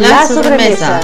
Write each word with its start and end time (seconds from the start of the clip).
La, 0.00 0.26
sobremesa. 0.26 0.98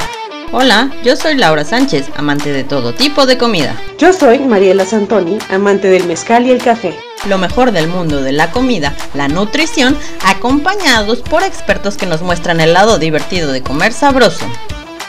Hola, 0.52 0.90
yo 1.04 1.16
soy 1.16 1.34
Laura 1.34 1.66
Sánchez, 1.66 2.06
amante 2.16 2.50
de 2.50 2.64
todo 2.64 2.94
tipo 2.94 3.26
de 3.26 3.36
comida. 3.36 3.76
Yo 3.98 4.14
soy 4.14 4.38
Mariela 4.38 4.86
Santoni, 4.86 5.36
amante 5.50 5.90
del 5.90 6.06
mezcal 6.06 6.46
y 6.46 6.50
el 6.50 6.62
café. 6.62 6.98
Lo 7.28 7.36
mejor 7.36 7.72
del 7.72 7.88
mundo 7.88 8.22
de 8.22 8.32
la 8.32 8.50
comida, 8.50 8.94
la 9.12 9.28
nutrición, 9.28 9.98
acompañados 10.24 11.20
por 11.20 11.42
expertos 11.42 11.98
que 11.98 12.06
nos 12.06 12.22
muestran 12.22 12.58
el 12.58 12.72
lado 12.72 12.98
divertido 12.98 13.52
de 13.52 13.62
comer 13.62 13.92
sabroso. 13.92 14.46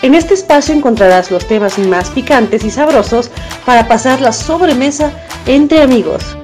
En 0.01 0.15
este 0.15 0.33
espacio 0.33 0.75
encontrarás 0.75 1.31
los 1.31 1.47
temas 1.47 1.79
más 1.79 2.09
picantes 2.09 2.65
y 2.65 2.71
sabrosos 2.71 3.31
para 3.65 3.88
pasar 3.88 4.19
la 4.19 4.33
sobremesa 4.33 5.13
entre 5.45 5.81
amigos. 5.81 6.35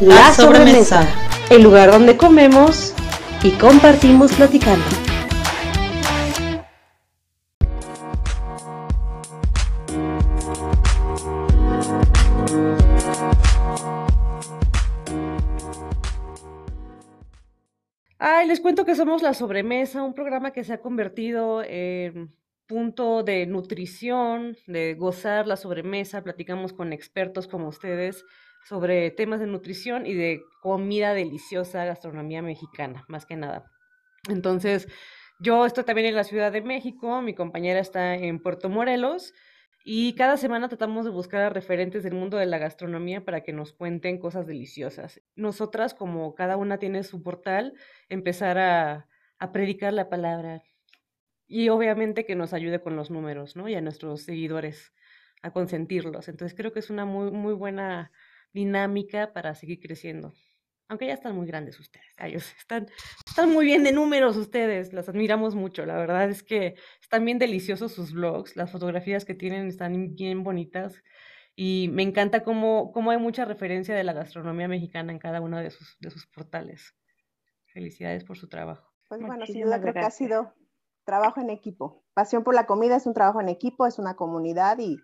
La, 0.00 0.34
sobremesa, 0.34 1.06
el 1.48 1.62
lugar 1.62 1.90
donde 1.90 2.18
comemos 2.18 2.92
y 3.42 3.52
compartimos 3.52 4.30
platicando. 4.32 5.07
Les 18.48 18.60
cuento 18.60 18.86
que 18.86 18.94
somos 18.94 19.20
La 19.20 19.34
Sobremesa, 19.34 20.02
un 20.02 20.14
programa 20.14 20.52
que 20.52 20.64
se 20.64 20.72
ha 20.72 20.80
convertido 20.80 21.62
en 21.62 22.34
punto 22.66 23.22
de 23.22 23.44
nutrición, 23.44 24.56
de 24.66 24.94
gozar 24.94 25.46
la 25.46 25.56
sobremesa. 25.56 26.24
Platicamos 26.24 26.72
con 26.72 26.94
expertos 26.94 27.46
como 27.46 27.68
ustedes 27.68 28.24
sobre 28.66 29.10
temas 29.10 29.40
de 29.40 29.46
nutrición 29.46 30.06
y 30.06 30.14
de 30.14 30.40
comida 30.62 31.12
deliciosa, 31.12 31.84
gastronomía 31.84 32.40
mexicana, 32.40 33.04
más 33.06 33.26
que 33.26 33.36
nada. 33.36 33.70
Entonces, 34.30 34.88
yo 35.40 35.66
estoy 35.66 35.84
también 35.84 36.06
en 36.06 36.14
la 36.14 36.24
Ciudad 36.24 36.50
de 36.50 36.62
México, 36.62 37.20
mi 37.20 37.34
compañera 37.34 37.80
está 37.80 38.14
en 38.14 38.40
Puerto 38.42 38.70
Morelos 38.70 39.34
y 39.84 40.14
cada 40.14 40.38
semana 40.38 40.68
tratamos 40.68 41.04
de 41.04 41.10
buscar 41.10 41.42
a 41.42 41.50
referentes 41.50 42.02
del 42.02 42.14
mundo 42.14 42.38
de 42.38 42.46
la 42.46 42.58
gastronomía 42.58 43.24
para 43.26 43.42
que 43.42 43.52
nos 43.52 43.74
cuenten 43.74 44.18
cosas 44.18 44.46
deliciosas. 44.46 45.20
Nosotras, 45.36 45.92
como 45.92 46.34
cada 46.34 46.56
una 46.56 46.78
tiene 46.78 47.04
su 47.04 47.22
portal, 47.22 47.74
empezar 48.08 48.58
a, 48.58 49.08
a 49.38 49.52
predicar 49.52 49.92
la 49.92 50.08
palabra 50.08 50.62
y 51.46 51.70
obviamente 51.70 52.26
que 52.26 52.36
nos 52.36 52.52
ayude 52.52 52.80
con 52.80 52.96
los 52.96 53.10
números, 53.10 53.56
¿no? 53.56 53.68
Y 53.68 53.74
a 53.74 53.80
nuestros 53.80 54.22
seguidores 54.22 54.92
a 55.42 55.50
consentirlos. 55.52 56.28
Entonces 56.28 56.56
creo 56.56 56.72
que 56.72 56.80
es 56.80 56.90
una 56.90 57.04
muy, 57.04 57.30
muy 57.30 57.54
buena 57.54 58.12
dinámica 58.52 59.32
para 59.32 59.54
seguir 59.54 59.80
creciendo. 59.80 60.34
Aunque 60.88 61.06
ya 61.06 61.14
están 61.14 61.36
muy 61.36 61.46
grandes 61.46 61.78
ustedes, 61.78 62.06
ellos 62.18 62.50
están, 62.58 62.86
están 63.26 63.52
muy 63.52 63.66
bien 63.66 63.84
de 63.84 63.92
números 63.92 64.36
ustedes, 64.36 64.92
las 64.94 65.08
admiramos 65.08 65.54
mucho. 65.54 65.84
La 65.84 65.96
verdad 65.96 66.30
es 66.30 66.42
que 66.42 66.76
están 67.00 67.24
bien 67.24 67.38
deliciosos 67.38 67.92
sus 67.92 68.12
blogs, 68.12 68.56
las 68.56 68.70
fotografías 68.70 69.24
que 69.24 69.34
tienen 69.34 69.68
están 69.68 70.14
bien 70.14 70.42
bonitas 70.44 71.02
y 71.54 71.90
me 71.92 72.02
encanta 72.02 72.42
cómo, 72.42 72.90
cómo 72.92 73.10
hay 73.10 73.18
mucha 73.18 73.44
referencia 73.44 73.94
de 73.94 74.04
la 74.04 74.14
gastronomía 74.14 74.68
mexicana 74.68 75.12
en 75.12 75.18
cada 75.18 75.40
uno 75.42 75.58
de 75.58 75.70
sus, 75.70 75.98
de 76.00 76.10
sus 76.10 76.26
portales. 76.26 76.94
Felicidades 77.78 78.24
por 78.24 78.36
su 78.36 78.48
trabajo. 78.48 78.92
Pues 79.08 79.20
bueno, 79.20 79.46
sí, 79.46 79.60
yo 79.60 79.70
creo 79.80 79.94
que 79.94 80.00
ha 80.00 80.10
sido 80.10 80.52
trabajo 81.04 81.40
en 81.40 81.48
equipo. 81.48 82.02
Pasión 82.12 82.42
por 82.42 82.56
la 82.56 82.66
comida 82.66 82.96
es 82.96 83.06
un 83.06 83.14
trabajo 83.14 83.40
en 83.40 83.48
equipo, 83.48 83.86
es 83.86 84.00
una 84.00 84.16
comunidad 84.16 84.78
y, 84.80 84.96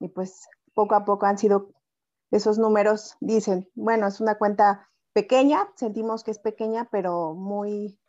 y 0.00 0.08
pues 0.08 0.48
poco 0.74 0.96
a 0.96 1.04
poco 1.04 1.26
han 1.26 1.38
sido 1.38 1.70
esos 2.32 2.58
números, 2.58 3.16
dicen, 3.20 3.70
bueno, 3.76 4.08
es 4.08 4.20
una 4.20 4.34
cuenta 4.34 4.90
pequeña, 5.12 5.68
sentimos 5.76 6.24
que 6.24 6.32
es 6.32 6.40
pequeña, 6.40 6.88
pero 6.90 7.34
muy, 7.34 8.00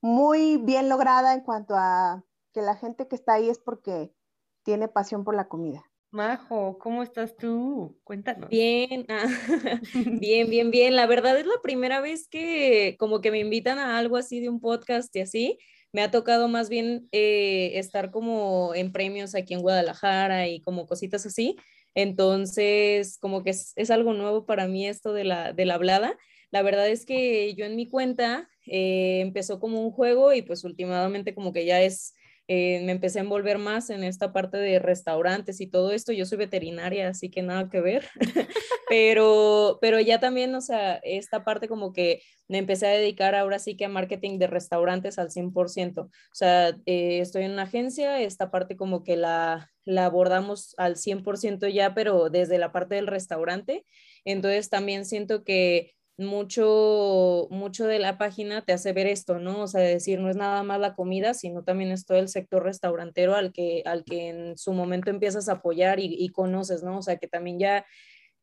muy 0.00 0.58
bien 0.58 0.88
lograda 0.88 1.34
en 1.34 1.40
cuanto 1.40 1.74
a 1.76 2.22
que 2.52 2.62
la 2.62 2.76
gente 2.76 3.08
que 3.08 3.16
está 3.16 3.32
ahí 3.32 3.50
es 3.50 3.58
porque 3.58 4.14
tiene 4.62 4.86
pasión 4.86 5.24
por 5.24 5.34
la 5.34 5.48
comida. 5.48 5.87
Majo, 6.10 6.78
¿cómo 6.78 7.02
estás 7.02 7.36
tú? 7.36 7.98
Cuéntanos. 8.04 8.48
Bien, 8.48 9.04
ah, 9.08 9.26
bien, 10.22 10.48
bien, 10.48 10.70
bien. 10.70 10.96
La 10.96 11.06
verdad 11.06 11.38
es 11.38 11.46
la 11.46 11.60
primera 11.62 12.00
vez 12.00 12.28
que 12.28 12.96
como 12.98 13.20
que 13.20 13.30
me 13.30 13.38
invitan 13.40 13.78
a 13.78 13.98
algo 13.98 14.16
así 14.16 14.40
de 14.40 14.48
un 14.48 14.60
podcast 14.60 15.14
y 15.16 15.20
así. 15.20 15.58
Me 15.92 16.02
ha 16.02 16.10
tocado 16.10 16.48
más 16.48 16.68
bien 16.68 17.08
eh, 17.12 17.72
estar 17.74 18.10
como 18.10 18.74
en 18.74 18.92
premios 18.92 19.34
aquí 19.34 19.54
en 19.54 19.60
Guadalajara 19.60 20.48
y 20.48 20.60
como 20.60 20.86
cositas 20.86 21.26
así. 21.26 21.56
Entonces, 21.94 23.18
como 23.18 23.42
que 23.42 23.50
es, 23.50 23.72
es 23.76 23.90
algo 23.90 24.12
nuevo 24.14 24.46
para 24.46 24.66
mí 24.66 24.86
esto 24.86 25.12
de 25.12 25.24
la, 25.24 25.52
de 25.52 25.64
la 25.64 25.74
hablada. 25.74 26.16
La 26.50 26.62
verdad 26.62 26.88
es 26.88 27.04
que 27.04 27.54
yo 27.54 27.64
en 27.66 27.76
mi 27.76 27.88
cuenta 27.88 28.48
eh, 28.66 29.20
empezó 29.20 29.60
como 29.60 29.82
un 29.82 29.90
juego 29.90 30.32
y 30.32 30.42
pues 30.42 30.64
últimamente 30.64 31.34
como 31.34 31.52
que 31.52 31.66
ya 31.66 31.82
es, 31.82 32.14
eh, 32.50 32.80
me 32.82 32.92
empecé 32.92 33.18
a 33.18 33.22
envolver 33.22 33.58
más 33.58 33.90
en 33.90 34.02
esta 34.02 34.32
parte 34.32 34.56
de 34.56 34.78
restaurantes 34.78 35.60
y 35.60 35.66
todo 35.66 35.92
esto. 35.92 36.12
Yo 36.12 36.24
soy 36.24 36.38
veterinaria, 36.38 37.08
así 37.08 37.30
que 37.30 37.42
nada 37.42 37.68
que 37.68 37.82
ver, 37.82 38.08
pero, 38.88 39.78
pero 39.82 40.00
ya 40.00 40.18
también, 40.18 40.54
o 40.54 40.62
sea, 40.62 40.94
esta 41.04 41.44
parte 41.44 41.68
como 41.68 41.92
que 41.92 42.22
me 42.48 42.56
empecé 42.56 42.86
a 42.86 42.90
dedicar 42.90 43.34
ahora 43.34 43.58
sí 43.58 43.76
que 43.76 43.84
a 43.84 43.90
marketing 43.90 44.38
de 44.38 44.46
restaurantes 44.46 45.18
al 45.18 45.30
100%. 45.30 46.00
O 46.00 46.10
sea, 46.32 46.70
eh, 46.86 47.20
estoy 47.20 47.44
en 47.44 47.52
una 47.52 47.64
agencia, 47.64 48.18
esta 48.22 48.50
parte 48.50 48.78
como 48.78 49.04
que 49.04 49.18
la, 49.18 49.70
la 49.84 50.06
abordamos 50.06 50.74
al 50.78 50.96
100% 50.96 51.68
ya, 51.68 51.92
pero 51.92 52.30
desde 52.30 52.56
la 52.56 52.72
parte 52.72 52.94
del 52.94 53.08
restaurante. 53.08 53.84
Entonces 54.24 54.70
también 54.70 55.04
siento 55.04 55.44
que 55.44 55.92
mucho, 56.18 57.46
mucho 57.50 57.86
de 57.86 57.98
la 57.98 58.18
página 58.18 58.64
te 58.64 58.72
hace 58.72 58.92
ver 58.92 59.06
esto, 59.06 59.38
¿no? 59.38 59.62
O 59.62 59.66
sea, 59.68 59.80
decir, 59.80 60.20
no 60.20 60.28
es 60.28 60.36
nada 60.36 60.62
más 60.64 60.80
la 60.80 60.94
comida, 60.94 61.32
sino 61.34 61.62
también 61.62 61.92
es 61.92 62.06
todo 62.06 62.18
el 62.18 62.28
sector 62.28 62.64
restaurantero 62.64 63.34
al 63.34 63.52
que, 63.52 63.82
al 63.86 64.04
que 64.04 64.28
en 64.28 64.58
su 64.58 64.72
momento 64.72 65.10
empiezas 65.10 65.48
a 65.48 65.54
apoyar 65.54 66.00
y, 66.00 66.16
y 66.18 66.30
conoces, 66.30 66.82
¿no? 66.82 66.98
O 66.98 67.02
sea, 67.02 67.18
que 67.18 67.28
también 67.28 67.58
ya 67.58 67.86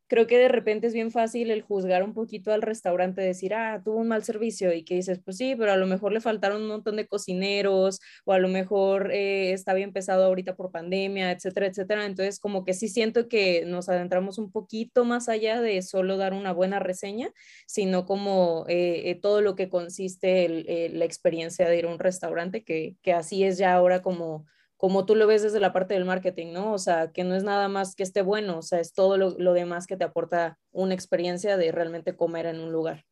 creo 0.08 0.26
que 0.26 0.38
de 0.38 0.48
repente 0.48 0.86
es 0.86 0.94
bien 0.94 1.10
fácil 1.10 1.50
el 1.50 1.62
juzgar 1.62 2.02
un 2.02 2.14
poquito 2.14 2.52
al 2.52 2.62
restaurante, 2.62 3.20
decir, 3.20 3.54
ah, 3.54 3.80
tuvo 3.84 3.96
un 3.96 4.08
mal 4.08 4.24
servicio 4.24 4.72
y 4.72 4.84
que 4.84 4.94
dices, 4.94 5.20
pues 5.24 5.36
sí, 5.36 5.54
pero 5.56 5.72
a 5.72 5.76
lo 5.76 5.86
mejor 5.86 6.12
le 6.12 6.20
faltaron 6.20 6.62
un 6.62 6.68
montón 6.68 6.96
de 6.96 7.06
cocineros 7.06 8.00
o 8.24 8.32
a 8.32 8.38
lo 8.38 8.48
mejor 8.48 9.12
eh, 9.12 9.52
está 9.52 9.74
bien 9.74 9.92
pesado 9.92 10.24
ahorita 10.24 10.54
por 10.56 10.70
pandemia, 10.70 11.32
etcétera, 11.32 11.66
etcétera. 11.66 12.06
Entonces, 12.06 12.38
como 12.38 12.64
que 12.64 12.74
sí 12.74 12.88
siento 12.88 13.28
que 13.28 13.64
nos 13.66 13.88
adentramos 13.88 14.38
un 14.38 14.50
poquito 14.50 15.04
más 15.04 15.28
allá 15.28 15.60
de 15.60 15.82
solo 15.82 16.16
dar 16.16 16.34
una 16.34 16.52
buena 16.52 16.78
reseña, 16.78 17.30
sino 17.66 18.06
como 18.06 18.64
eh, 18.68 19.10
eh, 19.10 19.14
todo 19.16 19.40
lo 19.40 19.56
que 19.56 19.68
consiste 19.68 20.48
la 20.92 21.04
experiencia 21.04 21.68
de 21.68 21.78
ir 21.78 21.86
a 21.86 21.88
un 21.88 21.98
restaurante, 21.98 22.62
que, 22.64 22.96
que 23.02 23.12
así 23.12 23.44
es 23.44 23.58
ya 23.58 23.74
ahora 23.74 24.02
como 24.02 24.46
como 24.76 25.06
tú 25.06 25.14
lo 25.14 25.26
ves 25.26 25.42
desde 25.42 25.60
la 25.60 25.72
parte 25.72 25.94
del 25.94 26.04
marketing, 26.04 26.52
¿no? 26.52 26.72
O 26.72 26.78
sea, 26.78 27.10
que 27.12 27.24
no 27.24 27.34
es 27.34 27.44
nada 27.44 27.68
más 27.68 27.94
que 27.94 28.02
esté 28.02 28.22
bueno, 28.22 28.58
o 28.58 28.62
sea, 28.62 28.80
es 28.80 28.92
todo 28.92 29.16
lo, 29.16 29.52
demás 29.52 29.86
que 29.86 29.96
te 29.96 30.04
aporta 30.04 30.58
una 30.70 30.94
experiencia 30.94 31.56
de 31.56 31.72
realmente 31.72 32.14
comer 32.14 32.46
en 32.46 32.60
un 32.60 32.72
lugar. 32.72 33.04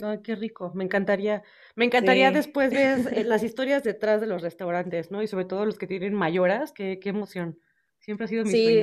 Ay, 0.00 0.20
qué 0.22 0.36
rico. 0.36 0.70
Me 0.74 0.84
encantaría, 0.84 1.42
me 1.74 1.84
encantaría 1.84 2.30
después 2.30 2.70
ver 2.70 2.98
eh, 3.12 3.24
las 3.24 3.42
historias 3.42 3.82
detrás 3.82 4.20
de 4.20 4.28
los 4.28 4.40
restaurantes, 4.40 5.10
¿no? 5.10 5.22
Y 5.22 5.26
sobre 5.26 5.46
todo 5.46 5.66
los 5.66 5.78
que 5.78 5.88
tienen 5.88 6.14
mayoras, 6.14 6.72
qué, 6.72 7.00
qué 7.00 7.08
emoción. 7.08 7.58
Siempre 7.98 8.24
ha 8.24 8.28
sido 8.28 8.44
mi 8.44 8.50
sí. 8.52 8.80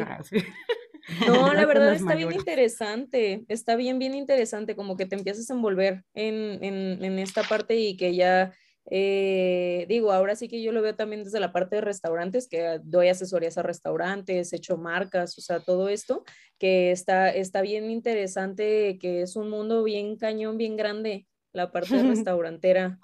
No, 1.26 1.54
la 1.54 1.66
verdad 1.66 1.94
está 1.94 2.16
bien 2.16 2.34
interesante, 2.34 3.46
está 3.48 3.78
bien, 3.78 3.98
bien 3.98 4.14
interesante, 4.14 4.76
como 4.76 4.98
que 4.98 5.06
te 5.06 5.16
empiezas 5.16 5.50
a 5.50 5.54
envolver 5.54 6.04
en, 6.14 6.62
en, 6.62 7.04
en 7.04 7.20
esta 7.20 7.44
parte 7.44 7.78
y 7.78 7.96
que 7.96 8.14
ya 8.14 8.54
eh, 8.90 9.86
digo, 9.90 10.12
ahora 10.12 10.36
sí 10.36 10.48
que 10.48 10.62
yo 10.62 10.72
lo 10.72 10.82
veo 10.82 10.96
también 10.96 11.24
desde 11.24 11.40
la 11.40 11.52
parte 11.52 11.76
de 11.76 11.82
restaurantes, 11.82 12.48
que 12.48 12.80
doy 12.84 13.10
asesorías 13.10 13.58
a 13.58 13.64
restaurantes, 13.64 14.54
he 14.54 14.58
hecho 14.58 14.78
marcas, 14.78 15.38
o 15.38 15.42
sea, 15.42 15.60
todo 15.60 15.90
esto, 15.90 16.24
que 16.58 16.92
está, 16.92 17.30
está 17.30 17.62
bien 17.62 17.92
interesante, 17.92 18.98
que 19.00 19.22
es 19.22 19.36
un 19.36 19.50
mundo 19.50 19.84
bien 19.84 20.16
cañón, 20.16 20.58
bien 20.58 20.78
grande, 20.78 21.28
la 21.52 21.72
parte 21.72 21.90
restaurantera. 22.04 22.98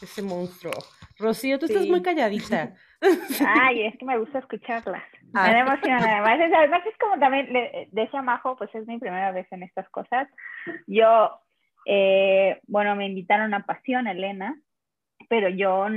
Ese 0.00 0.22
monstruo. 0.22 0.72
Rocío, 1.18 1.58
tú 1.58 1.66
estás 1.66 1.86
muy 1.86 2.02
calladita. 2.02 2.74
Ay, 3.60 3.82
es 3.82 3.98
que 3.98 4.06
me 4.06 4.18
gusta 4.18 4.38
escucharlas. 4.38 5.02
Me 5.32 5.40
ah. 5.40 5.60
emociona 5.60 5.98
además. 5.98 6.50
además 6.56 6.80
es 6.86 6.96
como 6.98 7.18
también, 7.18 7.52
le, 7.52 7.88
decía 7.92 8.22
Majo, 8.22 8.56
pues 8.56 8.74
es 8.74 8.86
mi 8.86 8.98
primera 8.98 9.30
vez 9.32 9.46
en 9.50 9.62
estas 9.62 9.88
cosas. 9.90 10.28
Yo, 10.86 11.30
eh, 11.84 12.60
bueno, 12.66 12.96
me 12.96 13.06
invitaron 13.06 13.52
a 13.52 13.66
Pasión, 13.66 14.06
Elena, 14.06 14.58
pero 15.28 15.48
yo, 15.48 15.88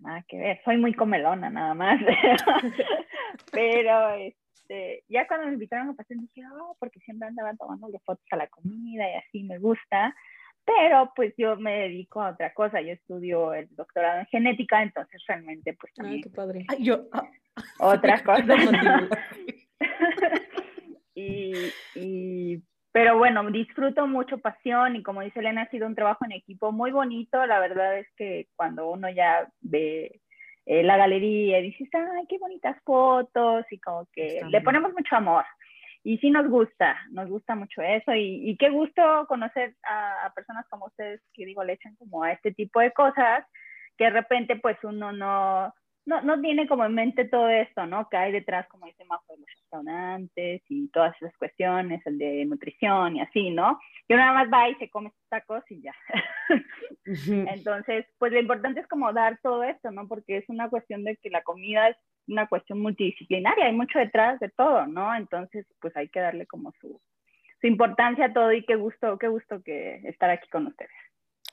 nada 0.00 0.24
que 0.28 0.38
ver, 0.38 0.60
soy 0.64 0.76
muy 0.78 0.94
comelona 0.94 1.50
nada 1.50 1.74
más. 1.74 2.00
pero 3.52 4.14
este, 4.14 5.04
ya 5.08 5.26
cuando 5.26 5.46
me 5.46 5.54
invitaron 5.54 5.90
a 5.90 5.94
pasar 5.94 6.16
dije, 6.16 6.42
oh, 6.60 6.76
porque 6.78 7.00
siempre 7.00 7.28
andaban 7.28 7.56
tomando 7.56 7.98
fotos 8.00 8.24
a 8.30 8.36
la 8.36 8.46
comida 8.48 9.10
y 9.10 9.16
así 9.16 9.42
me 9.42 9.58
gusta. 9.58 10.14
Pero 10.64 11.12
pues 11.16 11.34
yo 11.36 11.56
me 11.56 11.80
dedico 11.80 12.20
a 12.20 12.30
otra 12.30 12.52
cosa, 12.52 12.80
yo 12.80 12.92
estudio 12.92 13.54
el 13.54 13.68
doctorado 13.74 14.20
en 14.20 14.26
genética, 14.26 14.82
entonces 14.82 15.22
realmente 15.26 15.76
pues 15.80 15.92
también... 15.94 16.22
qué 16.22 16.30
padre. 16.30 16.66
yo, 16.78 17.08
ah, 17.12 17.28
otra 17.80 18.22
cosa. 18.24 18.56
y, 21.14 21.52
y 21.94 22.62
pero 22.92 23.18
bueno, 23.18 23.48
disfruto 23.50 24.06
mucho 24.06 24.38
pasión 24.38 24.96
y 24.96 25.02
como 25.02 25.20
dice 25.20 25.38
Elena, 25.38 25.62
ha 25.62 25.70
sido 25.70 25.86
un 25.86 25.94
trabajo 25.94 26.24
en 26.24 26.32
equipo 26.32 26.72
muy 26.72 26.90
bonito. 26.90 27.44
La 27.46 27.60
verdad 27.60 27.98
es 27.98 28.08
que 28.16 28.48
cuando 28.56 28.90
uno 28.90 29.08
ya 29.08 29.48
ve 29.60 30.20
eh, 30.66 30.82
la 30.82 30.96
galería 30.96 31.60
y 31.60 31.70
dices, 31.70 31.88
ay, 31.94 32.26
qué 32.28 32.38
bonitas 32.38 32.76
fotos 32.84 33.64
y 33.70 33.78
como 33.78 34.06
que 34.12 34.40
le 34.48 34.60
ponemos 34.60 34.92
mucho 34.92 35.14
amor. 35.14 35.44
Y 36.02 36.18
sí 36.18 36.30
nos 36.30 36.48
gusta, 36.48 36.96
nos 37.10 37.28
gusta 37.28 37.54
mucho 37.54 37.82
eso 37.82 38.14
y, 38.14 38.56
qué 38.58 38.70
gusto 38.70 39.02
conocer 39.28 39.74
a, 39.82 40.32
personas 40.34 40.66
como 40.68 40.86
ustedes 40.86 41.20
que 41.34 41.44
digo, 41.44 41.62
le 41.62 41.74
echan 41.74 41.94
como 41.96 42.22
a 42.24 42.32
este 42.32 42.52
tipo 42.52 42.80
de 42.80 42.90
cosas 42.92 43.44
que 43.98 44.04
de 44.04 44.10
repente 44.10 44.56
pues 44.56 44.78
uno 44.82 45.12
no, 45.12 45.74
no, 46.06 46.22
no 46.22 46.40
tiene 46.40 46.66
como 46.66 46.84
en 46.84 46.94
mente 46.94 47.24
todo 47.24 47.48
esto, 47.48 47.86
¿no? 47.86 48.08
Que 48.08 48.16
hay 48.16 48.32
detrás, 48.32 48.66
como 48.68 48.86
dice 48.86 49.04
Majo, 49.04 49.24
de 49.28 49.40
los 49.40 49.48
restaurantes 49.48 50.62
y 50.68 50.88
todas 50.88 51.14
esas 51.20 51.36
cuestiones, 51.36 52.04
el 52.06 52.18
de 52.18 52.44
nutrición 52.46 53.16
y 53.16 53.20
así, 53.20 53.50
¿no? 53.50 53.78
Y 54.08 54.14
uno 54.14 54.22
nada 54.22 54.44
más 54.44 54.52
va 54.52 54.68
y 54.68 54.74
se 54.76 54.90
come 54.90 55.10
sus 55.10 55.28
tacos 55.28 55.62
y 55.70 55.82
ya. 55.82 55.94
Entonces, 57.54 58.06
pues 58.18 58.32
lo 58.32 58.40
importante 58.40 58.80
es 58.80 58.88
como 58.88 59.12
dar 59.12 59.38
todo 59.42 59.62
esto, 59.62 59.90
¿no? 59.90 60.08
Porque 60.08 60.38
es 60.38 60.48
una 60.48 60.68
cuestión 60.68 61.04
de 61.04 61.16
que 61.16 61.30
la 61.30 61.42
comida 61.42 61.88
es 61.88 61.96
una 62.26 62.48
cuestión 62.48 62.80
multidisciplinaria, 62.80 63.66
hay 63.66 63.74
mucho 63.74 63.98
detrás 63.98 64.38
de 64.40 64.48
todo, 64.50 64.86
¿no? 64.86 65.14
Entonces, 65.14 65.66
pues 65.80 65.96
hay 65.96 66.08
que 66.08 66.20
darle 66.20 66.46
como 66.46 66.72
su, 66.80 67.00
su 67.60 67.66
importancia 67.66 68.26
a 68.26 68.32
todo 68.32 68.52
y 68.52 68.64
qué 68.64 68.76
gusto, 68.76 69.18
qué 69.18 69.28
gusto 69.28 69.62
que 69.62 70.00
estar 70.04 70.30
aquí 70.30 70.48
con 70.48 70.66
ustedes. 70.66 70.90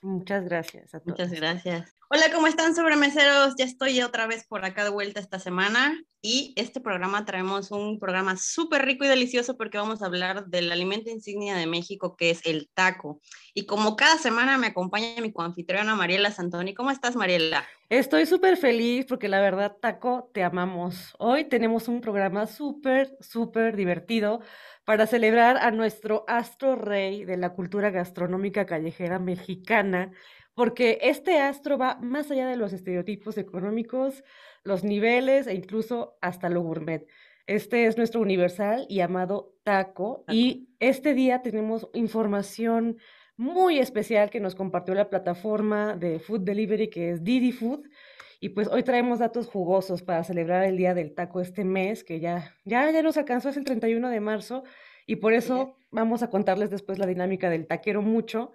Muchas 0.02 0.44
gracias 0.44 0.94
a 0.94 1.00
todos. 1.00 1.18
Muchas 1.18 1.32
gracias. 1.32 1.94
Hola, 2.10 2.24
¿cómo 2.32 2.46
están 2.46 2.74
sobremeseros? 2.74 3.54
Ya 3.58 3.66
estoy 3.66 4.00
otra 4.00 4.26
vez 4.26 4.46
por 4.46 4.64
acá 4.64 4.82
de 4.82 4.88
vuelta 4.88 5.20
esta 5.20 5.38
semana 5.38 5.94
y 6.22 6.54
este 6.56 6.80
programa 6.80 7.26
traemos 7.26 7.70
un 7.70 7.98
programa 7.98 8.38
súper 8.38 8.86
rico 8.86 9.04
y 9.04 9.08
delicioso 9.08 9.58
porque 9.58 9.76
vamos 9.76 10.00
a 10.00 10.06
hablar 10.06 10.46
del 10.46 10.72
alimento 10.72 11.10
insignia 11.10 11.54
de 11.54 11.66
México 11.66 12.16
que 12.16 12.30
es 12.30 12.40
el 12.46 12.70
taco. 12.72 13.20
Y 13.52 13.66
como 13.66 13.94
cada 13.94 14.16
semana 14.16 14.56
me 14.56 14.68
acompaña 14.68 15.20
mi 15.20 15.32
coanfitriona 15.32 15.94
Mariela 15.96 16.30
Santoni. 16.30 16.72
¿Cómo 16.72 16.90
estás, 16.90 17.14
Mariela? 17.14 17.66
Estoy 17.90 18.24
súper 18.24 18.56
feliz 18.56 19.04
porque 19.06 19.28
la 19.28 19.40
verdad, 19.40 19.76
taco, 19.78 20.30
te 20.32 20.42
amamos. 20.42 21.14
Hoy 21.18 21.44
tenemos 21.44 21.88
un 21.88 22.00
programa 22.00 22.46
súper, 22.46 23.16
súper 23.20 23.76
divertido 23.76 24.40
para 24.88 25.06
celebrar 25.06 25.58
a 25.58 25.70
nuestro 25.70 26.24
astro 26.28 26.74
rey 26.74 27.26
de 27.26 27.36
la 27.36 27.52
cultura 27.52 27.90
gastronómica 27.90 28.64
callejera 28.64 29.18
mexicana, 29.18 30.12
porque 30.54 30.98
este 31.02 31.40
astro 31.40 31.76
va 31.76 31.98
más 32.00 32.30
allá 32.30 32.46
de 32.46 32.56
los 32.56 32.72
estereotipos 32.72 33.36
económicos, 33.36 34.24
los 34.64 34.84
niveles 34.84 35.46
e 35.46 35.52
incluso 35.52 36.16
hasta 36.22 36.48
lo 36.48 36.62
gourmet. 36.62 37.06
Este 37.46 37.84
es 37.84 37.98
nuestro 37.98 38.22
universal 38.22 38.86
y 38.88 39.00
amado 39.00 39.52
taco, 39.62 40.24
y 40.26 40.70
este 40.80 41.12
día 41.12 41.42
tenemos 41.42 41.90
información 41.92 42.96
muy 43.36 43.80
especial 43.80 44.30
que 44.30 44.40
nos 44.40 44.54
compartió 44.54 44.94
la 44.94 45.10
plataforma 45.10 45.96
de 45.96 46.18
food 46.18 46.40
delivery 46.40 46.88
que 46.88 47.10
es 47.10 47.22
Didi 47.22 47.52
Food 47.52 47.90
y 48.40 48.50
pues 48.50 48.68
hoy 48.68 48.82
traemos 48.82 49.18
datos 49.18 49.48
jugosos 49.48 50.02
para 50.02 50.22
celebrar 50.24 50.64
el 50.64 50.76
Día 50.76 50.94
del 50.94 51.14
Taco 51.14 51.40
este 51.40 51.64
mes, 51.64 52.04
que 52.04 52.20
ya, 52.20 52.54
ya, 52.64 52.90
ya 52.90 53.02
nos 53.02 53.16
alcanzó, 53.16 53.48
es 53.48 53.56
el 53.56 53.64
31 53.64 54.08
de 54.10 54.20
marzo, 54.20 54.64
y 55.06 55.16
por 55.16 55.32
eso 55.32 55.76
vamos 55.90 56.22
a 56.22 56.30
contarles 56.30 56.70
después 56.70 56.98
la 56.98 57.06
dinámica 57.06 57.50
del 57.50 57.66
taquero 57.66 58.02
mucho, 58.02 58.52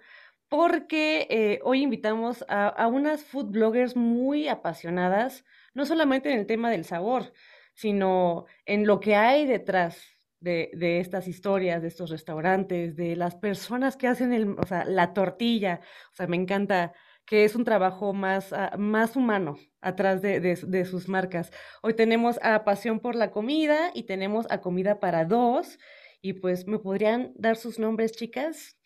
porque 0.48 1.26
eh, 1.30 1.60
hoy 1.64 1.82
invitamos 1.82 2.44
a, 2.48 2.86
unas 2.86 3.24
food 3.24 3.46
bloggers 3.46 3.96
muy 3.96 4.48
apasionadas, 4.48 5.44
no 5.74 5.84
solamente 5.84 6.32
en 6.32 6.38
el 6.38 6.46
tema 6.46 6.70
del 6.70 6.84
sabor, 6.84 7.32
sino 7.74 8.46
en 8.64 8.86
lo 8.86 9.00
que 9.00 9.16
hay 9.16 9.46
detrás 9.46 10.00
de, 10.40 10.70
de, 10.74 11.00
estas 11.00 11.26
historias, 11.26 11.82
de 11.82 11.88
estos 11.88 12.10
restaurantes, 12.10 12.94
de 12.96 13.16
las 13.16 13.34
personas 13.34 13.96
que 13.96 14.06
hacen 14.06 14.32
el, 14.32 14.50
o 14.58 14.66
sea, 14.66 14.84
la 14.84 15.12
tortilla. 15.12 15.80
O 16.12 16.14
sea, 16.14 16.26
me 16.26 16.36
encanta 16.36 16.92
que 17.26 17.44
es 17.44 17.54
un 17.54 17.64
trabajo 17.64 18.12
más, 18.12 18.52
ah, 18.52 18.74
más 18.78 19.16
humano 19.16 19.56
atrás 19.80 20.22
de, 20.22 20.40
de, 20.40 20.84
sus 20.84 21.08
marcas. 21.08 21.50
Hoy 21.82 21.94
tenemos 21.94 22.38
a 22.42 22.64
Pasión 22.64 23.00
por 23.00 23.14
la 23.14 23.30
Comida 23.30 23.90
y 23.94 24.04
tenemos 24.04 24.46
a 24.50 24.60
Comida 24.60 25.00
para 25.00 25.24
Dos. 25.24 25.78
Y 26.20 26.34
pues, 26.34 26.66
¿me 26.66 26.78
podrían 26.78 27.32
dar 27.36 27.56
sus 27.56 27.78
nombres, 27.78 28.12
chicas? 28.12 28.78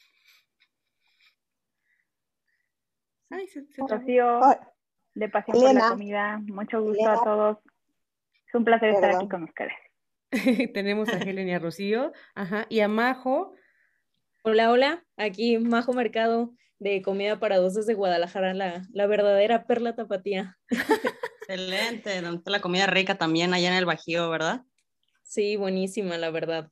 Ay, 3.31 3.46
se, 3.49 3.64
Rocío, 3.76 4.41
de 5.14 5.29
Pasión 5.29 5.61
por 5.61 5.75
la 5.75 5.88
Comida. 5.91 6.41
Mucho 6.46 6.82
gusto 6.82 7.08
a 7.08 7.23
todos. 7.23 7.58
Es 8.46 8.55
un 8.55 8.64
placer 8.64 8.91
estar 8.91 9.17
aquí 9.17 9.29
con 9.29 9.44
ustedes. 9.44 9.75
tenemos 10.75 11.08
a 11.08 11.19
Helen 11.19 11.49
y 11.49 11.55
a 11.55 11.58
Rocío. 11.58 12.12
Ajá. 12.34 12.67
Y 12.69 12.81
a 12.81 12.88
Majo. 12.88 13.55
Hola, 14.43 14.70
hola. 14.70 15.05
Aquí 15.17 15.58
Majo 15.58 15.93
Mercado 15.93 16.55
de 16.79 17.03
comida 17.03 17.41
para 17.41 17.59
dos 17.59 17.75
desde 17.75 17.95
Guadalajara, 17.95 18.55
la, 18.55 18.87
la 18.93 19.07
verdadera 19.07 19.67
perla 19.67 19.95
tapatía. 19.95 20.59
Excelente, 21.49 22.23
la 22.45 22.61
comida 22.61 22.87
rica 22.87 23.17
también 23.17 23.55
allá 23.55 23.69
en 23.69 23.79
el 23.79 23.87
Bajío, 23.87 24.29
¿verdad? 24.31 24.65
Sí, 25.23 25.57
buenísima, 25.57 26.19
la 26.19 26.31
verdad. 26.31 26.71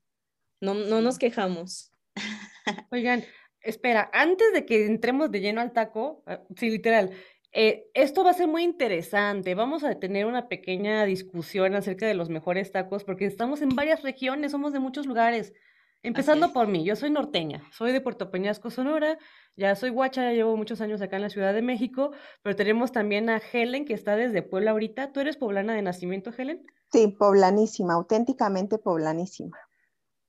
No, 0.61 0.75
no 0.75 1.00
nos 1.00 1.19
quejamos. 1.19 1.93
Oigan, 2.91 3.25
espera, 3.61 4.11
antes 4.12 4.53
de 4.53 4.64
que 4.64 4.87
entremos 4.87 5.31
de 5.31 5.41
lleno 5.41 5.61
al 5.61 5.73
taco, 5.73 6.23
ah, 6.26 6.43
sí, 6.56 6.70
literal, 6.70 7.11
eh, 7.53 7.87
esto 7.94 8.23
va 8.23 8.31
a 8.31 8.35
ser 8.35 8.49
muy 8.49 8.62
interesante. 8.62 9.55
Vamos 9.55 9.82
a 9.85 9.99
tener 9.99 10.26
una 10.26 10.49
pequeña 10.49 11.05
discusión 11.05 11.75
acerca 11.75 12.06
de 12.06 12.14
los 12.14 12.29
mejores 12.29 12.70
tacos, 12.70 13.05
porque 13.05 13.25
estamos 13.25 13.62
en 13.62 13.70
varias 13.70 14.03
regiones, 14.03 14.53
somos 14.53 14.73
de 14.73 14.79
muchos 14.79 15.06
lugares. 15.06 15.53
Empezando 16.02 16.52
por 16.52 16.69
mí, 16.69 16.84
yo 16.84 16.94
soy 16.94 17.10
norteña, 17.10 17.62
soy 17.72 17.93
de 17.93 18.00
Puerto 18.00 18.31
Peñasco, 18.31 18.70
Sonora, 18.70 19.19
ya 19.56 19.75
soy 19.75 19.90
guacha, 19.90 20.22
ya 20.22 20.32
llevo 20.32 20.56
muchos 20.56 20.81
años 20.81 21.02
acá 21.02 21.16
en 21.16 21.22
la 21.22 21.31
Ciudad 21.31 21.52
de 21.52 21.62
México, 21.62 22.12
pero 22.43 22.54
tenemos 22.54 22.93
también 22.93 23.28
a 23.28 23.38
Helen, 23.38 23.84
que 23.84 23.94
está 23.94 24.14
desde 24.14 24.43
Puebla 24.43 24.70
ahorita. 24.70 25.12
¿Tú 25.12 25.20
eres 25.20 25.37
poblana 25.37 25.75
de 25.75 25.82
nacimiento, 25.82 26.31
Helen? 26.37 26.64
Sí, 26.93 27.08
poblanísima, 27.19 27.94
auténticamente 27.94 28.78
poblanísima. 28.78 29.58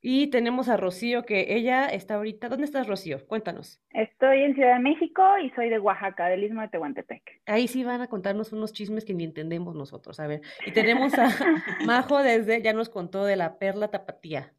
Y 0.02 0.28
tenemos 0.28 0.70
a 0.70 0.78
Rocío, 0.78 1.26
que 1.26 1.56
ella 1.56 1.88
está 1.88 2.16
ahorita. 2.16 2.50
¿Dónde 2.50 2.66
estás, 2.66 2.88
Rocío? 2.88 3.26
Cuéntanos. 3.28 3.82
Estoy 3.90 4.44
en 4.44 4.54
Ciudad 4.54 4.76
de 4.76 4.80
México 4.80 5.24
y 5.44 5.50
soy 5.52 5.70
de 5.70 5.80
Oaxaca, 5.80 6.28
del 6.28 6.44
Istmo 6.44 6.62
de 6.62 6.70
Tehuantepec. 6.70 7.42
Ahí 7.46 7.68
sí 7.68 7.84
van 7.84 8.02
a 8.02 8.08
contarnos 8.08 8.54
unos 8.54 8.74
chismes 8.74 9.06
que 9.06 9.14
ni 9.14 9.24
entendemos 9.24 9.76
nosotros. 9.76 10.20
A 10.20 10.28
ver, 10.28 10.42
y 10.66 10.72
tenemos 10.72 11.14
a 11.16 11.28
Majo 11.86 12.22
desde, 12.22 12.62
ya 12.62 12.74
nos 12.74 12.90
contó 12.90 13.26
de 13.26 13.36
la 13.36 13.58
perla 13.58 13.90
tapatía. 13.90 14.54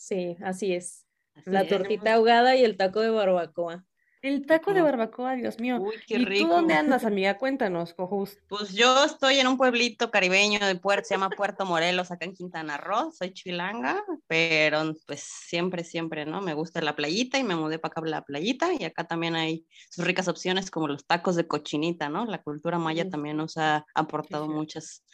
Sí, 0.00 0.38
así 0.42 0.72
es. 0.72 1.06
la 1.44 1.68
tortita 1.68 2.14
ahogada 2.14 2.56
y 2.56 2.64
el 2.64 2.78
taco 2.78 3.00
de 3.00 3.10
barbacoa. 3.10 3.84
El 4.22 4.46
taco 4.46 4.72
de 4.72 4.80
barbacoa, 4.80 5.34
Dios 5.34 5.60
mío. 5.60 5.76
Uy, 5.78 5.94
qué 6.06 6.16
rico. 6.16 6.32
¿Y 6.32 6.40
tú 6.40 6.48
dónde 6.48 6.72
andas, 6.72 7.04
amiga? 7.04 7.36
Cuéntanos, 7.36 7.92
Cojus. 7.92 8.38
Pues 8.48 8.72
yo 8.72 9.04
estoy 9.04 9.40
en 9.40 9.46
un 9.46 9.58
pueblito 9.58 10.10
caribeño 10.10 10.58
de 10.58 10.74
Puerto, 10.76 11.06
se 11.06 11.14
llama 11.14 11.28
Puerto 11.28 11.66
Morelos, 11.66 12.10
acá 12.10 12.24
en 12.24 12.32
Quintana 12.32 12.78
Roo. 12.78 13.12
Soy 13.12 13.34
chilanga, 13.34 14.02
pero 14.26 14.94
pues 15.06 15.20
siempre, 15.20 15.84
siempre, 15.84 16.24
¿no? 16.24 16.40
Me 16.40 16.54
gusta 16.54 16.80
la 16.80 16.96
playita 16.96 17.38
y 17.38 17.44
me 17.44 17.54
mudé 17.54 17.78
para 17.78 17.92
acá 17.92 18.00
a 18.00 18.08
la 18.08 18.24
playita 18.24 18.72
y 18.72 18.84
acá 18.84 19.04
también 19.04 19.36
hay 19.36 19.66
sus 19.90 20.06
ricas 20.06 20.28
opciones 20.28 20.70
como 20.70 20.88
los 20.88 21.06
tacos 21.06 21.36
de 21.36 21.46
cochinita, 21.46 22.08
¿no? 22.08 22.24
La 22.24 22.42
cultura 22.42 22.78
maya 22.78 23.06
también 23.10 23.36
nos 23.36 23.58
ha 23.58 23.84
aportado 23.94 24.48
muchas, 24.48 25.04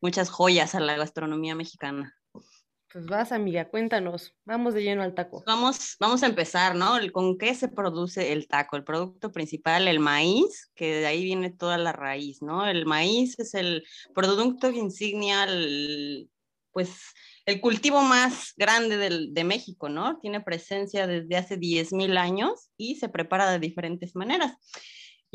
muchas 0.00 0.30
joyas 0.30 0.76
a 0.76 0.80
la 0.80 0.96
gastronomía 0.96 1.56
mexicana. 1.56 2.14
Pues 2.96 3.08
vas, 3.08 3.30
amiga, 3.30 3.68
cuéntanos. 3.68 4.34
Vamos 4.46 4.72
de 4.72 4.82
lleno 4.82 5.02
al 5.02 5.14
taco. 5.14 5.44
Vamos, 5.46 5.96
vamos 6.00 6.22
a 6.22 6.28
empezar, 6.28 6.74
¿no? 6.74 6.94
¿Con 7.12 7.36
qué 7.36 7.54
se 7.54 7.68
produce 7.68 8.32
el 8.32 8.48
taco? 8.48 8.74
El 8.74 8.84
producto 8.84 9.32
principal, 9.32 9.86
el 9.86 10.00
maíz, 10.00 10.70
que 10.74 11.00
de 11.00 11.06
ahí 11.06 11.22
viene 11.22 11.50
toda 11.50 11.76
la 11.76 11.92
raíz, 11.92 12.40
¿no? 12.40 12.66
El 12.66 12.86
maíz 12.86 13.38
es 13.38 13.52
el 13.52 13.84
producto 14.14 14.70
insignia, 14.70 15.46
pues 16.72 17.12
el 17.44 17.60
cultivo 17.60 18.00
más 18.00 18.54
grande 18.56 18.96
de 18.96 19.44
México, 19.44 19.90
¿no? 19.90 20.18
Tiene 20.20 20.40
presencia 20.40 21.06
desde 21.06 21.36
hace 21.36 21.58
10.000 21.58 22.16
años 22.16 22.70
y 22.78 22.94
se 22.94 23.10
prepara 23.10 23.50
de 23.50 23.58
diferentes 23.58 24.16
maneras. 24.16 24.56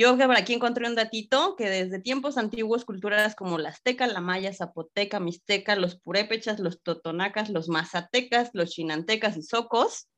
Yo 0.02 0.18
aquí 0.36 0.54
encontré 0.54 0.88
un 0.88 0.96
datito 0.96 1.56
que 1.56 1.70
desde 1.70 2.00
tiempos 2.00 2.40
antiguos 2.40 2.86
culturas 2.86 3.36
como 3.36 3.60
la 3.60 3.70
azteca, 3.70 4.08
la 4.08 4.20
maya, 4.20 4.52
zapoteca, 4.52 5.20
mixteca, 5.20 5.76
los 5.76 5.96
purépechas, 5.96 6.60
los 6.60 6.82
totonacas, 6.82 7.52
los 7.52 7.70
mazatecas, 7.70 8.50
los 8.54 8.72
chinantecas 8.72 9.38
y 9.38 9.44
socos 9.44 10.10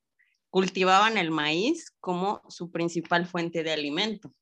cultivaban 0.50 1.18
el 1.18 1.32
maíz 1.32 1.92
como 2.00 2.42
su 2.48 2.72
principal 2.72 3.26
fuente 3.26 3.62
de 3.62 3.74
alimento. 3.74 4.34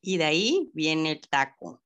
Y 0.00 0.16
de 0.16 0.24
ahí 0.24 0.70
viene 0.74 1.12
el 1.12 1.20
taco. 1.20 1.80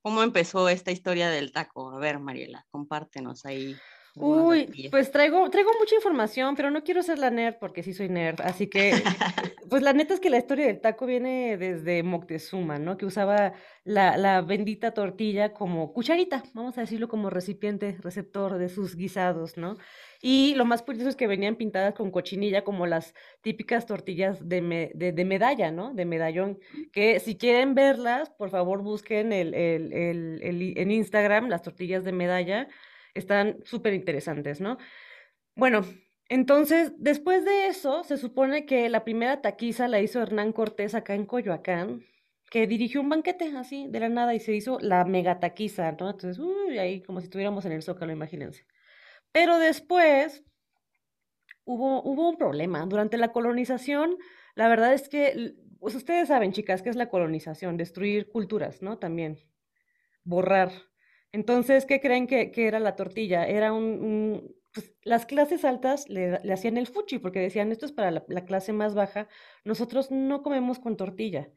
¿Cómo 0.00 0.22
empezó 0.22 0.68
esta 0.68 0.92
historia 0.92 1.30
del 1.30 1.50
taco? 1.50 1.90
A 1.90 1.98
ver, 1.98 2.20
Mariela, 2.20 2.64
compártenos 2.70 3.46
ahí 3.46 3.74
Uy, 4.20 4.88
pues 4.90 5.10
traigo, 5.10 5.48
traigo 5.50 5.70
mucha 5.78 5.94
información, 5.94 6.56
pero 6.56 6.70
no 6.70 6.82
quiero 6.82 7.02
ser 7.02 7.18
la 7.18 7.30
nerd 7.30 7.56
porque 7.58 7.82
sí 7.82 7.92
soy 7.92 8.08
nerd. 8.08 8.40
Así 8.42 8.66
que, 8.66 8.92
pues 9.70 9.82
la 9.82 9.92
neta 9.92 10.14
es 10.14 10.20
que 10.20 10.30
la 10.30 10.38
historia 10.38 10.66
del 10.66 10.80
taco 10.80 11.06
viene 11.06 11.56
desde 11.56 12.02
Moctezuma, 12.02 12.78
¿no? 12.78 12.96
Que 12.96 13.06
usaba 13.06 13.52
la, 13.84 14.16
la 14.16 14.42
bendita 14.42 14.92
tortilla 14.92 15.52
como 15.52 15.92
cucharita, 15.92 16.42
vamos 16.54 16.76
a 16.78 16.82
decirlo 16.82 17.08
como 17.08 17.30
recipiente, 17.30 17.96
receptor 18.00 18.58
de 18.58 18.68
sus 18.68 18.96
guisados, 18.96 19.56
¿no? 19.56 19.76
Y 20.20 20.54
lo 20.56 20.64
más 20.64 20.82
curioso 20.82 21.08
es 21.08 21.16
que 21.16 21.28
venían 21.28 21.56
pintadas 21.56 21.94
con 21.94 22.10
cochinilla 22.10 22.64
como 22.64 22.86
las 22.86 23.14
típicas 23.40 23.86
tortillas 23.86 24.48
de, 24.48 24.90
de, 24.94 25.24
medalla, 25.24 25.70
¿no? 25.70 25.94
De 25.94 26.04
medallón. 26.04 26.58
Que 26.92 27.20
si 27.20 27.36
quieren 27.36 27.74
verlas, 27.74 28.30
por 28.30 28.50
favor 28.50 28.82
busquen 28.82 29.32
el, 29.32 29.54
el, 29.54 29.92
el, 29.92 30.74
en 30.76 30.90
Instagram 30.90 31.48
las 31.48 31.62
tortillas 31.62 32.04
de 32.04 32.12
medalla 32.12 32.68
están 33.14 33.58
súper 33.64 33.94
interesantes, 33.94 34.60
¿no? 34.60 34.78
Bueno, 35.54 35.84
entonces, 36.28 36.92
después 36.98 37.44
de 37.44 37.68
eso, 37.68 38.04
se 38.04 38.18
supone 38.18 38.66
que 38.66 38.88
la 38.88 39.04
primera 39.04 39.40
taquiza 39.40 39.88
la 39.88 40.00
hizo 40.00 40.20
Hernán 40.20 40.52
Cortés 40.52 40.94
acá 40.94 41.14
en 41.14 41.24
Coyoacán, 41.24 42.04
que 42.50 42.66
dirigió 42.66 43.00
un 43.00 43.08
banquete 43.08 43.56
así, 43.56 43.86
de 43.88 44.00
la 44.00 44.08
nada, 44.08 44.34
y 44.34 44.40
se 44.40 44.54
hizo 44.54 44.78
la 44.80 45.04
mega 45.04 45.40
taquiza, 45.40 45.92
¿no? 45.92 46.10
Entonces, 46.10 46.38
uy, 46.38 46.78
ahí 46.78 47.02
como 47.02 47.20
si 47.20 47.24
estuviéramos 47.24 47.64
en 47.64 47.72
el 47.72 47.82
Zócalo, 47.82 48.12
imagínense. 48.12 48.66
Pero 49.32 49.58
después 49.58 50.44
hubo, 51.64 52.02
hubo 52.02 52.28
un 52.28 52.36
problema. 52.36 52.84
Durante 52.86 53.16
la 53.16 53.32
colonización, 53.32 54.16
la 54.54 54.68
verdad 54.68 54.92
es 54.92 55.08
que, 55.08 55.54
pues 55.80 55.94
ustedes 55.94 56.28
saben, 56.28 56.52
chicas, 56.52 56.82
qué 56.82 56.90
es 56.90 56.96
la 56.96 57.08
colonización, 57.08 57.76
destruir 57.76 58.30
culturas, 58.30 58.82
¿no? 58.82 58.98
También, 58.98 59.38
borrar 60.24 60.70
entonces, 61.32 61.84
¿qué 61.86 62.00
creen 62.00 62.26
que, 62.26 62.52
era 62.56 62.80
la 62.80 62.96
tortilla? 62.96 63.46
Era 63.46 63.72
un, 63.72 64.54
pues, 64.72 64.94
las 65.02 65.26
clases 65.26 65.64
altas 65.64 66.08
le, 66.08 66.36
hacían 66.52 66.76
el 66.76 66.86
fuchi 66.86 67.18
porque 67.18 67.40
decían, 67.40 67.72
esto 67.72 67.86
es 67.86 67.92
para 67.92 68.10
la, 68.10 68.44
clase 68.44 68.72
más 68.72 68.94
baja, 68.94 69.28
nosotros 69.64 70.10
no 70.10 70.42
comemos 70.42 70.78
con 70.78 70.96
tortilla. 70.96 71.50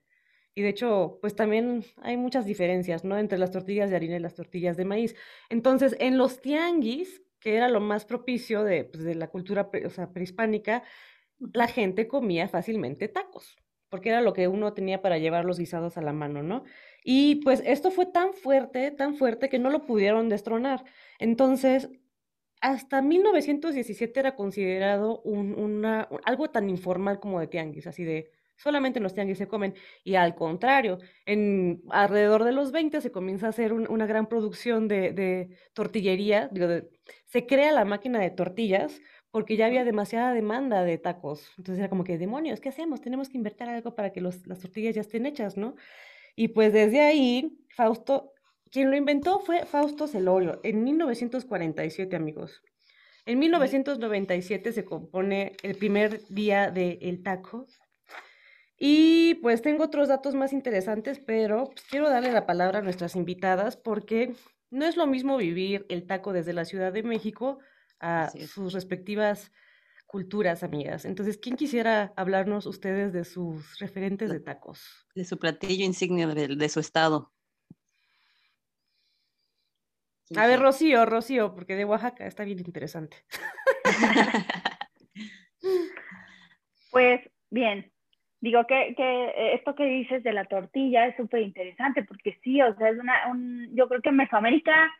Y 0.53 0.63
de 0.63 0.69
hecho, 0.69 1.19
pues 1.21 1.35
también 1.35 1.85
hay 2.01 2.17
muchas 2.17 2.45
diferencias, 2.45 3.05
¿no? 3.05 3.17
Entre 3.17 3.37
las 3.37 3.51
tortillas 3.51 3.89
de 3.89 3.95
harina 3.95 4.17
y 4.17 4.19
las 4.19 4.35
tortillas 4.35 4.75
de 4.75 4.83
maíz. 4.83 5.15
Entonces, 5.49 5.95
en 5.99 6.17
los 6.17 6.41
tianguis, 6.41 7.21
que 7.39 7.55
era 7.55 7.69
lo 7.69 7.79
más 7.79 8.05
propicio 8.05 8.63
de, 8.63 8.83
pues, 8.83 9.03
de 9.03 9.15
la 9.15 9.29
cultura 9.29 9.71
prehispánica, 9.71 10.83
la 11.53 11.67
gente 11.67 12.07
comía 12.07 12.47
fácilmente 12.47 13.07
tacos, 13.07 13.57
porque 13.89 14.09
era 14.09 14.21
lo 14.21 14.33
que 14.33 14.47
uno 14.47 14.73
tenía 14.73 15.01
para 15.01 15.17
llevar 15.17 15.45
los 15.45 15.57
guisados 15.57 15.97
a 15.97 16.01
la 16.01 16.13
mano, 16.13 16.43
¿no? 16.43 16.63
Y 17.03 17.35
pues 17.37 17.63
esto 17.65 17.91
fue 17.91 18.05
tan 18.05 18.33
fuerte, 18.33 18.91
tan 18.91 19.15
fuerte 19.15 19.49
que 19.49 19.59
no 19.59 19.69
lo 19.69 19.85
pudieron 19.85 20.29
destronar. 20.29 20.83
Entonces, 21.19 21.89
hasta 22.61 23.01
1917 23.01 24.19
era 24.19 24.35
considerado 24.35 25.21
un, 25.23 25.55
una, 25.55 26.07
algo 26.25 26.49
tan 26.51 26.69
informal 26.69 27.19
como 27.19 27.39
de 27.39 27.47
tianguis, 27.47 27.87
así 27.87 28.03
de 28.03 28.31
solamente 28.61 28.99
en 28.99 29.03
los 29.03 29.13
tianguis 29.13 29.39
se 29.39 29.47
comen. 29.47 29.73
Y 30.03 30.15
al 30.15 30.35
contrario, 30.35 30.99
en 31.25 31.81
alrededor 31.89 32.43
de 32.43 32.51
los 32.51 32.71
20 32.71 33.01
se 33.01 33.11
comienza 33.11 33.47
a 33.47 33.49
hacer 33.49 33.73
una 33.73 34.05
gran 34.05 34.27
producción 34.27 34.87
de, 34.87 35.57
tortillería, 35.73 36.49
se 37.25 37.45
crea 37.47 37.71
la 37.71 37.85
máquina 37.85 38.19
de 38.19 38.29
tortillas 38.29 39.01
porque 39.31 39.55
ya 39.55 39.65
había 39.65 39.83
demasiada 39.85 40.33
demanda 40.33 40.83
de 40.83 40.97
tacos. 40.97 41.49
Entonces 41.57 41.79
era 41.79 41.89
como 41.89 42.03
que, 42.03 42.17
demonios, 42.17 42.59
¿qué 42.59 42.69
hacemos? 42.69 43.01
Tenemos 43.01 43.29
que 43.29 43.37
invertir 43.37 43.69
algo 43.69 43.95
para 43.95 44.11
que 44.11 44.21
los, 44.21 44.45
las 44.45 44.59
tortillas 44.59 44.93
ya 44.93 45.01
estén 45.01 45.25
hechas, 45.25 45.57
¿no? 45.57 45.75
Y 46.35 46.49
pues 46.49 46.73
desde 46.73 47.01
ahí, 47.01 47.57
Fausto, 47.75 48.33
quien 48.71 48.89
lo 48.89 48.97
inventó 48.97 49.39
fue 49.39 49.65
Fausto 49.65 50.07
Celorio, 50.07 50.59
en 50.63 50.83
1947, 50.83 52.15
amigos. 52.15 52.61
En 53.25 53.39
1997 53.39 54.71
se 54.71 54.85
compone 54.85 55.55
el 55.61 55.75
primer 55.75 56.25
día 56.29 56.71
del 56.71 56.97
el 57.01 57.21
taco. 57.21 57.67
Y 58.77 59.35
pues 59.35 59.61
tengo 59.61 59.83
otros 59.83 60.07
datos 60.07 60.33
más 60.33 60.53
interesantes, 60.53 61.19
pero 61.19 61.65
pues, 61.65 61.83
quiero 61.83 62.09
darle 62.09 62.31
la 62.31 62.47
palabra 62.47 62.79
a 62.79 62.81
nuestras 62.81 63.15
invitadas 63.15 63.77
porque 63.77 64.33
no 64.71 64.85
es 64.85 64.97
lo 64.97 65.05
mismo 65.05 65.37
vivir 65.37 65.85
el 65.89 66.07
taco 66.07 66.33
desde 66.33 66.53
la 66.53 66.65
Ciudad 66.65 66.91
de 66.91 67.03
México 67.03 67.59
a 67.99 68.31
sus 68.47 68.73
respectivas 68.73 69.51
culturas, 70.11 70.61
amigas. 70.61 71.05
Entonces, 71.05 71.37
¿quién 71.37 71.55
quisiera 71.55 72.11
hablarnos 72.17 72.65
ustedes 72.65 73.13
de 73.13 73.23
sus 73.23 73.79
referentes 73.79 74.29
de 74.29 74.41
tacos? 74.41 75.07
De 75.15 75.23
su 75.23 75.39
platillo 75.39 75.85
insignia 75.85 76.27
de, 76.27 76.69
su 76.69 76.81
estado. 76.81 77.31
A 80.35 80.47
ver, 80.47 80.59
Rocío, 80.59 81.05
Rocío, 81.05 81.55
porque 81.55 81.77
de 81.77 81.85
Oaxaca 81.85 82.25
está 82.25 82.43
bien 82.43 82.59
interesante. 82.59 83.23
pues 86.91 87.21
bien, 87.49 87.89
digo 88.41 88.67
que, 88.67 88.93
que, 88.97 89.53
esto 89.53 89.75
que 89.75 89.85
dices 89.85 90.23
de 90.23 90.33
la 90.33 90.43
tortilla 90.43 91.07
es 91.07 91.15
súper 91.15 91.41
interesante 91.41 92.03
porque 92.03 92.37
sí, 92.43 92.61
o 92.61 92.75
sea, 92.75 92.89
es 92.89 92.99
una, 92.99 93.27
un, 93.31 93.73
yo 93.73 93.87
creo 93.87 94.01
que 94.01 94.09
en 94.09 94.17
Mesoamérica 94.17 94.91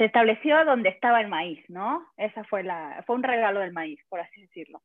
se 0.00 0.06
estableció 0.06 0.64
donde 0.64 0.88
estaba 0.88 1.20
el 1.20 1.28
maíz, 1.28 1.62
¿no? 1.68 2.06
Esa 2.16 2.42
fue 2.44 2.62
la, 2.62 3.04
fue 3.06 3.16
un 3.16 3.22
regalo 3.22 3.60
del 3.60 3.74
maíz, 3.74 4.00
por 4.08 4.18
así 4.18 4.40
decirlo. 4.40 4.80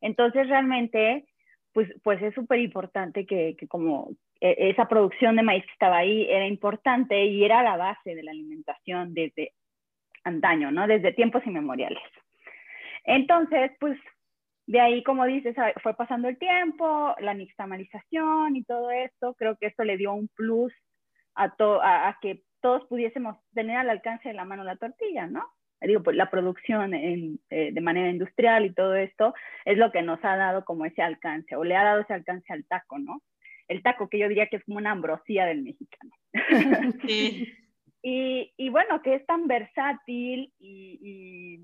Entonces 0.00 0.48
realmente, 0.48 1.26
pues, 1.72 1.88
pues 2.04 2.22
es 2.22 2.32
súper 2.34 2.60
importante 2.60 3.26
que, 3.26 3.56
que, 3.58 3.66
como 3.66 4.12
e, 4.40 4.70
esa 4.70 4.86
producción 4.86 5.34
de 5.34 5.42
maíz 5.42 5.64
que 5.64 5.72
estaba 5.72 5.96
ahí 5.96 6.24
era 6.30 6.46
importante 6.46 7.24
y 7.24 7.44
era 7.44 7.64
la 7.64 7.76
base 7.76 8.14
de 8.14 8.22
la 8.22 8.30
alimentación 8.30 9.12
desde 9.12 9.54
antaño, 10.22 10.70
¿no? 10.70 10.86
Desde 10.86 11.14
tiempos 11.14 11.44
inmemoriales. 11.44 12.04
Entonces, 13.02 13.72
pues 13.80 13.98
de 14.68 14.78
ahí, 14.78 15.02
como 15.02 15.24
dices, 15.24 15.56
fue 15.82 15.94
pasando 15.94 16.28
el 16.28 16.38
tiempo, 16.38 17.16
la 17.18 17.34
nixtamalización 17.34 18.54
y 18.54 18.62
todo 18.62 18.92
esto, 18.92 19.34
creo 19.34 19.56
que 19.56 19.66
esto 19.66 19.82
le 19.82 19.96
dio 19.96 20.12
un 20.12 20.28
plus 20.28 20.72
a, 21.34 21.52
a, 21.58 22.08
a 22.08 22.18
que 22.22 22.44
todos 22.60 22.86
pudiésemos 22.86 23.36
tener 23.54 23.76
al 23.76 23.90
alcance 23.90 24.28
de 24.28 24.34
la 24.34 24.44
mano 24.44 24.64
la 24.64 24.76
tortilla, 24.76 25.26
¿no? 25.26 25.44
Digo, 25.80 26.02
pues 26.02 26.14
la 26.14 26.30
producción 26.30 26.92
eh, 26.92 27.38
de 27.48 27.80
manera 27.80 28.10
industrial 28.10 28.66
y 28.66 28.74
todo 28.74 28.94
esto 28.94 29.34
es 29.64 29.78
lo 29.78 29.90
que 29.90 30.02
nos 30.02 30.22
ha 30.24 30.36
dado 30.36 30.64
como 30.64 30.84
ese 30.84 31.00
alcance, 31.00 31.56
o 31.56 31.64
le 31.64 31.74
ha 31.74 31.84
dado 31.84 32.02
ese 32.02 32.12
alcance 32.12 32.52
al 32.52 32.64
taco, 32.66 32.98
¿no? 32.98 33.22
El 33.66 33.82
taco 33.82 34.08
que 34.08 34.18
yo 34.18 34.28
diría 34.28 34.48
que 34.48 34.56
es 34.56 34.64
como 34.64 34.78
una 34.78 34.90
ambrosía 34.90 35.46
del 35.46 35.62
mexicano. 35.62 36.12
Sí. 37.06 37.48
y, 38.02 38.52
y, 38.56 38.68
bueno, 38.68 39.00
que 39.02 39.14
es 39.14 39.26
tan 39.26 39.46
versátil 39.46 40.52
y, 40.58 41.62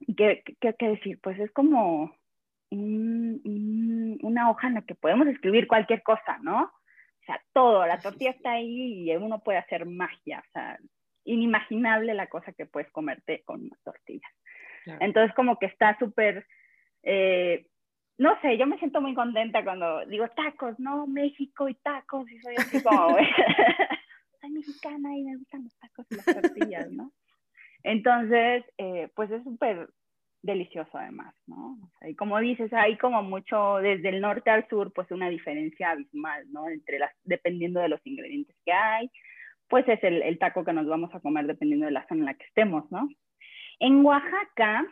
y, 0.00 0.14
¿qué, 0.14 0.42
decir? 0.80 1.18
Pues 1.22 1.38
es 1.38 1.50
como 1.52 2.12
una 2.70 4.50
hoja 4.50 4.68
en 4.68 4.74
la 4.74 4.82
que 4.82 4.94
podemos 4.94 5.26
escribir 5.26 5.66
cualquier 5.66 6.02
cosa, 6.02 6.38
¿no? 6.42 6.70
Sea, 7.28 7.42
todo, 7.52 7.86
la 7.86 8.00
tortilla 8.00 8.30
está 8.30 8.52
ahí 8.52 9.10
y 9.10 9.16
uno 9.16 9.40
puede 9.40 9.58
hacer 9.58 9.86
magia, 9.86 10.42
o 10.46 10.50
sea, 10.52 10.78
inimaginable 11.24 12.14
la 12.14 12.26
cosa 12.28 12.52
que 12.52 12.66
puedes 12.66 12.90
comerte 12.90 13.42
con 13.44 13.62
una 13.62 13.76
tortilla. 13.84 14.26
Entonces, 15.00 15.34
como 15.36 15.58
que 15.58 15.66
está 15.66 15.98
súper, 15.98 16.46
eh, 17.02 17.66
no 18.16 18.40
sé, 18.40 18.56
yo 18.56 18.66
me 18.66 18.78
siento 18.78 19.02
muy 19.02 19.14
contenta 19.14 19.62
cuando 19.62 20.06
digo 20.06 20.26
tacos, 20.28 20.80
¿no? 20.80 21.06
México 21.06 21.68
y 21.68 21.74
tacos, 21.74 22.30
y 22.30 22.38
soy 22.40 22.54
así 22.56 22.82
como, 22.82 23.16
soy 24.40 24.50
mexicana 24.50 25.14
y 25.14 25.24
me 25.24 25.36
gustan 25.36 25.64
los 25.64 25.78
tacos 25.78 26.06
y 26.10 26.14
las 26.14 26.24
tortillas, 26.24 26.90
¿no? 26.90 27.12
Entonces, 27.82 28.64
eh, 28.78 29.08
pues 29.14 29.30
es 29.30 29.44
súper 29.44 29.90
delicioso 30.42 30.96
además, 30.96 31.34
¿no? 31.46 31.76
y 32.02 32.14
como 32.14 32.38
dices, 32.38 32.72
hay 32.72 32.96
como 32.96 33.22
mucho, 33.22 33.76
desde 33.76 34.08
el 34.10 34.20
norte 34.20 34.50
al 34.50 34.68
sur, 34.68 34.92
pues 34.92 35.10
una 35.10 35.28
diferencia 35.28 35.90
abismal, 35.90 36.44
¿no? 36.52 36.68
Entre 36.68 36.98
las, 36.98 37.12
dependiendo 37.24 37.80
de 37.80 37.88
los 37.88 38.00
ingredientes 38.06 38.56
que 38.64 38.72
hay, 38.72 39.10
pues 39.68 39.86
es 39.88 40.02
el, 40.04 40.22
el, 40.22 40.38
taco 40.38 40.64
que 40.64 40.72
nos 40.72 40.86
vamos 40.86 41.14
a 41.14 41.20
comer 41.20 41.46
dependiendo 41.46 41.86
de 41.86 41.92
la 41.92 42.06
zona 42.06 42.20
en 42.20 42.26
la 42.26 42.34
que 42.34 42.44
estemos, 42.44 42.90
¿no? 42.90 43.08
En 43.80 44.04
Oaxaca, 44.04 44.86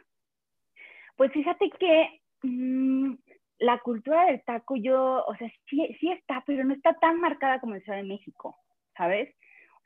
pues 1.16 1.32
fíjate 1.32 1.70
que 1.70 2.20
mmm, 2.42 3.14
la 3.58 3.78
cultura 3.78 4.26
del 4.26 4.42
taco 4.42 4.76
yo, 4.76 5.24
o 5.26 5.36
sea, 5.36 5.50
sí, 5.68 5.96
sí 6.00 6.10
está, 6.10 6.42
pero 6.46 6.64
no 6.64 6.74
está 6.74 6.94
tan 6.94 7.20
marcada 7.20 7.60
como 7.60 7.74
en 7.74 7.82
Ciudad 7.82 7.98
de 7.98 8.04
México, 8.04 8.56
¿sabes? 8.96 9.34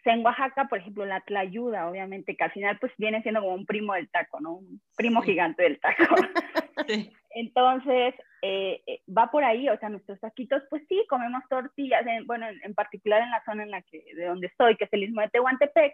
O 0.01 0.03
sea, 0.03 0.15
en 0.15 0.25
Oaxaca, 0.25 0.67
por 0.67 0.79
ejemplo, 0.79 1.05
la 1.05 1.21
tlayuda, 1.21 1.89
obviamente, 1.89 2.35
que 2.35 2.45
al 2.45 2.53
final 2.53 2.79
pues 2.81 2.91
viene 2.97 3.21
siendo 3.23 3.43
como 3.43 3.55
un 3.55 3.67
primo 3.67 3.93
del 3.93 4.09
taco, 4.09 4.41
¿no? 4.41 4.55
Un 4.55 4.81
primo 4.97 5.21
gigante 5.21 5.63
del 5.63 5.79
taco. 5.81 6.05
Sí. 6.89 7.13
Entonces, 7.31 8.15
eh, 8.43 8.83
eh, 8.87 9.03
va 9.07 9.31
por 9.31 9.45
ahí, 9.45 9.69
o 9.69 9.79
sea, 9.79 9.91
nuestros 9.91 10.19
taquitos, 10.19 10.63
pues 10.71 10.83
sí, 10.89 11.05
comemos 11.09 11.43
tortillas, 11.49 12.03
bueno, 12.25 12.47
en, 12.49 12.75
particular 12.75 13.23
en 13.23 13.31
la 13.31 13.45
zona 13.45 13.65
en 13.65 13.71
la 13.71 13.83
que, 13.83 14.03
de 14.17 14.25
donde 14.25 14.47
estoy, 14.47 14.77
que 14.77 14.85
es 14.85 14.93
el 14.95 15.05
istmo 15.05 15.21
de 15.21 15.29
Tehuantepec, 15.29 15.93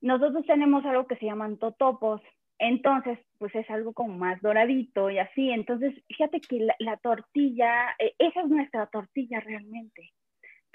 nosotros 0.00 0.46
tenemos 0.46 0.84
algo 0.86 1.08
que 1.08 1.16
se 1.16 1.26
llaman 1.26 1.58
totopos, 1.58 2.22
entonces, 2.58 3.18
pues 3.38 3.54
es 3.56 3.68
algo 3.68 3.92
como 3.92 4.16
más 4.16 4.40
doradito 4.40 5.10
y 5.10 5.18
así, 5.18 5.50
entonces, 5.50 5.94
fíjate 6.06 6.40
que 6.40 6.68
la, 6.78 6.96
tortilla, 6.98 7.96
eh, 7.98 8.14
esa 8.18 8.42
es 8.42 8.46
nuestra 8.46 8.86
tortilla 8.86 9.40
realmente, 9.40 10.12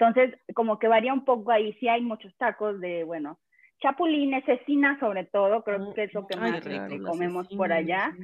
entonces, 0.00 0.34
como 0.54 0.78
que 0.78 0.88
varía 0.88 1.12
un 1.12 1.24
poco 1.24 1.52
ahí, 1.52 1.74
sí 1.74 1.88
hay 1.88 2.00
muchos 2.00 2.34
tacos 2.38 2.80
de, 2.80 3.04
bueno, 3.04 3.38
chapulines, 3.82 4.44
cecina 4.46 4.98
sobre 4.98 5.24
todo, 5.24 5.62
creo 5.62 5.92
que 5.92 6.04
es 6.04 6.14
lo 6.14 6.26
que 6.26 6.36
más 6.36 6.62
comemos 7.04 7.48
por 7.48 7.72
allá. 7.72 8.16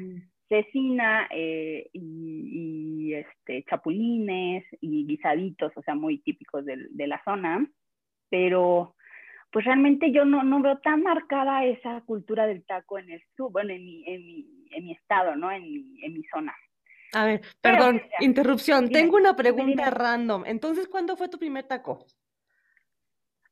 Cecina 0.48 1.28
eh, 1.30 1.90
y, 1.92 3.12
este, 3.12 3.64
chapulines 3.68 4.64
y 4.80 5.06
guisaditos, 5.06 5.72
o 5.76 5.82
sea, 5.82 5.94
muy 5.94 6.18
típicos 6.18 6.64
de, 6.64 6.86
de 6.90 7.06
la 7.06 7.22
zona, 7.24 7.66
pero 8.30 8.94
pues 9.50 9.64
realmente 9.64 10.12
yo 10.12 10.24
no, 10.24 10.42
no, 10.44 10.60
veo 10.62 10.78
tan 10.78 11.02
marcada 11.02 11.64
esa 11.64 12.00
cultura 12.02 12.46
del 12.46 12.64
taco 12.64 12.98
en 12.98 13.10
el 13.10 13.22
sur, 13.36 13.52
bueno, 13.52 13.72
en 13.72 13.84
mi, 13.84 14.04
en 14.06 14.26
mi, 14.26 14.68
en 14.70 14.84
mi 14.84 14.92
estado, 14.92 15.36
¿no? 15.36 15.50
En 15.50 15.62
mi, 15.62 16.04
en 16.04 16.14
mi 16.14 16.22
zona. 16.24 16.54
A 17.12 17.24
ver, 17.24 17.40
perdón, 17.60 18.02
interrupción. 18.20 18.88
Tengo 18.88 19.16
una 19.16 19.36
pregunta 19.36 19.90
random. 19.90 20.44
Entonces, 20.46 20.88
¿cuándo 20.88 21.16
fue 21.16 21.28
tu 21.28 21.38
primer 21.38 21.64
taco? 21.64 22.06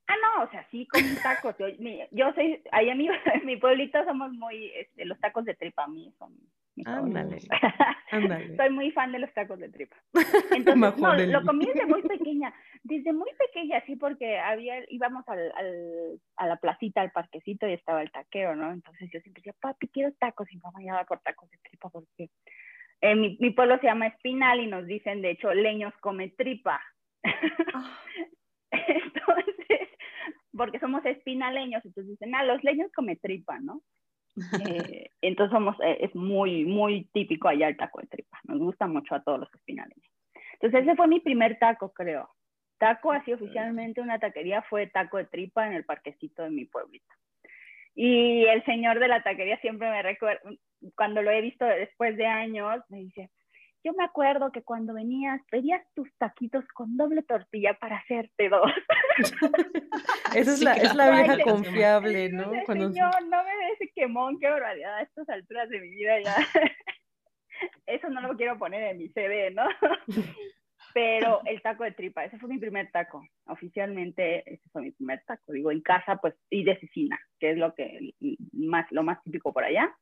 Ah, 0.06 0.14
no, 0.22 0.44
o 0.44 0.50
sea, 0.50 0.66
sí, 0.70 0.86
con 0.86 1.02
tacos. 1.22 1.56
Yo, 1.58 1.66
yo 2.10 2.32
soy, 2.34 2.62
ahí 2.72 2.90
en 2.90 2.98
mi, 2.98 3.08
en 3.34 3.46
mi 3.46 3.56
pueblito 3.56 4.04
somos 4.04 4.32
muy, 4.32 4.70
este, 4.76 5.04
los 5.04 5.18
tacos 5.20 5.44
de 5.44 5.54
tripa 5.54 5.84
a 5.84 5.88
mí 5.88 6.12
son 6.18 6.36
Ándale, 6.84 7.38
Soy 8.56 8.70
muy 8.70 8.90
fan 8.90 9.12
de 9.12 9.20
los 9.20 9.32
tacos 9.32 9.58
de 9.60 9.68
tripa. 9.68 9.96
Entonces, 10.50 10.98
no, 10.98 11.14
lo 11.14 11.44
comí 11.44 11.66
desde 11.66 11.86
muy 11.86 12.02
pequeña, 12.02 12.52
desde 12.82 13.12
muy 13.12 13.30
pequeña, 13.38 13.80
sí, 13.86 13.94
porque 13.94 14.38
había, 14.38 14.82
íbamos 14.88 15.26
al, 15.28 15.52
al, 15.52 16.20
a 16.36 16.46
la 16.48 16.56
placita, 16.56 17.00
al 17.00 17.12
parquecito 17.12 17.68
y 17.68 17.74
estaba 17.74 18.02
el 18.02 18.10
taquero, 18.10 18.56
¿no? 18.56 18.72
Entonces 18.72 19.08
yo 19.12 19.20
siempre 19.20 19.40
decía, 19.40 19.54
papi, 19.60 19.88
quiero 19.88 20.12
tacos, 20.18 20.50
y 20.52 20.56
mamá 20.56 20.80
ya 20.84 20.94
va 20.94 21.04
por 21.04 21.20
tacos 21.20 21.48
de 21.50 21.58
tripa, 21.58 21.90
porque 21.90 22.30
eh, 23.04 23.14
mi, 23.14 23.36
mi, 23.38 23.50
pueblo 23.50 23.78
se 23.80 23.86
llama 23.86 24.06
Espinal 24.06 24.60
y 24.60 24.66
nos 24.66 24.86
dicen, 24.86 25.20
de 25.20 25.30
hecho, 25.30 25.52
leños 25.52 25.92
come 26.00 26.28
tripa. 26.30 26.80
Ah. 27.74 27.98
entonces, 28.88 29.88
porque 30.56 30.80
somos 30.80 31.04
espinaleños, 31.04 31.84
entonces 31.84 32.10
dicen, 32.10 32.34
ah, 32.34 32.44
los 32.44 32.62
leños 32.64 32.90
come 32.92 33.16
tripa, 33.16 33.60
¿no? 33.60 33.82
Eh, 34.68 35.10
entonces 35.20 35.52
somos, 35.52 35.76
eh, 35.80 35.98
es 36.00 36.14
muy, 36.14 36.64
muy 36.64 37.04
típico 37.12 37.48
allá 37.48 37.68
el 37.68 37.76
taco 37.76 38.00
de 38.00 38.08
tripa. 38.08 38.40
Nos 38.44 38.58
gusta 38.58 38.86
mucho 38.86 39.14
a 39.14 39.22
todos 39.22 39.38
los 39.38 39.54
espinaleños. 39.54 40.10
Entonces 40.54 40.82
ese 40.82 40.96
fue 40.96 41.06
mi 41.06 41.20
primer 41.20 41.58
taco, 41.58 41.92
creo. 41.92 42.28
Taco, 42.78 43.12
así 43.12 43.32
oficialmente 43.32 44.00
una 44.00 44.18
taquería, 44.18 44.62
fue 44.62 44.88
taco 44.88 45.18
de 45.18 45.26
tripa 45.26 45.66
en 45.66 45.74
el 45.74 45.84
parquecito 45.84 46.42
de 46.42 46.50
mi 46.50 46.64
pueblito. 46.64 47.14
Y 47.94 48.44
el 48.46 48.64
señor 48.64 48.98
de 48.98 49.08
la 49.08 49.22
taquería 49.22 49.58
siempre 49.60 49.88
me 49.90 50.02
recuerda, 50.02 50.40
cuando 50.96 51.22
lo 51.22 51.30
he 51.30 51.40
visto 51.40 51.64
después 51.64 52.16
de 52.16 52.26
años, 52.26 52.82
me 52.88 52.98
dice, 52.98 53.30
yo 53.84 53.92
me 53.92 54.04
acuerdo 54.04 54.50
que 54.50 54.62
cuando 54.62 54.94
venías 54.94 55.40
pedías 55.50 55.82
tus 55.94 56.08
taquitos 56.16 56.64
con 56.74 56.96
doble 56.96 57.22
tortilla 57.22 57.74
para 57.74 57.98
hacerte 57.98 58.48
dos. 58.48 58.72
Esa 60.34 60.52
es, 60.52 60.62
la, 60.62 60.72
es 60.72 60.94
la 60.94 61.10
vieja 61.10 61.38
confiable, 61.44 62.30
¿no? 62.30 62.50
Cuando... 62.64 62.90
Señor, 62.90 63.22
no 63.28 63.44
me 63.44 63.50
des 63.78 63.92
quemón, 63.94 64.40
qué 64.40 64.48
barbaridad 64.48 64.96
a 64.96 65.02
estas 65.02 65.28
alturas 65.28 65.68
de 65.68 65.80
mi 65.80 65.90
vida 65.90 66.20
ya. 66.20 66.36
Eso 67.86 68.08
no 68.08 68.22
lo 68.22 68.36
quiero 68.36 68.58
poner 68.58 68.82
en 68.84 68.98
mi 68.98 69.08
CD, 69.10 69.50
¿no? 69.50 69.64
Pero 70.94 71.42
el 71.44 71.60
taco 71.60 71.82
de 71.82 71.90
tripa, 71.90 72.24
ese 72.24 72.38
fue 72.38 72.48
mi 72.48 72.58
primer 72.58 72.88
taco. 72.92 73.20
Oficialmente, 73.46 74.48
ese 74.48 74.62
fue 74.70 74.82
mi 74.82 74.92
primer 74.92 75.24
taco. 75.26 75.52
Digo, 75.52 75.72
en 75.72 75.80
casa, 75.80 76.18
pues, 76.18 76.34
y 76.50 76.62
de 76.62 76.78
cecina, 76.78 77.18
que 77.40 77.50
es 77.50 77.58
lo 77.58 77.74
que 77.74 78.14
más, 78.52 78.86
lo 78.92 79.02
más 79.02 79.20
típico 79.24 79.52
por 79.52 79.64
allá. 79.64 79.92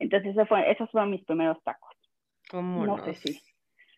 Entonces, 0.00 0.32
ese 0.32 0.44
fue, 0.46 0.68
esos 0.68 0.90
fueron 0.90 1.12
mis 1.12 1.24
primeros 1.24 1.62
tacos. 1.62 1.96
¿Cómo 2.50 2.84
no? 2.84 3.04
sé 3.04 3.14
si. 3.14 3.40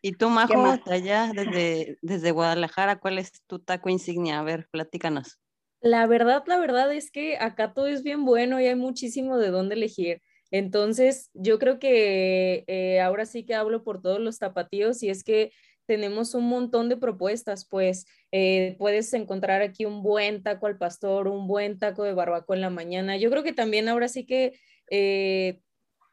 ¿Y 0.02 0.12
tú, 0.12 0.28
Majo, 0.28 0.78
allá 0.87 1.32
desde, 1.35 1.97
desde 2.02 2.30
Guadalajara, 2.30 2.97
cuál 2.97 3.18
es 3.18 3.32
tu 3.47 3.58
taco 3.58 3.88
insignia? 3.88 4.38
A 4.38 4.42
ver, 4.42 4.68
platícanos. 4.70 5.40
La 5.80 6.06
verdad, 6.06 6.44
la 6.47 6.58
verdad 6.58 6.92
es 6.92 7.11
que 7.11 7.38
acá 7.38 7.73
todo 7.73 7.87
es 7.87 8.02
bien 8.02 8.26
bueno 8.26 8.61
y 8.61 8.66
hay 8.66 8.76
muchísimo 8.76 9.38
de 9.38 9.49
dónde 9.49 9.76
elegir. 9.76 10.20
Entonces, 10.50 11.30
yo 11.32 11.58
creo 11.58 11.78
que 11.78 12.64
eh, 12.66 13.00
ahora 13.00 13.25
sí 13.25 13.44
que 13.44 13.54
hablo 13.54 13.82
por 13.82 14.02
todos 14.02 14.20
los 14.20 14.38
tapatíos 14.38 15.02
y 15.02 15.08
es 15.08 15.25
que 15.25 15.52
tenemos 15.88 16.35
un 16.35 16.45
montón 16.45 16.90
de 16.90 16.99
propuestas, 16.99 17.64
pues 17.64 18.07
eh, 18.30 18.76
puedes 18.78 19.11
encontrar 19.14 19.62
aquí 19.62 19.87
un 19.87 20.02
buen 20.02 20.42
taco 20.42 20.66
al 20.66 20.76
pastor, 20.76 21.28
un 21.28 21.49
buen 21.49 21.78
taco 21.78 22.04
de 22.04 22.12
barbacoa 22.12 22.54
en 22.54 22.61
la 22.61 22.68
mañana. 22.68 23.16
Yo 23.16 23.30
creo 23.30 23.42
que 23.42 23.54
también 23.54 23.88
ahora 23.88 24.09
sí 24.09 24.26
que 24.26 24.52
eh, 24.90 25.61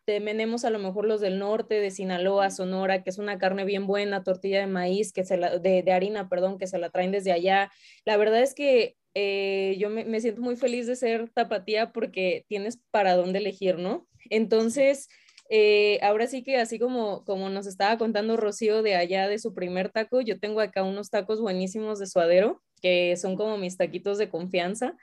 tenemos 0.06 0.64
a 0.64 0.70
lo 0.70 0.80
mejor 0.80 1.06
los 1.06 1.20
del 1.20 1.40
norte, 1.40 1.82
de 1.82 1.92
Sinaloa, 1.92 2.52
Sonora, 2.52 3.04
que 3.04 3.10
es 3.10 3.18
una 3.18 3.38
carne 3.38 3.66
bien 3.66 3.86
buena, 3.86 4.24
tortilla 4.24 4.62
de 4.62 4.68
maíz, 4.68 5.12
que 5.12 5.26
se 5.26 5.36
la, 5.36 5.60
de, 5.60 5.84
harina, 5.92 6.30
perdón, 6.30 6.58
que 6.58 6.68
se 6.68 6.78
la 6.78 6.90
traen 6.90 7.12
desde 7.12 7.34
allá. 7.34 7.70
La 8.06 8.16
verdad 8.16 8.42
es 8.42 8.56
que 8.56 8.96
eh, 9.14 9.76
yo 9.78 9.90
me, 9.90 10.22
siento 10.22 10.42
muy 10.42 10.56
feliz 10.56 10.88
de 10.88 10.96
ser 10.96 11.30
tapatía 11.32 11.92
porque 11.92 12.46
tienes 12.48 12.80
para 12.92 13.18
dónde 13.18 13.40
elegir, 13.40 13.78
¿no? 13.78 14.08
Entonces, 14.30 15.10
eh, 15.50 16.00
ahora 16.02 16.28
sí 16.28 16.44
que 16.44 16.58
así 16.58 16.80
como, 16.80 17.24
como 17.26 17.50
nos 17.50 17.68
estaba 17.68 17.98
contando 17.98 18.38
Rocío 18.38 18.82
de 18.82 18.96
allá 18.96 19.28
de 19.28 19.40
su 19.40 19.54
primer 19.54 19.90
taco, 19.90 20.22
yo 20.22 20.40
tengo 20.40 20.62
acá 20.62 20.84
unos 20.84 21.10
tacos 21.10 21.42
buenísimos 21.42 22.00
de 22.00 22.08
suadero, 22.08 22.62
que 22.82 23.16
son 23.18 23.36
como 23.36 23.58
mis 23.58 23.78
taquitos 23.78 24.18
de 24.18 24.30
confianza 24.30 24.96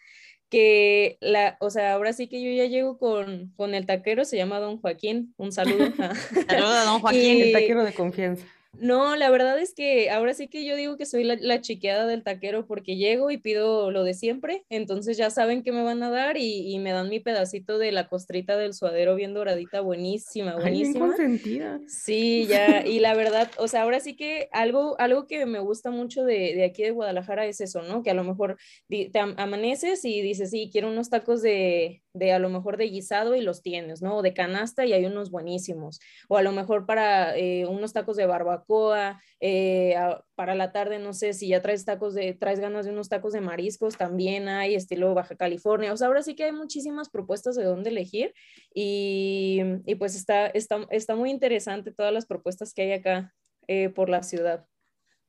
que 0.53 1.17
la, 1.21 1.57
o 1.61 1.71
sea, 1.71 1.95
ahora 1.95 2.13
sí 2.13 2.29
que 2.29 2.43
yo 2.43 2.51
ya 2.51 2.67
llego 2.67 2.99
con, 2.99 3.55
con 3.57 3.75
el 3.75 3.87
taquero, 3.87 4.27
se 4.27 4.37
llama 4.37 4.59
Don 4.59 4.79
Joaquín, 4.83 5.33
un 5.39 5.51
saludo. 5.51 5.79
Saludos 6.47 6.75
a 6.77 6.85
Don 6.85 7.01
Joaquín, 7.01 7.41
el 7.41 7.53
taquero 7.53 7.83
de 7.83 7.95
confianza. 7.95 8.47
No, 8.79 9.17
la 9.17 9.31
verdad 9.31 9.59
es 9.61 9.75
que 9.75 10.11
ahora 10.11 10.33
sí 10.33 10.49
que 10.49 10.65
yo 10.65 10.77
digo 10.77 10.97
que 10.97 11.05
soy 11.05 11.25
la, 11.25 11.37
la, 11.39 11.61
chiqueada 11.61 12.07
del 12.07 12.25
taquero 12.25 12.67
porque 12.67 12.97
llego 12.97 13.31
y 13.31 13.37
pido 13.37 13.91
lo 13.91 14.03
de 14.03 14.15
siempre, 14.15 14.65
entonces 14.71 15.19
ya 15.19 15.29
saben 15.29 15.63
que 15.63 15.73
me 15.73 15.83
van 15.83 16.03
a 16.03 16.11
dar 16.11 16.39
y, 16.39 16.73
y 16.73 16.79
me 16.79 16.93
dan 16.93 17.11
mi 17.11 17.21
pedacito 17.21 17.79
de 17.79 17.93
la 17.93 18.09
costrita 18.09 18.57
del 18.57 18.73
suadero 18.73 19.15
bien 19.15 19.35
doradita, 19.35 19.83
buenísima, 19.83 20.57
buenísima. 20.57 21.15
Ay, 21.19 21.39
sí, 21.87 22.47
ya, 22.47 22.87
y 22.87 23.01
la 23.01 23.15
verdad, 23.15 23.51
o 23.59 23.69
sea, 23.69 23.83
ahora 23.83 24.01
sí 24.01 24.17
que 24.17 24.49
algo, 24.53 24.99
algo 24.99 25.27
que 25.27 25.45
me 25.45 25.59
gusta 25.59 25.91
mucho 25.91 26.25
de, 26.25 26.55
de 26.55 26.65
aquí 26.65 26.83
de 26.83 26.93
Guadalajara 26.93 27.47
es 27.47 27.61
eso, 27.61 27.83
¿no? 27.83 28.03
Que 28.03 28.11
a 28.11 28.15
lo 28.15 28.25
mejor 28.25 28.57
te 28.89 29.11
amaneces 29.37 30.05
y 30.05 30.23
dices, 30.23 30.51
sí, 30.51 30.71
quiero 30.73 30.89
unos 30.89 31.11
tacos 31.11 31.43
de, 31.43 32.02
de 32.15 32.33
a 32.33 32.39
lo 32.39 32.51
mejor 32.51 32.77
de 32.77 32.85
guisado 32.85 33.35
y 33.35 33.41
los 33.41 33.63
tienes, 33.63 34.03
¿no? 34.03 34.17
O 34.17 34.23
de 34.23 34.35
canasta 34.35 34.85
y 34.85 34.93
hay 34.93 35.07
unos 35.07 35.31
buenísimos. 35.31 36.01
O 36.29 36.37
a 36.37 36.43
lo 36.43 36.53
mejor 36.53 36.87
para 36.87 37.37
eh, 37.37 37.67
unos 37.67 37.93
tacos 37.93 38.17
de 38.17 38.27
barbacoa, 38.27 39.21
eh, 39.41 39.95
para 40.35 40.55
la 40.55 40.73
tarde, 40.73 40.99
no 40.99 41.13
sé, 41.13 41.33
si 41.33 41.49
ya 41.49 41.63
traes 41.63 41.85
tacos 41.85 42.15
de, 42.15 42.35
traes 42.35 42.61
ganas 42.61 42.85
de 42.85 42.93
unos 42.93 43.09
tacos 43.09 43.33
de 43.33 43.41
mariscos, 43.41 43.97
también 43.97 44.49
hay 44.49 44.75
estilo 44.75 45.15
Baja 45.15 45.37
California. 45.37 45.93
O 45.93 45.97
sea, 45.97 46.09
ahora 46.09 46.23
sí 46.23 46.35
que 46.35 46.45
hay 46.45 46.53
muchísimas 46.53 47.11
propuestas 47.11 47.57
de 47.57 47.65
dónde 47.65 47.91
elegir 47.91 48.35
y, 48.75 49.61
y 49.87 49.95
pues 49.95 50.15
está, 50.15 50.47
está, 50.47 50.87
está 50.91 51.17
muy 51.17 51.31
interesante 51.31 51.93
todas 51.93 52.13
las 52.13 52.27
propuestas 52.27 52.75
que 52.75 52.83
hay 52.83 52.93
acá 52.93 53.35
eh, 53.69 53.89
por 53.91 54.09
la 54.09 54.23
ciudad. 54.23 54.67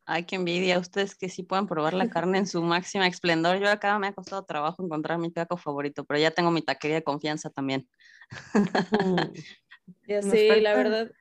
Ay, 0.05 0.25
qué 0.25 0.35
envidia. 0.35 0.79
Ustedes 0.79 1.15
que 1.15 1.29
sí 1.29 1.43
puedan 1.43 1.67
probar 1.67 1.93
la 1.93 2.07
carne 2.09 2.39
en 2.39 2.47
su 2.47 2.61
máxima 2.61 3.07
esplendor. 3.07 3.59
Yo 3.59 3.69
acá 3.69 3.97
me 3.99 4.07
ha 4.07 4.13
costado 4.13 4.43
trabajo 4.43 4.83
encontrar 4.83 5.19
mi 5.19 5.31
taco 5.31 5.57
favorito, 5.57 6.05
pero 6.05 6.19
ya 6.19 6.31
tengo 6.31 6.51
mi 6.51 6.61
taquería 6.61 6.97
de 6.97 7.03
confianza 7.03 7.49
también. 7.49 7.87
Mm. 8.91 9.33
ya 10.07 10.21
sí, 10.21 10.59
la 10.61 10.75
verdad. 10.75 11.11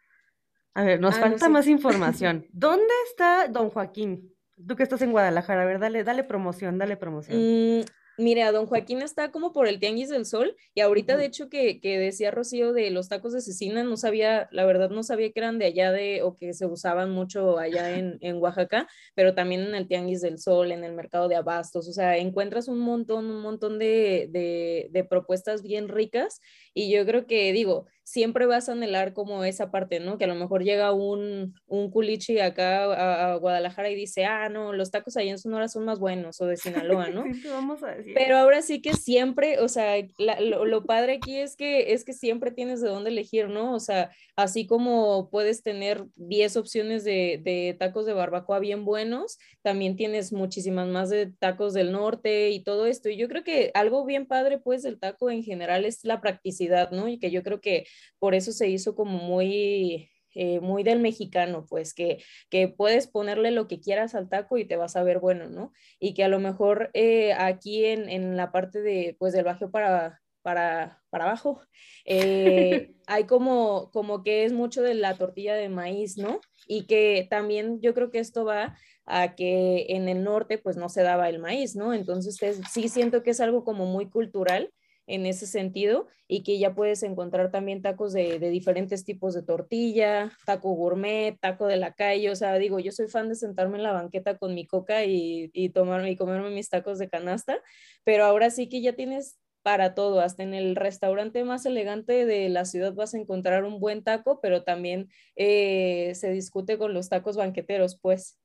A 0.74 0.82
ver, 0.82 1.00
nos 1.00 1.16
ah, 1.16 1.20
falta 1.20 1.48
más 1.48 1.66
información. 1.68 2.46
¿Dónde 2.52 2.92
está 3.10 3.48
don 3.48 3.70
Joaquín? 3.70 4.34
Tú 4.66 4.76
que 4.76 4.82
estás 4.82 5.02
en 5.02 5.12
Guadalajara, 5.12 5.62
a 5.62 5.64
ver, 5.64 5.78
dale, 5.78 6.04
dale 6.04 6.24
promoción, 6.24 6.78
dale 6.78 6.96
promoción. 6.96 7.40
Mm, 7.40 7.84
Mira, 8.18 8.52
don 8.52 8.66
Joaquín 8.66 9.00
está 9.00 9.30
como 9.30 9.52
por 9.52 9.66
el 9.66 9.80
Tianguis 9.80 10.10
del 10.10 10.26
Sol 10.26 10.54
y 10.74 10.80
ahorita 10.80 11.16
de 11.16 11.24
hecho 11.24 11.48
que, 11.48 11.80
que, 11.80 11.98
decía 11.98 12.30
Rocío 12.30 12.74
de 12.74 12.90
los 12.90 13.08
tacos 13.08 13.32
de 13.32 13.40
cecina, 13.40 13.84
no 13.84 13.96
sabía, 13.96 14.48
la 14.52 14.66
verdad 14.66 14.90
no 14.90 15.02
sabía 15.02 15.32
que 15.32 15.40
eran 15.40 15.58
de 15.58 15.64
allá 15.64 15.92
de 15.92 16.22
o 16.22 16.36
que 16.36 16.52
se 16.52 16.66
usaban 16.66 17.10
mucho 17.10 17.58
allá 17.58 17.96
en, 17.96 18.18
en 18.20 18.36
Oaxaca, 18.36 18.86
pero 19.14 19.34
también 19.34 19.62
en 19.62 19.74
el 19.74 19.88
Tianguis 19.88 20.20
del 20.20 20.38
Sol, 20.38 20.72
en 20.72 20.84
el 20.84 20.92
mercado 20.92 21.26
de 21.28 21.36
abastos, 21.36 21.88
o 21.88 21.92
sea, 21.92 22.18
encuentras 22.18 22.68
un 22.68 22.80
montón, 22.80 23.30
un 23.30 23.40
montón 23.40 23.78
de, 23.78 24.28
de, 24.30 24.88
de 24.90 25.04
propuestas 25.04 25.62
bien 25.62 25.88
ricas 25.88 26.40
y 26.74 26.90
yo 26.90 27.06
creo 27.06 27.26
que 27.26 27.50
digo, 27.52 27.86
siempre 28.04 28.46
vas 28.46 28.68
a 28.68 28.72
anhelar 28.72 29.12
como 29.12 29.44
esa 29.44 29.70
parte, 29.70 30.00
¿no? 30.00 30.18
Que 30.18 30.24
a 30.24 30.28
lo 30.28 30.34
mejor 30.34 30.64
llega 30.64 30.92
un, 30.92 31.54
un 31.66 31.90
culichi 31.90 32.40
acá 32.40 33.32
a, 33.32 33.36
Guadalajara 33.36 33.90
y 33.90 33.94
dice, 33.94 34.24
ah, 34.24 34.48
no, 34.48 34.72
los 34.72 34.90
tacos 34.90 35.16
allá 35.16 35.30
en 35.30 35.38
Sonora 35.38 35.68
son 35.68 35.84
más 35.84 35.98
buenos, 35.98 36.40
o 36.40 36.46
de 36.46 36.56
Sinaloa, 36.56 37.08
¿no? 37.10 37.24
sí, 37.32 37.48
vamos 37.48 37.82
a 37.82 37.94
decir. 37.94 38.14
Pero 38.14 38.36
ahora 38.36 38.62
sí 38.62 38.80
que 38.80 38.94
siempre, 38.94 39.60
o 39.60 39.68
sea, 39.68 39.94
lo, 40.18 40.64
lo, 40.64 40.84
padre 40.84 41.14
aquí 41.14 41.36
es 41.36 41.56
que, 41.56 41.92
es 41.92 42.04
que 42.04 42.12
siempre 42.12 42.50
tienes 42.50 42.80
de 42.80 42.88
dónde 42.88 43.10
elegir, 43.10 43.48
¿no? 43.48 43.74
O 43.74 43.80
sea, 43.80 44.10
así 44.36 44.66
como 44.66 45.30
puedes 45.30 45.62
tener 45.62 46.04
10 46.16 46.56
opciones 46.56 47.04
de, 47.04 47.40
de 47.42 47.76
tacos 47.78 48.04
de 48.06 48.12
barbacoa 48.12 48.58
bien 48.58 48.84
buenos, 48.84 49.38
también 49.62 49.96
tienes 49.96 50.32
muchísimas 50.32 50.88
más 50.88 51.08
de 51.08 51.26
tacos 51.38 51.72
del 51.72 51.92
norte 51.92 52.50
y 52.50 52.62
todo 52.64 52.86
esto. 52.86 53.08
Y 53.08 53.16
yo 53.16 53.28
creo 53.28 53.44
que 53.44 53.70
algo 53.74 54.04
bien 54.04 54.26
padre, 54.26 54.58
pues, 54.58 54.82
del 54.82 54.98
taco 54.98 55.30
en 55.30 55.44
general 55.44 55.84
es 55.84 56.04
la 56.04 56.20
practicidad, 56.20 56.90
¿no? 56.90 57.08
Y 57.08 57.18
que 57.18 57.30
yo 57.30 57.42
creo 57.42 57.60
que 57.60 57.86
por 58.18 58.34
eso 58.34 58.52
se 58.52 58.68
hizo 58.68 58.94
como 58.94 59.18
muy 59.18 60.08
eh, 60.34 60.60
muy 60.60 60.82
del 60.82 61.00
mexicano, 61.00 61.66
pues 61.68 61.92
que, 61.92 62.24
que 62.48 62.66
puedes 62.68 63.06
ponerle 63.06 63.50
lo 63.50 63.68
que 63.68 63.80
quieras 63.80 64.14
al 64.14 64.30
taco 64.30 64.56
y 64.56 64.64
te 64.64 64.76
vas 64.76 64.96
a 64.96 65.02
ver 65.02 65.18
bueno, 65.18 65.50
¿no? 65.50 65.72
Y 66.00 66.14
que 66.14 66.24
a 66.24 66.28
lo 66.28 66.38
mejor 66.38 66.90
eh, 66.94 67.34
aquí 67.34 67.84
en, 67.84 68.08
en, 68.08 68.36
la 68.36 68.50
parte 68.50 68.80
de, 68.80 69.14
pues 69.18 69.34
del 69.34 69.44
bajo 69.44 69.70
para, 69.70 70.22
para, 70.40 71.02
para 71.10 71.24
abajo, 71.24 71.60
eh, 72.06 72.94
hay 73.06 73.24
como, 73.24 73.90
como 73.92 74.22
que 74.22 74.44
es 74.44 74.54
mucho 74.54 74.80
de 74.80 74.94
la 74.94 75.18
tortilla 75.18 75.54
de 75.54 75.68
maíz, 75.68 76.16
¿no? 76.16 76.40
Y 76.66 76.86
que 76.86 77.26
también 77.28 77.82
yo 77.82 77.92
creo 77.92 78.10
que 78.10 78.18
esto 78.18 78.46
va 78.46 78.74
a 79.04 79.34
que 79.34 79.86
en 79.90 80.08
el 80.08 80.22
norte 80.24 80.56
pues 80.56 80.78
no 80.78 80.88
se 80.88 81.02
daba 81.02 81.28
el 81.28 81.40
maíz, 81.40 81.76
¿no? 81.76 81.92
Entonces 81.92 82.38
sí 82.72 82.88
siento 82.88 83.22
que 83.22 83.32
es 83.32 83.40
algo 83.40 83.64
como 83.64 83.84
muy 83.84 84.08
cultural 84.08 84.72
en 85.06 85.26
ese 85.26 85.46
sentido 85.46 86.06
y 86.28 86.42
que 86.42 86.58
ya 86.58 86.74
puedes 86.74 87.02
encontrar 87.02 87.50
también 87.50 87.82
tacos 87.82 88.12
de, 88.12 88.38
diferentes 88.38 89.04
tipos 89.04 89.34
de 89.34 89.42
tortilla, 89.42 90.32
taco 90.46 90.72
gourmet, 90.72 91.38
taco 91.40 91.66
de 91.66 91.76
la 91.76 91.92
calle, 91.94 92.30
o 92.30 92.36
sea, 92.36 92.54
digo, 92.58 92.78
yo 92.78 92.92
soy 92.92 93.08
fan 93.08 93.28
de 93.28 93.34
sentarme 93.34 93.76
en 93.76 93.82
la 93.82 93.92
banqueta 93.92 94.38
con 94.38 94.54
mi 94.54 94.66
coca 94.66 95.04
y, 95.04 95.50
y 95.52 95.70
tomarme 95.70 96.10
y 96.10 96.16
comerme 96.16 96.50
mis 96.50 96.68
tacos 96.68 96.98
de 96.98 97.08
canasta, 97.08 97.60
pero 98.04 98.24
ahora 98.24 98.50
sí 98.50 98.68
que 98.68 98.80
ya 98.80 98.94
tienes 98.94 99.38
para 99.62 99.94
todo, 99.94 100.20
hasta 100.20 100.42
en 100.42 100.54
el 100.54 100.76
restaurante 100.76 101.44
más 101.44 101.64
elegante 101.66 102.26
de 102.26 102.48
la 102.48 102.64
ciudad 102.64 102.94
vas 102.94 103.14
a 103.14 103.18
encontrar 103.18 103.64
un 103.64 103.78
buen 103.78 104.02
taco, 104.02 104.40
pero 104.40 104.64
también 104.64 105.08
eh, 105.36 106.12
se 106.14 106.30
discute 106.30 106.78
con 106.78 106.94
los 106.94 107.08
tacos 107.08 107.36
banqueteros, 107.36 107.98
pues. 108.00 108.38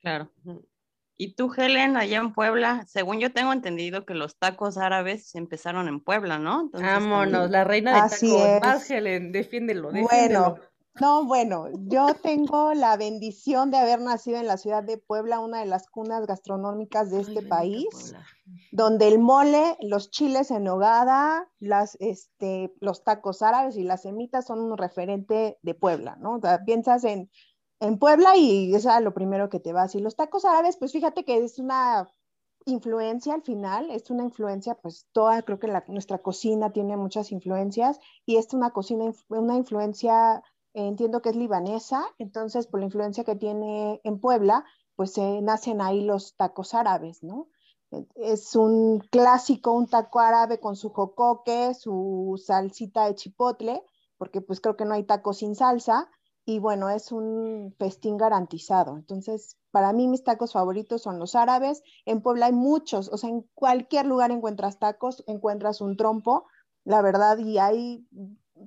Claro. 0.00 0.32
Y 1.16 1.34
tú, 1.34 1.52
Helen, 1.56 1.96
allá 1.96 2.18
en 2.18 2.32
Puebla, 2.32 2.84
según 2.88 3.20
yo 3.20 3.32
tengo 3.32 3.52
entendido 3.52 4.04
que 4.04 4.14
los 4.14 4.36
tacos 4.36 4.76
árabes 4.76 5.34
empezaron 5.34 5.86
en 5.86 6.00
Puebla, 6.00 6.38
¿no? 6.38 6.70
Vámonos, 6.72 7.50
la 7.50 7.62
reina 7.62 7.94
de 7.94 8.10
tacos. 8.10 8.60
Más, 8.60 8.90
Helen, 8.90 9.30
defiéndelo, 9.30 9.92
defiéndelo. 9.92 10.40
Bueno, 10.40 10.58
no, 11.00 11.24
bueno, 11.24 11.66
yo 11.88 12.14
tengo 12.14 12.72
la 12.72 12.96
bendición 12.96 13.72
de 13.72 13.78
haber 13.78 14.00
nacido 14.00 14.38
en 14.38 14.46
la 14.46 14.56
ciudad 14.56 14.84
de 14.84 14.96
Puebla, 14.96 15.40
una 15.40 15.58
de 15.58 15.66
las 15.66 15.88
cunas 15.88 16.24
gastronómicas 16.24 17.10
de 17.10 17.20
este 17.20 17.42
país, 17.42 18.14
donde 18.70 19.08
el 19.08 19.18
mole, 19.18 19.76
los 19.80 20.10
chiles 20.10 20.52
en 20.52 20.64
nogada, 20.64 21.48
las, 21.58 21.96
este, 21.98 22.72
los 22.80 23.02
tacos 23.02 23.42
árabes 23.42 23.76
y 23.76 23.82
las 23.82 24.02
semitas 24.02 24.46
son 24.46 24.60
un 24.60 24.78
referente 24.78 25.58
de 25.62 25.74
Puebla, 25.74 26.16
¿no? 26.20 26.36
O 26.36 26.40
sea, 26.40 26.64
piensas 26.64 27.02
en, 27.02 27.28
en 27.80 27.98
Puebla 27.98 28.36
y 28.36 28.74
es 28.74 28.86
lo 29.02 29.14
primero 29.14 29.48
que 29.48 29.60
te 29.60 29.72
vas. 29.72 29.94
Y 29.94 30.00
los 30.00 30.16
tacos 30.16 30.44
árabes, 30.44 30.76
pues 30.76 30.92
fíjate 30.92 31.24
que 31.24 31.44
es 31.44 31.58
una 31.58 32.08
influencia 32.66 33.34
al 33.34 33.42
final, 33.42 33.90
es 33.90 34.10
una 34.10 34.24
influencia, 34.24 34.74
pues 34.76 35.06
toda, 35.12 35.42
creo 35.42 35.58
que 35.58 35.68
nuestra 35.88 36.18
cocina 36.18 36.72
tiene 36.72 36.96
muchas 36.96 37.30
influencias 37.30 37.98
y 38.24 38.36
es 38.36 38.54
una 38.54 38.70
cocina, 38.70 39.12
una 39.28 39.56
influencia 39.56 40.42
entiendo 40.72 41.22
que 41.22 41.28
es 41.28 41.36
libanesa, 41.36 42.04
entonces 42.18 42.66
por 42.66 42.80
la 42.80 42.86
influencia 42.86 43.24
que 43.24 43.36
tiene 43.36 44.00
en 44.02 44.18
Puebla, 44.18 44.64
pues 44.96 45.12
se 45.12 45.40
nacen 45.42 45.80
ahí 45.80 46.02
los 46.02 46.36
tacos 46.36 46.74
árabes, 46.74 47.22
¿no? 47.22 47.48
Es 48.16 48.56
un 48.56 48.98
clásico, 49.10 49.72
un 49.72 49.86
taco 49.86 50.18
árabe 50.18 50.58
con 50.58 50.74
su 50.74 50.90
jocoque, 50.90 51.74
su 51.74 52.42
salsita 52.44 53.06
de 53.06 53.14
chipotle, 53.14 53.82
porque 54.18 54.40
pues 54.40 54.60
creo 54.60 54.76
que 54.76 54.84
no 54.84 54.94
hay 54.94 55.04
taco 55.04 55.32
sin 55.32 55.54
salsa, 55.54 56.10
y 56.46 56.58
bueno, 56.58 56.90
es 56.90 57.10
un 57.10 57.74
festín 57.78 58.16
garantizado. 58.16 58.96
Entonces, 58.96 59.56
para 59.70 59.92
mí 59.92 60.08
mis 60.08 60.24
tacos 60.24 60.52
favoritos 60.52 61.02
son 61.02 61.18
los 61.18 61.34
árabes. 61.34 61.82
En 62.04 62.20
Puebla 62.20 62.46
hay 62.46 62.52
muchos, 62.52 63.08
o 63.08 63.16
sea, 63.16 63.30
en 63.30 63.42
cualquier 63.54 64.06
lugar 64.06 64.30
encuentras 64.30 64.78
tacos, 64.78 65.24
encuentras 65.26 65.80
un 65.80 65.96
trompo, 65.96 66.46
la 66.84 67.00
verdad, 67.00 67.38
y 67.38 67.58
hay 67.58 68.06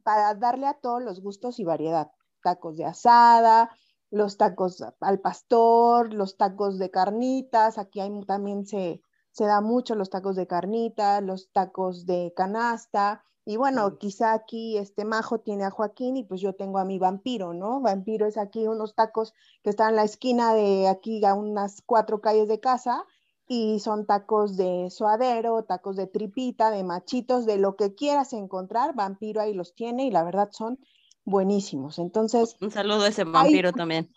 para 0.04 0.34
darle 0.34 0.68
a 0.68 0.80
todos 0.80 1.04
los 1.04 1.22
gustos 1.22 1.60
y 1.60 1.64
variedad. 1.64 2.12
Tacos 2.42 2.78
de 2.78 2.86
asada, 2.86 3.70
los 4.10 4.38
tacos 4.38 4.84
al 5.00 5.20
pastor, 5.20 6.14
los 6.14 6.38
tacos 6.38 6.80
de 6.80 6.90
carnitas, 6.90 7.78
aquí 7.78 8.00
hay, 8.00 8.12
también 8.26 8.66
se, 8.66 9.02
se 9.32 9.46
da 9.46 9.62
mucho 9.62 9.94
los 9.96 10.10
tacos 10.10 10.36
de 10.36 10.48
carnita, 10.48 11.22
los 11.22 11.52
tacos 11.52 12.06
de 12.08 12.34
canasta, 12.36 13.24
y 13.50 13.56
bueno, 13.56 13.98
quizá 13.98 14.34
aquí 14.34 14.78
este 14.78 15.06
Majo 15.06 15.40
tiene 15.40 15.64
a 15.64 15.72
Joaquín 15.72 16.18
y 16.18 16.24
pues 16.26 16.42
yo 16.42 16.52
tengo 16.52 16.80
a 16.80 16.84
mi 16.84 17.00
vampiro, 17.00 17.54
¿no? 17.54 17.80
Vampiro 17.80 18.26
es 18.26 18.38
aquí 18.38 18.68
unos 18.68 18.94
tacos 18.94 19.34
que 19.64 19.70
están 19.70 19.92
en 19.92 19.96
la 19.96 20.04
esquina 20.04 20.54
de 20.54 20.90
aquí 20.90 21.24
a 21.24 21.34
unas 21.34 21.82
cuatro 21.82 22.20
calles 22.20 22.50
de 22.50 22.60
casa 22.60 23.06
y 23.48 23.80
son 23.80 24.06
tacos 24.06 24.58
de 24.58 24.90
suadero, 24.90 25.64
tacos 25.64 25.96
de 25.96 26.08
tripita, 26.08 26.72
de 26.72 26.84
machitos, 26.84 27.46
de 27.46 27.58
lo 27.58 27.78
que 27.78 27.96
quieras 27.96 28.34
encontrar, 28.34 28.94
Vampiro 28.96 29.40
ahí 29.40 29.54
los 29.54 29.76
tiene 29.76 30.04
y 30.04 30.12
la 30.12 30.26
verdad 30.26 30.50
son 30.52 30.78
buenísimos. 31.24 32.00
Entonces... 32.00 32.58
Un 32.60 32.72
saludo 32.72 33.04
a 33.04 33.08
ese 33.08 33.24
vampiro 33.24 33.72
también. 33.72 34.12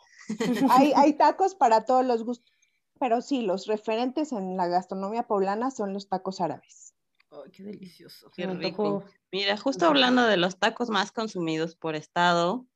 Hay, 0.70 0.92
hay 0.96 1.12
tacos 1.12 1.54
para 1.54 1.84
todos 1.84 2.04
los 2.04 2.24
gustos, 2.24 2.52
pero 2.98 3.20
sí, 3.20 3.42
los 3.42 3.68
referentes 3.68 4.32
en 4.32 4.56
la 4.56 4.66
gastronomía 4.66 5.28
poblana 5.28 5.70
son 5.70 5.92
los 5.92 6.08
tacos 6.08 6.40
árabes. 6.40 6.89
Ay, 7.30 7.50
qué 7.52 7.62
delicioso. 7.62 8.30
Qué 8.34 8.46
rico. 8.46 9.04
Mira, 9.32 9.56
justo 9.56 9.86
hablando 9.86 10.26
de 10.26 10.36
los 10.36 10.58
tacos 10.58 10.90
más 10.90 11.12
consumidos 11.12 11.76
por 11.76 11.94
estado, 11.94 12.66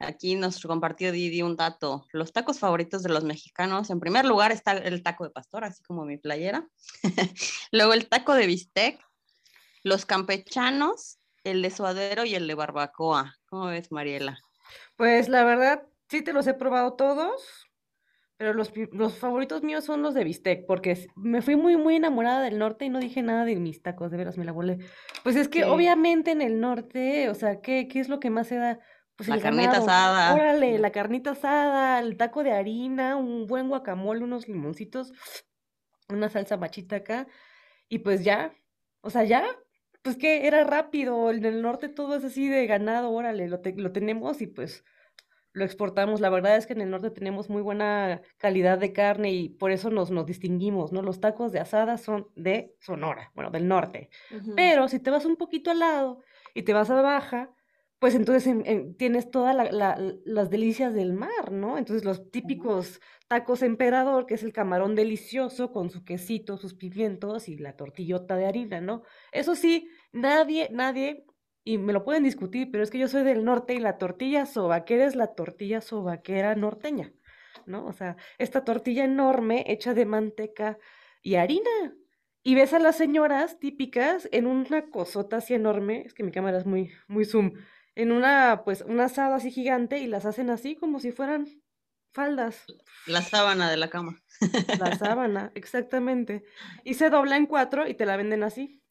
Aquí 0.00 0.36
nos 0.36 0.62
compartió 0.62 1.10
Didi 1.10 1.42
un 1.42 1.56
dato. 1.56 2.06
Los 2.12 2.32
tacos 2.32 2.60
favoritos 2.60 3.02
de 3.02 3.08
los 3.08 3.24
mexicanos. 3.24 3.90
En 3.90 3.98
primer 3.98 4.24
lugar 4.24 4.52
está 4.52 4.72
el 4.72 5.02
taco 5.02 5.24
de 5.24 5.30
pastor, 5.30 5.64
así 5.64 5.82
como 5.82 6.04
mi 6.04 6.16
playera. 6.16 6.68
Luego 7.72 7.92
el 7.94 8.08
taco 8.08 8.34
de 8.34 8.46
bistec. 8.46 9.00
Los 9.82 10.06
campechanos, 10.06 11.18
el 11.42 11.62
de 11.62 11.70
suadero 11.70 12.24
y 12.24 12.34
el 12.34 12.46
de 12.46 12.54
barbacoa. 12.54 13.36
¿Cómo 13.46 13.66
ves, 13.66 13.90
Mariela? 13.90 14.38
Pues 14.96 15.28
la 15.28 15.44
verdad, 15.44 15.82
sí 16.08 16.22
te 16.22 16.32
los 16.32 16.46
he 16.46 16.54
probado 16.54 16.94
todos, 16.94 17.67
pero 18.38 18.54
los, 18.54 18.72
favoritos 19.18 19.64
míos 19.64 19.84
son 19.84 20.00
los 20.00 20.14
de 20.14 20.22
bistec, 20.22 20.64
porque 20.64 21.10
me 21.16 21.42
fui 21.42 21.56
muy, 21.56 21.76
muy 21.76 21.96
enamorada 21.96 22.40
del 22.40 22.58
norte 22.58 22.84
y 22.84 22.88
no 22.88 23.00
dije 23.00 23.20
nada 23.20 23.44
de 23.44 23.56
mis 23.56 23.82
tacos, 23.82 24.12
de 24.12 24.16
veras 24.16 24.38
me 24.38 24.44
la 24.44 24.52
volé. 24.52 24.78
Pues 25.24 25.34
es 25.34 25.48
que 25.48 25.64
obviamente 25.64 26.30
en 26.30 26.40
el 26.40 26.60
norte, 26.60 27.28
o 27.30 27.34
sea, 27.34 27.60
¿qué, 27.60 27.88
¿qué 27.88 27.98
es 27.98 28.08
lo 28.08 28.20
que 28.20 28.30
más 28.30 28.46
se 28.46 28.54
da? 28.54 28.78
Pues 29.16 29.28
la 29.28 29.40
carnita 29.40 29.78
asada. 29.78 30.34
Órale, 30.34 30.78
la 30.78 30.92
carnita 30.92 31.32
asada, 31.32 31.98
el 31.98 32.16
taco 32.16 32.44
de 32.44 32.52
harina, 32.52 33.16
un 33.16 33.48
buen 33.48 33.68
guacamole, 33.68 34.22
unos 34.22 34.46
limoncitos, 34.46 35.12
una 36.08 36.28
salsa 36.28 36.56
machita 36.56 36.96
acá. 36.96 37.26
Y 37.88 37.98
pues 37.98 38.22
ya, 38.22 38.54
o 39.00 39.10
sea, 39.10 39.24
ya, 39.24 39.44
pues 40.02 40.16
que 40.16 40.46
era 40.46 40.62
rápido. 40.62 41.32
En 41.32 41.44
el 41.44 41.60
norte 41.60 41.88
todo 41.88 42.14
es 42.14 42.22
así 42.22 42.46
de 42.46 42.68
ganado, 42.68 43.10
órale, 43.10 43.48
lo, 43.48 43.60
lo 43.64 43.90
tenemos 43.90 44.40
y 44.40 44.46
pues 44.46 44.84
lo 45.52 45.64
exportamos. 45.64 46.20
La 46.20 46.30
verdad 46.30 46.56
es 46.56 46.66
que 46.66 46.72
en 46.72 46.80
el 46.80 46.90
norte 46.90 47.10
tenemos 47.10 47.48
muy 47.48 47.62
buena 47.62 48.20
calidad 48.36 48.78
de 48.78 48.92
carne 48.92 49.32
y 49.32 49.48
por 49.48 49.70
eso 49.70 49.90
nos, 49.90 50.10
nos 50.10 50.26
distinguimos, 50.26 50.92
¿no? 50.92 51.02
Los 51.02 51.20
tacos 51.20 51.52
de 51.52 51.60
asada 51.60 51.96
son 51.98 52.28
de 52.34 52.74
Sonora, 52.80 53.30
bueno, 53.34 53.50
del 53.50 53.68
norte. 53.68 54.10
Pero 54.54 54.88
si 54.88 55.00
te 55.00 55.10
vas 55.10 55.24
un 55.24 55.36
poquito 55.36 55.70
al 55.70 55.80
lado 55.80 56.20
y 56.54 56.62
te 56.62 56.72
vas 56.72 56.90
a 56.90 57.00
Baja, 57.00 57.50
pues 57.98 58.14
entonces 58.14 58.54
tienes 58.96 59.30
todas 59.30 59.56
las 59.72 60.50
delicias 60.50 60.94
del 60.94 61.12
mar, 61.14 61.50
¿no? 61.50 61.78
Entonces 61.78 62.04
los 62.04 62.30
típicos 62.30 63.00
tacos 63.26 63.62
emperador, 63.62 64.26
que 64.26 64.34
es 64.34 64.44
el 64.44 64.52
camarón 64.52 64.94
delicioso 64.94 65.72
con 65.72 65.90
su 65.90 66.04
quesito, 66.04 66.56
sus 66.56 66.74
pimientos 66.74 67.48
y 67.48 67.58
la 67.58 67.76
tortillota 67.76 68.36
de 68.36 68.46
harina, 68.46 68.80
¿no? 68.80 69.02
Eso 69.32 69.56
sí, 69.56 69.88
nadie, 70.12 70.68
nadie, 70.72 71.24
y 71.68 71.76
me 71.76 71.92
lo 71.92 72.02
pueden 72.02 72.22
discutir, 72.22 72.70
pero 72.70 72.82
es 72.82 72.90
que 72.90 72.98
yo 72.98 73.08
soy 73.08 73.24
del 73.24 73.44
norte 73.44 73.74
y 73.74 73.78
la 73.78 73.98
tortilla 73.98 74.46
sobaquera 74.46 75.04
es 75.04 75.14
la 75.14 75.34
tortilla 75.34 75.82
sobaquera 75.82 76.54
norteña, 76.54 77.12
¿no? 77.66 77.84
O 77.84 77.92
sea, 77.92 78.16
esta 78.38 78.64
tortilla 78.64 79.04
enorme 79.04 79.64
hecha 79.68 79.92
de 79.92 80.06
manteca 80.06 80.78
y 81.20 81.34
harina, 81.34 81.94
y 82.42 82.54
ves 82.54 82.72
a 82.72 82.78
las 82.78 82.96
señoras 82.96 83.58
típicas 83.58 84.30
en 84.32 84.46
una 84.46 84.88
cosota 84.88 85.36
así 85.36 85.52
enorme, 85.52 86.04
es 86.06 86.14
que 86.14 86.22
mi 86.22 86.32
cámara 86.32 86.56
es 86.56 86.64
muy, 86.64 86.90
muy 87.06 87.26
zoom, 87.26 87.52
en 87.94 88.12
una, 88.12 88.62
pues, 88.64 88.80
un 88.80 88.98
asado 89.00 89.34
así 89.34 89.50
gigante 89.50 89.98
y 89.98 90.06
las 90.06 90.24
hacen 90.24 90.48
así 90.48 90.74
como 90.74 91.00
si 91.00 91.12
fueran 91.12 91.48
faldas. 92.12 92.64
La 93.06 93.20
sábana 93.20 93.70
de 93.70 93.76
la 93.76 93.90
cama. 93.90 94.22
La 94.78 94.96
sábana, 94.96 95.52
exactamente. 95.54 96.44
Y 96.82 96.94
se 96.94 97.10
dobla 97.10 97.36
en 97.36 97.44
cuatro 97.44 97.86
y 97.86 97.92
te 97.92 98.06
la 98.06 98.16
venden 98.16 98.42
así, 98.42 98.82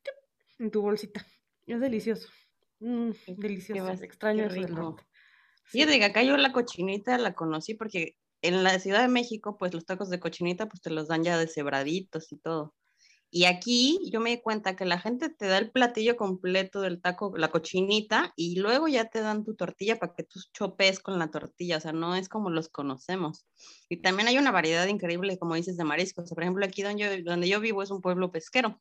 en 0.60 0.70
tu 0.70 0.84
bolsita. 0.84 1.26
Es 1.66 1.80
delicioso. 1.80 2.30
Mm, 2.80 3.12
delicioso. 3.38 4.04
Extraño 4.04 4.46
eso 4.46 4.62
del 4.62 4.76
Sí, 5.70 5.84
de 5.84 6.04
acá 6.04 6.24
yo 6.24 6.38
la 6.38 6.54
cochinita 6.54 7.18
la 7.18 7.34
conocí 7.34 7.74
porque 7.74 8.16
en 8.42 8.64
la 8.64 8.80
Ciudad 8.80 9.02
de 9.02 9.08
México, 9.10 9.58
pues 9.58 9.74
los 9.74 9.86
tacos 9.86 10.10
de 10.10 10.20
cochinita, 10.20 10.68
pues 10.68 10.82
te 10.82 10.90
los 10.90 11.08
dan 11.08 11.24
ya 11.24 11.38
deshebraditos 11.38 12.32
y 12.32 12.38
todo. 12.38 12.76
Y 13.30 13.44
aquí 13.44 14.00
yo 14.12 14.22
me 14.22 14.30
di 14.30 14.42
cuenta 14.42 14.78
que 14.78 14.86
la 14.86 15.00
gente 15.00 15.30
te 15.30 15.48
da 15.48 15.58
el 15.58 15.72
platillo 15.72 16.16
completo 16.16 16.80
del 16.80 17.02
taco, 17.02 17.34
la 17.36 17.50
cochinita, 17.50 18.32
y 18.38 18.58
luego 18.60 18.88
ya 18.88 19.06
te 19.10 19.20
dan 19.20 19.44
tu 19.44 19.56
tortilla 19.56 20.00
para 20.00 20.14
que 20.14 20.24
tú 20.24 20.40
chopes 20.54 21.00
con 21.02 21.20
la 21.20 21.30
tortilla, 21.30 21.78
o 21.78 21.82
sea, 21.82 21.92
no 21.92 22.16
es 22.16 22.30
como 22.30 22.50
los 22.50 22.70
conocemos. 22.70 23.46
Y 23.90 24.02
también 24.02 24.30
hay 24.30 24.38
una 24.38 24.52
variedad 24.52 24.88
increíble, 24.88 25.38
como 25.38 25.56
dices, 25.56 25.76
de 25.76 25.84
mariscos. 25.84 26.30
Por 26.30 26.44
ejemplo, 26.44 26.66
aquí 26.66 26.84
donde 26.84 27.04
yo, 27.04 27.30
donde 27.30 27.50
yo 27.50 27.60
vivo 27.60 27.84
es 27.84 27.92
un 27.92 28.02
pueblo 28.02 28.32
pesquero. 28.32 28.80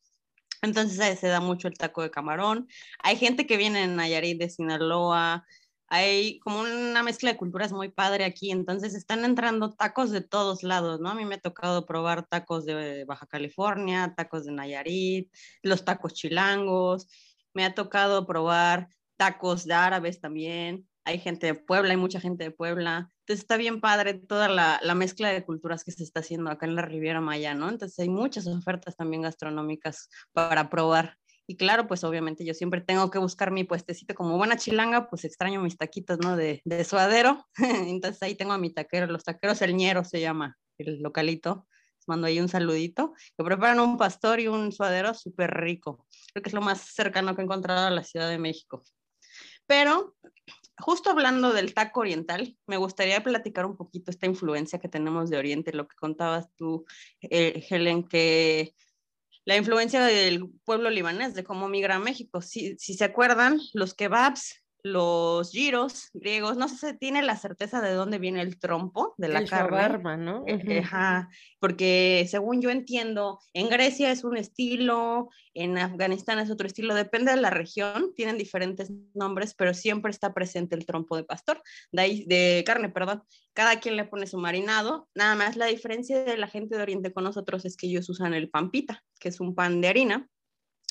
Entonces 0.63 1.19
se 1.19 1.29
da 1.29 1.41
mucho 1.41 1.69
el 1.69 1.79
taco 1.79 2.03
de 2.03 2.11
camarón. 2.11 2.69
Hay 3.03 3.17
gente 3.17 3.47
que 3.47 3.57
viene 3.57 3.85
en 3.85 3.97
Nayarit 3.97 4.39
de 4.39 4.51
Sinaloa, 4.51 5.45
hay 5.89 6.41
como 6.41 6.61
una 6.61 7.03
mezcla 7.03 7.31
de 7.31 7.39
culturas 7.39 7.73
muy 7.73 7.91
padre 7.91 8.25
aquí, 8.25 8.51
entonces 8.51 8.95
están 8.95 9.25
entrando 9.25 9.73
tacos 9.73 10.11
de 10.11 10.21
todos 10.21 10.63
lados, 10.63 11.01
¿no? 11.01 11.11
A 11.11 11.15
mí 11.15 11.25
me 11.25 11.37
ha 11.37 11.41
tocado 11.41 11.87
probar 11.87 12.27
tacos 12.27 12.65
de 12.65 13.05
Baja 13.05 13.27
California, 13.27 14.13
tacos 14.17 14.47
de 14.47 14.53
Nayarit, 14.53 15.33
los 15.63 15.85
tacos 15.85 16.15
chilangos, 16.15 17.07
me 17.55 17.65
ha 17.65 17.75
tocado 17.75 18.27
probar 18.27 18.89
tacos 19.17 19.65
de 19.65 19.75
árabes 19.75 20.21
también, 20.21 20.89
hay 21.05 21.21
gente 21.21 21.47
de 21.47 21.55
Puebla, 21.55 21.93
hay 21.93 21.97
mucha 21.97 22.21
gente 22.21 22.45
de 22.45 22.51
Puebla, 22.51 23.11
entonces 23.27 23.43
está 23.43 23.57
bien 23.57 23.81
padre 23.81 24.15
toda 24.15 24.49
la, 24.49 24.79
la 24.85 24.95
mezcla 24.95 25.31
de 25.31 25.45
culturas 25.45 25.83
que 25.83 25.91
se 25.91 26.05
está 26.05 26.21
haciendo 26.21 26.49
acá 26.49 26.65
en 26.65 26.77
la 26.77 26.83
Riviera 26.83 27.21
Maya, 27.21 27.55
¿no? 27.55 27.69
Entonces 27.69 27.99
hay 27.99 28.09
muchas 28.09 28.47
ofertas 28.47 28.95
también 28.95 29.23
gastronómicas 29.23 30.09
para 30.33 30.71
probar. 30.71 31.19
Y 31.49 31.57
claro, 31.57 31.89
pues 31.89 32.05
obviamente 32.05 32.45
yo 32.45 32.55
siempre 32.55 32.83
tengo 32.83 33.11
que 33.11 33.19
buscar 33.19 33.51
mi 33.51 33.65
puestecito 33.65 34.15
como 34.15 34.37
buena 34.37 34.57
chilanga, 34.57 35.11
pues 35.11 35.25
extraño 35.25 35.61
mis 35.61 35.77
taquitos, 35.77 36.21
¿no? 36.21 36.37
De, 36.37 36.63
de 36.65 36.85
suadero. 36.85 37.45
Entonces 37.59 38.23
ahí 38.23 38.37
tengo 38.37 38.53
a 38.53 38.59
mi 38.59 38.73
taquero, 38.73 39.09
los 39.09 39.25
taqueros 39.25 39.61
El 39.61 39.75
Ñero 39.75 40.05
se 40.05 40.21
llama 40.21 40.57
el 40.79 41.03
localito. 41.03 41.67
Les 41.99 42.07
mando 42.07 42.29
ahí 42.29 42.39
un 42.39 42.49
saludito. 42.49 43.13
Que 43.37 43.43
preparan 43.43 43.81
un 43.81 43.97
pastor 43.97 44.39
y 44.39 44.47
un 44.47 44.71
suadero 44.71 45.15
súper 45.15 45.51
rico. 45.51 46.07
Creo 46.33 46.45
que 46.45 46.51
es 46.51 46.55
lo 46.55 46.61
más 46.61 46.81
cercano 46.95 47.35
que 47.35 47.43
he 47.43 47.45
encontrado 47.45 47.89
a 47.89 47.91
la 47.91 48.05
Ciudad 48.05 48.29
de 48.29 48.39
México. 48.39 48.85
Pero 49.67 50.15
justo 50.79 51.11
hablando 51.11 51.53
del 51.53 51.75
taco 51.75 52.01
oriental, 52.01 52.57
me 52.67 52.77
gustaría 52.77 53.23
platicar 53.23 53.67
un 53.67 53.77
poquito 53.77 54.11
esta 54.11 54.27
influencia 54.27 54.79
que 54.79 54.89
tenemos 54.89 55.31
de 55.31 55.39
Oriente, 55.39 55.73
lo 55.73 55.89
que 55.89 55.97
contabas 55.97 56.49
tú, 56.57 56.85
eh, 57.23 57.65
Helen, 57.69 58.05
que 58.05 58.75
la 59.45 59.57
influencia 59.57 60.05
del 60.05 60.51
pueblo 60.65 60.91
libanés, 60.91 61.35
de 61.35 61.45
cómo 61.45 61.69
migra 61.69 61.97
a 61.97 62.01
México. 62.01 62.43
Si, 62.43 62.77
si 62.79 62.95
se 62.95 63.05
acuerdan, 63.05 63.61
los 63.73 63.95
kebabs 63.95 64.66
los 64.87 65.51
giros 65.51 66.11
griegos, 66.15 66.57
no 66.57 66.69
sé 66.69 66.77
si 66.77 66.97
tiene 66.97 67.21
la 67.21 67.37
certeza 67.37 67.81
de 67.81 67.93
dónde 67.93 68.19
viene 68.19 68.41
el 68.41 68.57
trompo 68.57 69.15
de 69.19 69.29
la 69.29 69.45
carne. 69.45 70.17
¿no? 70.17 70.45
Eh, 70.47 70.79
ajá, 70.79 71.29
porque 71.59 72.25
según 72.31 72.63
yo 72.63 72.71
entiendo, 72.71 73.41
en 73.53 73.69
Grecia 73.69 74.13
es 74.13 74.23
un 74.23 74.37
estilo, 74.37 75.29
en 75.55 75.77
Afganistán 75.77 76.39
es 76.39 76.51
otro 76.51 76.69
estilo, 76.69 76.95
depende 76.95 77.33
de 77.33 77.41
la 77.41 77.51
región, 77.51 78.13
tienen 78.15 78.39
diferentes 78.39 78.93
nombres, 79.13 79.55
pero 79.55 79.75
siempre 79.75 80.13
está 80.13 80.33
presente 80.33 80.77
el 80.77 80.87
trompo 80.87 81.17
de 81.17 81.25
pastor, 81.25 81.61
de, 81.91 82.03
ahí, 82.03 82.25
de 82.27 82.63
carne, 82.65 82.89
perdón. 82.89 83.25
Cada 83.55 83.81
quien 83.81 83.97
le 83.97 84.05
pone 84.05 84.29
su 84.29 84.39
marinado, 84.39 85.09
nada 85.17 85.35
más 85.35 85.57
la 85.57 85.67
diferencia 85.67 86.23
de 86.23 86.37
la 86.37 86.47
gente 86.47 86.77
de 86.77 86.83
Oriente 86.83 87.13
con 87.13 87.25
nosotros 87.25 87.65
es 87.65 87.77
que 87.77 87.89
ellos 87.89 88.09
usan 88.09 88.35
el 88.35 88.51
pampita, 88.51 89.03
que 89.19 89.31
es 89.31 89.41
un 89.41 89.57
pan 89.57 89.81
de 89.81 89.89
harina, 89.89 90.29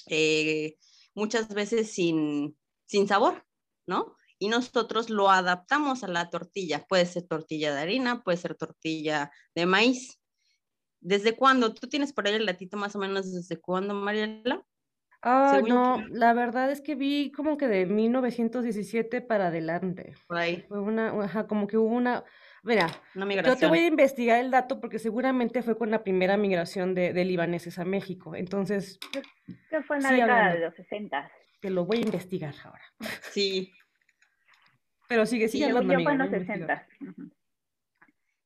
eh, 0.08 0.76
muchas 1.14 1.48
veces 1.54 1.94
sin, 1.94 2.58
sin 2.86 3.08
sabor, 3.08 3.45
¿no? 3.88 4.16
Y 4.38 4.50
nosotros 4.50 5.10
lo 5.10 5.30
adaptamos 5.30 6.04
a 6.04 6.08
la 6.08 6.30
tortilla. 6.30 6.86
Puede 6.88 7.06
ser 7.06 7.24
tortilla 7.24 7.74
de 7.74 7.82
harina, 7.82 8.22
puede 8.22 8.38
ser 8.38 8.56
tortilla 8.56 9.32
de 9.54 9.66
maíz. 9.66 10.20
¿Desde 11.00 11.36
cuándo? 11.36 11.74
¿Tú 11.74 11.88
tienes 11.88 12.14
por 12.14 12.28
ahí 12.28 12.34
el 12.34 12.46
datito 12.46 12.78
más 12.78 12.96
o 12.96 13.00
menos 13.00 13.32
desde 13.32 13.60
cuándo, 13.60 13.94
Mariela? 13.94 14.66
Ah, 15.28 15.60
no, 15.68 16.04
la 16.12 16.34
verdad 16.34 16.70
es 16.70 16.82
que 16.82 16.94
vi 16.94 17.32
como 17.32 17.58
que 17.58 17.68
de 17.68 17.88
1917 17.88 19.22
para 19.22 19.48
adelante. 19.48 20.14
Por 20.28 20.38
ahí. 20.38 20.64
Fue 20.68 20.80
una, 20.80 21.10
ajá, 21.24 21.48
como 21.48 21.66
que 21.66 21.78
hubo 21.78 21.96
una, 21.96 22.24
mira, 22.62 22.92
yo 23.16 23.56
te 23.56 23.66
voy 23.66 23.80
a 23.80 23.88
investigar 23.88 24.40
el 24.40 24.52
dato 24.52 24.80
porque 24.80 25.00
seguramente 25.00 25.64
fue 25.64 25.80
con 25.80 25.90
la 25.90 26.04
primera 26.04 26.38
migración 26.38 26.94
de, 26.94 27.12
de 27.12 27.26
libaneses 27.26 27.80
a 27.80 27.86
México. 27.86 28.36
Entonces, 28.36 29.00
¿qué 29.70 29.82
fue 29.82 29.98
en 29.98 30.04
la 30.04 30.12
década 30.12 30.54
de 30.54 30.60
los 30.60 30.76
60? 30.76 31.32
Te 31.62 31.70
lo 31.70 31.86
voy 31.86 31.98
a 31.98 32.02
investigar 32.02 32.56
ahora. 32.64 32.84
Sí. 33.32 33.72
Pero 35.08 35.26
sigue, 35.26 35.48
sigue 35.48 35.66
sí, 35.66 35.72
Yo 35.72 35.82
los 35.82 36.30
60. 36.30 36.88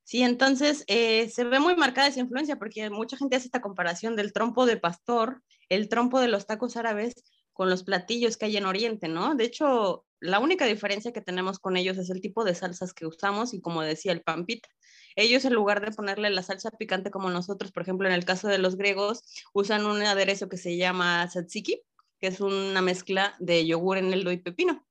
Sí, 0.04 0.24
entonces 0.24 0.84
eh, 0.88 1.30
se 1.30 1.43
ve 1.43 1.60
muy 1.60 1.76
marcada 1.76 2.08
esa 2.08 2.19
influencia 2.19 2.58
porque 2.58 2.89
mucha 2.89 3.15
gente 3.15 3.36
hace 3.36 3.45
esta 3.45 3.62
comparación 3.62 4.15
del 4.15 4.34
trompo 4.34 4.65
de 4.65 4.78
pastor, 4.78 5.43
el 5.69 5.88
trompo 5.88 6.19
de 6.19 6.28
los 6.28 6.48
tacos 6.48 6.78
árabes 6.78 7.24
con 7.54 7.69
los 7.69 7.84
platillos 7.84 8.36
que 8.36 8.45
hay 8.45 8.58
en 8.58 8.65
Oriente, 8.65 9.08
¿no? 9.08 9.36
De 9.36 9.43
hecho, 9.43 10.06
la 10.19 10.39
única 10.39 10.65
diferencia 10.65 11.12
que 11.13 11.22
tenemos 11.22 11.60
con 11.60 11.78
ellos 11.78 11.98
es 11.98 12.10
el 12.10 12.22
tipo 12.22 12.43
de 12.43 12.56
salsas 12.56 12.93
que 12.93 13.06
usamos 13.06 13.54
y 13.54 13.62
como 13.62 13.84
decía 13.84 14.12
el 14.12 14.24
pampita. 14.24 14.67
Ellos 15.15 15.45
en 15.45 15.54
lugar 15.54 15.80
de 15.82 15.91
ponerle 15.91 16.30
la 16.30 16.41
salsa 16.41 16.72
picante 16.72 17.12
como 17.12 17.30
nosotros, 17.30 17.72
por 17.72 17.84
ejemplo, 17.84 18.08
en 18.08 18.13
el 18.13 18.26
caso 18.26 18.48
de 18.48 18.58
los 18.58 18.78
griegos, 18.78 19.24
usan 19.54 19.86
un 19.86 20.02
aderezo 20.02 20.50
que 20.50 20.58
se 20.58 20.76
llama 20.78 21.28
tzatziki, 21.28 21.84
que 22.20 22.28
es 22.28 22.42
una 22.42 22.82
mezcla 22.82 23.36
de 23.40 23.66
yogur, 23.66 23.98
en 23.98 24.14
el 24.14 24.28
y 24.32 24.38
pepino. 24.38 24.86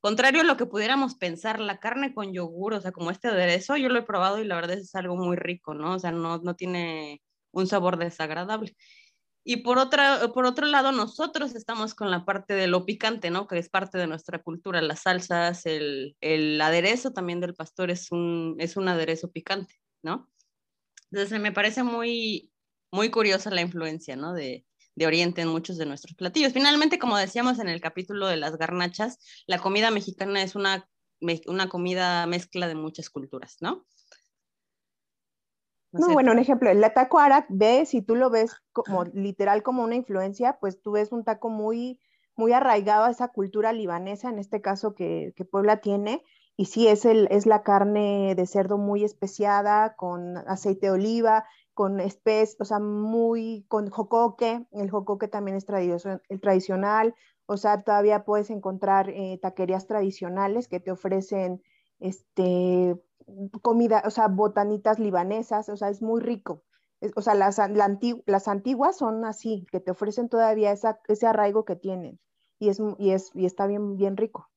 Contrario 0.00 0.40
a 0.40 0.44
lo 0.44 0.56
que 0.56 0.66
pudiéramos 0.66 1.14
pensar, 1.16 1.60
la 1.60 1.78
carne 1.78 2.14
con 2.14 2.32
yogur, 2.32 2.74
o 2.74 2.80
sea, 2.80 2.92
como 2.92 3.10
este 3.10 3.28
aderezo, 3.28 3.76
yo 3.76 3.88
lo 3.90 3.98
he 3.98 4.02
probado 4.02 4.38
y 4.38 4.44
la 4.44 4.54
verdad 4.54 4.78
es 4.78 4.94
algo 4.94 5.16
muy 5.16 5.36
rico, 5.36 5.74
¿no? 5.74 5.94
O 5.94 5.98
sea, 5.98 6.10
no, 6.10 6.38
no 6.38 6.56
tiene 6.56 7.22
un 7.52 7.66
sabor 7.66 7.98
desagradable. 7.98 8.74
Y 9.44 9.58
por, 9.58 9.78
otra, 9.78 10.32
por 10.32 10.44
otro 10.46 10.66
lado, 10.66 10.92
nosotros 10.92 11.54
estamos 11.54 11.94
con 11.94 12.10
la 12.10 12.24
parte 12.24 12.54
de 12.54 12.66
lo 12.66 12.84
picante, 12.86 13.30
¿no? 13.30 13.46
Que 13.46 13.58
es 13.58 13.70
parte 13.70 13.98
de 13.98 14.06
nuestra 14.06 14.42
cultura, 14.42 14.82
las 14.82 15.02
salsas, 15.02 15.66
el, 15.66 16.16
el 16.20 16.60
aderezo 16.60 17.12
también 17.12 17.40
del 17.40 17.54
pastor 17.54 17.90
es 17.90 18.10
un, 18.12 18.56
es 18.58 18.76
un 18.76 18.88
aderezo 18.88 19.30
picante, 19.30 19.74
¿no? 20.02 20.30
Entonces 21.10 21.40
me 21.40 21.52
parece 21.52 21.82
muy, 21.82 22.52
muy 22.92 23.10
curiosa 23.10 23.50
la 23.50 23.62
influencia, 23.62 24.16
¿no? 24.16 24.34
De, 24.34 24.64
de 24.94 25.06
Oriente 25.06 25.42
en 25.42 25.48
muchos 25.48 25.78
de 25.78 25.86
nuestros 25.86 26.14
platillos. 26.14 26.52
Finalmente, 26.52 26.98
como 26.98 27.16
decíamos 27.16 27.58
en 27.58 27.68
el 27.68 27.80
capítulo 27.80 28.26
de 28.26 28.36
las 28.36 28.56
garnachas, 28.56 29.18
la 29.46 29.58
comida 29.58 29.90
mexicana 29.90 30.42
es 30.42 30.54
una, 30.54 30.88
una 31.46 31.68
comida 31.68 32.26
mezcla 32.26 32.68
de 32.68 32.74
muchas 32.74 33.10
culturas, 33.10 33.56
¿no? 33.60 33.86
No, 35.92 36.08
bueno, 36.12 36.30
un 36.30 36.38
ejemplo, 36.38 36.70
el 36.70 36.80
taco 36.94 37.18
árabe, 37.18 37.46
ves, 37.48 37.88
si 37.88 38.00
tú 38.00 38.14
lo 38.14 38.30
ves 38.30 38.52
como 38.72 39.04
literal 39.06 39.64
como 39.64 39.82
una 39.82 39.96
influencia, 39.96 40.58
pues 40.60 40.80
tú 40.80 40.92
ves 40.92 41.10
un 41.10 41.24
taco 41.24 41.50
muy, 41.50 42.00
muy 42.36 42.52
arraigado 42.52 43.06
a 43.06 43.10
esa 43.10 43.28
cultura 43.28 43.72
libanesa, 43.72 44.28
en 44.28 44.38
este 44.38 44.60
caso 44.60 44.94
que, 44.94 45.32
que 45.34 45.44
Puebla 45.44 45.80
tiene, 45.80 46.22
y 46.56 46.66
sí 46.66 46.86
es, 46.86 47.06
el, 47.06 47.26
es 47.30 47.46
la 47.46 47.62
carne 47.62 48.34
de 48.36 48.46
cerdo 48.46 48.78
muy 48.78 49.02
especiada, 49.02 49.96
con 49.96 50.36
aceite 50.46 50.86
de 50.86 50.92
oliva, 50.92 51.44
con 51.80 51.98
espes, 51.98 52.58
o 52.60 52.66
sea, 52.66 52.78
muy, 52.78 53.64
con 53.66 53.88
jocoque, 53.88 54.66
el 54.72 54.90
jocoque 54.90 55.28
también 55.28 55.56
es 55.56 55.64
el 56.28 56.40
tradicional, 56.42 57.14
o 57.46 57.56
sea, 57.56 57.80
todavía 57.84 58.26
puedes 58.26 58.50
encontrar 58.50 59.08
eh, 59.08 59.38
taquerías 59.40 59.86
tradicionales 59.86 60.68
que 60.68 60.78
te 60.78 60.90
ofrecen 60.90 61.62
este, 61.98 63.00
comida, 63.62 64.02
o 64.04 64.10
sea, 64.10 64.28
botanitas 64.28 64.98
libanesas, 64.98 65.70
o 65.70 65.76
sea, 65.78 65.88
es 65.88 66.02
muy 66.02 66.20
rico. 66.20 66.64
o 67.16 67.22
sea, 67.22 67.32
las, 67.32 67.58
las 68.26 68.48
antiguas 68.48 68.98
son 68.98 69.24
así, 69.24 69.64
que 69.72 69.80
te 69.80 69.90
ofrecen 69.90 70.28
todavía 70.28 70.72
esa, 70.72 71.00
ese 71.08 71.26
arraigo 71.26 71.64
que 71.64 71.76
tienen 71.76 72.20
y, 72.58 72.68
es, 72.68 72.78
y, 72.98 73.12
es, 73.12 73.30
y 73.34 73.46
está 73.46 73.66
bien, 73.66 73.96
bien 73.96 74.18
rico. 74.18 74.50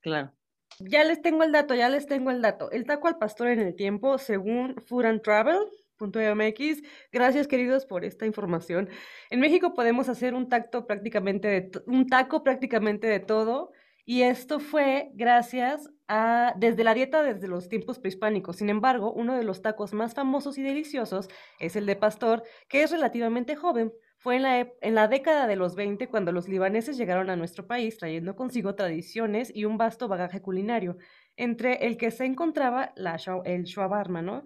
Claro. 0.00 0.32
Ya 0.80 1.04
les 1.04 1.20
tengo 1.20 1.42
el 1.42 1.52
dato, 1.52 1.74
ya 1.74 1.90
les 1.90 2.06
tengo 2.06 2.30
el 2.30 2.40
dato. 2.40 2.70
El 2.70 2.86
taco 2.86 3.08
al 3.08 3.18
pastor 3.18 3.48
en 3.48 3.58
el 3.58 3.74
tiempo, 3.74 4.16
según 4.16 4.76
Food 4.80 5.04
and 5.04 5.20
Travel, 5.20 5.68
.mx. 5.98 6.82
Gracias, 7.12 7.46
queridos, 7.48 7.86
por 7.86 8.04
esta 8.04 8.26
información. 8.26 8.88
En 9.30 9.40
México 9.40 9.74
podemos 9.74 10.08
hacer 10.08 10.34
un 10.34 10.48
tacto 10.48 10.86
prácticamente 10.86 11.70
un 11.86 12.06
taco 12.06 12.42
prácticamente 12.42 13.06
de 13.06 13.20
todo. 13.20 13.72
Y 14.04 14.22
esto 14.22 14.58
fue 14.58 15.10
gracias 15.12 15.90
a, 16.08 16.54
desde 16.56 16.82
la 16.82 16.94
dieta 16.94 17.22
desde 17.22 17.46
los 17.46 17.68
tiempos 17.68 17.98
prehispánicos. 17.98 18.56
Sin 18.56 18.70
embargo, 18.70 19.12
uno 19.12 19.36
de 19.36 19.44
los 19.44 19.60
tacos 19.60 19.92
más 19.92 20.14
famosos 20.14 20.56
y 20.56 20.62
deliciosos 20.62 21.28
es 21.58 21.76
el 21.76 21.84
de 21.84 21.94
pastor, 21.94 22.42
que 22.68 22.82
es 22.82 22.90
relativamente 22.90 23.54
joven. 23.54 23.92
Fue 24.16 24.36
en 24.36 24.42
la, 24.42 24.60
en 24.80 24.94
la 24.94 25.08
década 25.08 25.46
de 25.46 25.56
los 25.56 25.76
20 25.76 26.08
cuando 26.08 26.32
los 26.32 26.48
libaneses 26.48 26.96
llegaron 26.96 27.28
a 27.28 27.36
nuestro 27.36 27.66
país 27.66 27.98
trayendo 27.98 28.34
consigo 28.34 28.74
tradiciones 28.74 29.52
y 29.54 29.66
un 29.66 29.76
vasto 29.76 30.08
bagaje 30.08 30.40
culinario, 30.40 30.96
entre 31.36 31.86
el 31.86 31.98
que 31.98 32.10
se 32.10 32.24
encontraba 32.24 32.92
la, 32.96 33.16
el 33.44 33.64
shawarma, 33.64 34.22
¿no? 34.22 34.42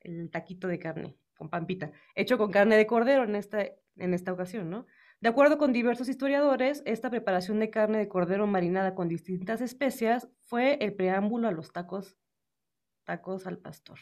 El 0.00 0.30
taquito 0.30 0.68
de 0.68 0.78
carne 0.78 1.16
con 1.36 1.48
pampita, 1.48 1.90
hecho 2.14 2.36
con 2.36 2.50
carne 2.50 2.76
de 2.76 2.86
cordero 2.86 3.24
en 3.24 3.34
esta, 3.34 3.64
en 3.96 4.14
esta 4.14 4.32
ocasión, 4.32 4.68
¿no? 4.68 4.86
De 5.20 5.28
acuerdo 5.28 5.58
con 5.58 5.72
diversos 5.72 6.08
historiadores, 6.08 6.82
esta 6.86 7.10
preparación 7.10 7.60
de 7.60 7.68
carne 7.68 7.98
de 7.98 8.08
cordero 8.08 8.46
marinada 8.46 8.94
con 8.94 9.06
distintas 9.06 9.60
especias 9.60 10.28
fue 10.46 10.78
el 10.80 10.94
preámbulo 10.94 11.48
a 11.48 11.52
los 11.52 11.72
tacos, 11.72 12.16
tacos 13.04 13.46
al 13.46 13.58
pastor. 13.58 13.98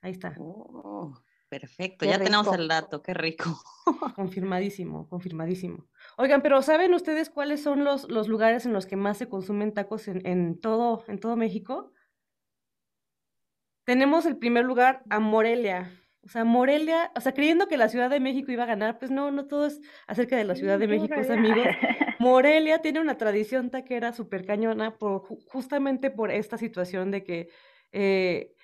Ahí 0.00 0.10
está. 0.10 0.34
Oh, 0.38 1.14
perfecto, 1.48 2.04
ya 2.04 2.18
tenemos 2.18 2.52
el 2.52 2.66
dato, 2.66 3.00
qué 3.00 3.14
rico. 3.14 3.44
confirmadísimo, 4.16 5.08
confirmadísimo. 5.08 5.86
Oigan, 6.16 6.42
pero 6.42 6.62
¿saben 6.62 6.94
ustedes 6.94 7.30
cuáles 7.30 7.62
son 7.62 7.84
los, 7.84 8.10
los 8.10 8.26
lugares 8.26 8.66
en 8.66 8.72
los 8.72 8.86
que 8.86 8.96
más 8.96 9.18
se 9.18 9.28
consumen 9.28 9.72
tacos 9.72 10.08
en, 10.08 10.26
en, 10.26 10.60
todo, 10.60 11.04
en 11.06 11.20
todo 11.20 11.36
México? 11.36 11.93
Tenemos 13.84 14.26
el 14.26 14.36
primer 14.36 14.64
lugar 14.64 15.02
a 15.10 15.20
Morelia. 15.20 15.92
O 16.22 16.28
sea, 16.28 16.44
Morelia, 16.44 17.12
o 17.14 17.20
sea, 17.20 17.32
creyendo 17.32 17.68
que 17.68 17.76
la 17.76 17.90
Ciudad 17.90 18.08
de 18.08 18.18
México 18.18 18.50
iba 18.50 18.62
a 18.62 18.66
ganar, 18.66 18.98
pues 18.98 19.10
no, 19.10 19.30
no 19.30 19.46
todo 19.46 19.66
es 19.66 19.80
acerca 20.06 20.36
de 20.36 20.44
la 20.44 20.54
Ciudad 20.54 20.78
de 20.78 20.88
México, 20.88 21.14
amigos. 21.14 21.66
Morelia 22.18 22.80
tiene 22.80 23.00
una 23.00 23.18
tradición 23.18 23.70
taquera 23.70 24.14
súper 24.14 24.46
cañona 24.46 24.96
por, 24.96 25.24
justamente 25.46 26.10
por 26.10 26.30
esta 26.30 26.56
situación 26.56 27.10
de 27.10 27.24
que 27.24 27.48
eh, 27.92 28.54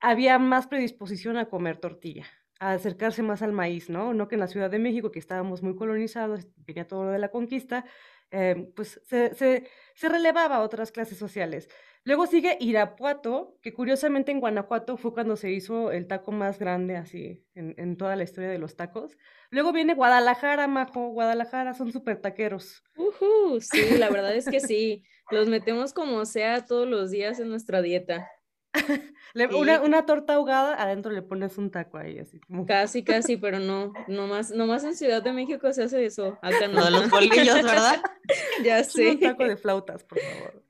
había 0.00 0.38
más 0.38 0.66
predisposición 0.66 1.38
a 1.38 1.46
comer 1.46 1.78
tortilla, 1.78 2.26
a 2.58 2.72
acercarse 2.72 3.22
más 3.22 3.40
al 3.40 3.52
maíz, 3.52 3.88
¿no? 3.88 4.12
No 4.12 4.28
que 4.28 4.34
en 4.34 4.40
la 4.40 4.48
Ciudad 4.48 4.70
de 4.70 4.78
México, 4.78 5.10
que 5.10 5.18
estábamos 5.18 5.62
muy 5.62 5.76
colonizados, 5.76 6.46
venía 6.66 6.86
todo 6.86 7.04
lo 7.04 7.10
de 7.12 7.18
la 7.18 7.30
conquista, 7.30 7.86
eh, 8.30 8.70
pues 8.76 9.00
se, 9.06 9.34
se, 9.34 9.66
se 9.94 10.08
relevaba 10.10 10.56
a 10.56 10.60
otras 10.60 10.92
clases 10.92 11.16
sociales. 11.16 11.70
Luego 12.04 12.26
sigue 12.26 12.56
Irapuato, 12.60 13.58
que 13.60 13.74
curiosamente 13.74 14.32
en 14.32 14.40
Guanajuato 14.40 14.96
fue 14.96 15.12
cuando 15.12 15.36
se 15.36 15.50
hizo 15.50 15.92
el 15.92 16.06
taco 16.06 16.32
más 16.32 16.58
grande 16.58 16.96
así 16.96 17.44
en, 17.54 17.74
en 17.76 17.96
toda 17.96 18.16
la 18.16 18.24
historia 18.24 18.48
de 18.48 18.58
los 18.58 18.74
tacos. 18.74 19.18
Luego 19.50 19.72
viene 19.72 19.94
Guadalajara, 19.94 20.66
Majo. 20.66 21.08
Guadalajara 21.08 21.74
son 21.74 21.92
súper 21.92 22.20
taqueros. 22.20 22.82
Uh 22.96 23.60
sí, 23.60 23.98
la 23.98 24.08
verdad 24.08 24.34
es 24.34 24.48
que 24.48 24.60
sí. 24.60 25.04
Los 25.30 25.48
metemos 25.48 25.92
como 25.92 26.24
sea 26.24 26.64
todos 26.64 26.88
los 26.88 27.10
días 27.10 27.38
en 27.38 27.50
nuestra 27.50 27.82
dieta. 27.82 28.28
una, 29.56 29.80
una, 29.80 30.06
torta 30.06 30.34
ahogada, 30.34 30.80
adentro 30.80 31.10
le 31.10 31.22
pones 31.22 31.58
un 31.58 31.70
taco 31.70 31.98
ahí, 31.98 32.18
así 32.18 32.40
como. 32.40 32.66
Casi, 32.66 33.02
casi, 33.02 33.36
pero 33.36 33.58
no, 33.58 33.92
nomás, 34.06 34.52
nomás 34.52 34.84
en 34.84 34.94
Ciudad 34.94 35.22
de 35.22 35.32
México 35.32 35.72
se 35.72 35.84
hace 35.84 36.04
eso. 36.04 36.38
Acá 36.40 36.68
no. 36.68 36.88
los 36.88 37.10
bolillos, 37.10 37.62
¿verdad? 37.62 38.00
ya 38.64 38.82
sé. 38.84 39.10
Un 39.10 39.20
taco 39.20 39.44
de 39.44 39.56
flautas, 39.56 40.04
por 40.04 40.18
favor. 40.20 40.62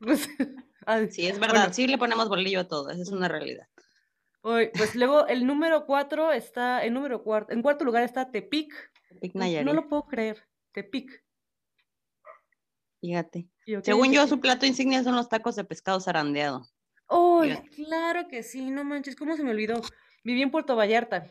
Sí, 1.11 1.27
es 1.27 1.39
verdad, 1.39 1.73
sí 1.73 1.87
le 1.87 1.99
ponemos 1.99 2.29
bolillo 2.29 2.61
a 2.61 2.69
todo, 2.69 2.91
esa 2.91 3.03
es 3.03 3.11
una 3.11 3.29
realidad. 3.29 3.67
Hoy, 4.43 4.71
pues 4.75 4.95
luego 4.95 5.27
el 5.27 5.47
número 5.47 5.85
cuatro 5.85 6.33
está, 6.33 6.83
el 6.83 6.95
número 6.95 7.23
cuarto, 7.23 7.53
en 7.53 7.63
cuarto 7.63 7.85
lugar 7.85 8.03
está 8.03 8.31
Tepic. 8.31 8.73
Tepic 9.09 9.35
Nayarit. 9.35 9.67
No, 9.67 9.75
lo 9.75 9.87
puedo 9.89 10.07
creer, 10.07 10.43
Tepic. 10.73 11.23
Fíjate. 13.01 13.49
Según 13.83 14.13
yo, 14.13 14.27
su 14.27 14.41
plato 14.41 14.67
insignia 14.67 15.03
son 15.03 15.17
los 15.17 15.29
tacos 15.29 15.57
de 15.57 15.65
pescado 15.65 16.01
zarandeado. 16.01 16.67
Oh, 17.07 17.43
claro 17.75 18.29
que 18.29 18.43
sí, 18.43 18.71
no 18.71 18.85
manches, 18.85 19.17
¿cómo 19.17 19.37
se 19.37 19.43
me 19.43 19.51
olvidó? 19.51 19.81
Viví 20.23 20.43
en 20.43 20.51
Puerto 20.51 20.77
Vallarta. 20.77 21.31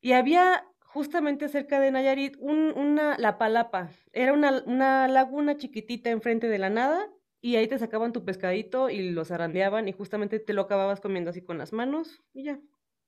Y 0.00 0.12
había 0.12 0.64
justamente 0.80 1.48
cerca 1.48 1.80
de 1.80 1.90
Nayarit 1.90 2.36
un, 2.38 2.72
una, 2.76 3.18
la 3.18 3.38
Palapa. 3.38 3.90
Era 4.12 4.32
una, 4.32 4.62
una 4.66 5.08
laguna 5.08 5.56
chiquitita 5.56 6.10
enfrente 6.10 6.48
de 6.48 6.58
la 6.58 6.70
nada 6.70 7.08
y 7.40 7.56
ahí 7.56 7.68
te 7.68 7.78
sacaban 7.78 8.12
tu 8.12 8.24
pescadito 8.24 8.90
y 8.90 9.10
lo 9.10 9.24
zarandeaban 9.24 9.88
y 9.88 9.92
justamente 9.92 10.40
te 10.40 10.52
lo 10.52 10.62
acababas 10.62 11.00
comiendo 11.00 11.30
así 11.30 11.42
con 11.42 11.58
las 11.58 11.72
manos 11.72 12.22
y 12.32 12.44
ya. 12.44 12.60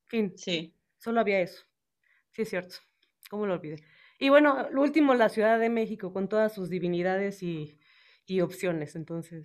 Fin. 0.07 0.33
Sí. 0.37 0.75
Solo 0.99 1.21
había 1.21 1.41
eso. 1.41 1.65
Sí, 2.33 2.43
es 2.43 2.51
cierto. 2.51 2.77
¿Cómo 3.29 3.47
lo 3.47 3.55
olvidé? 3.55 3.83
Y 4.19 4.29
bueno, 4.29 4.69
lo 4.71 4.83
último, 4.83 5.15
la 5.15 5.29
Ciudad 5.29 5.59
de 5.59 5.71
México 5.71 6.13
con 6.13 6.29
todas 6.29 6.55
sus 6.55 6.69
divinidades 6.69 7.43
y, 7.43 7.79
y 8.27 8.41
opciones. 8.41 8.95
Entonces. 8.95 9.45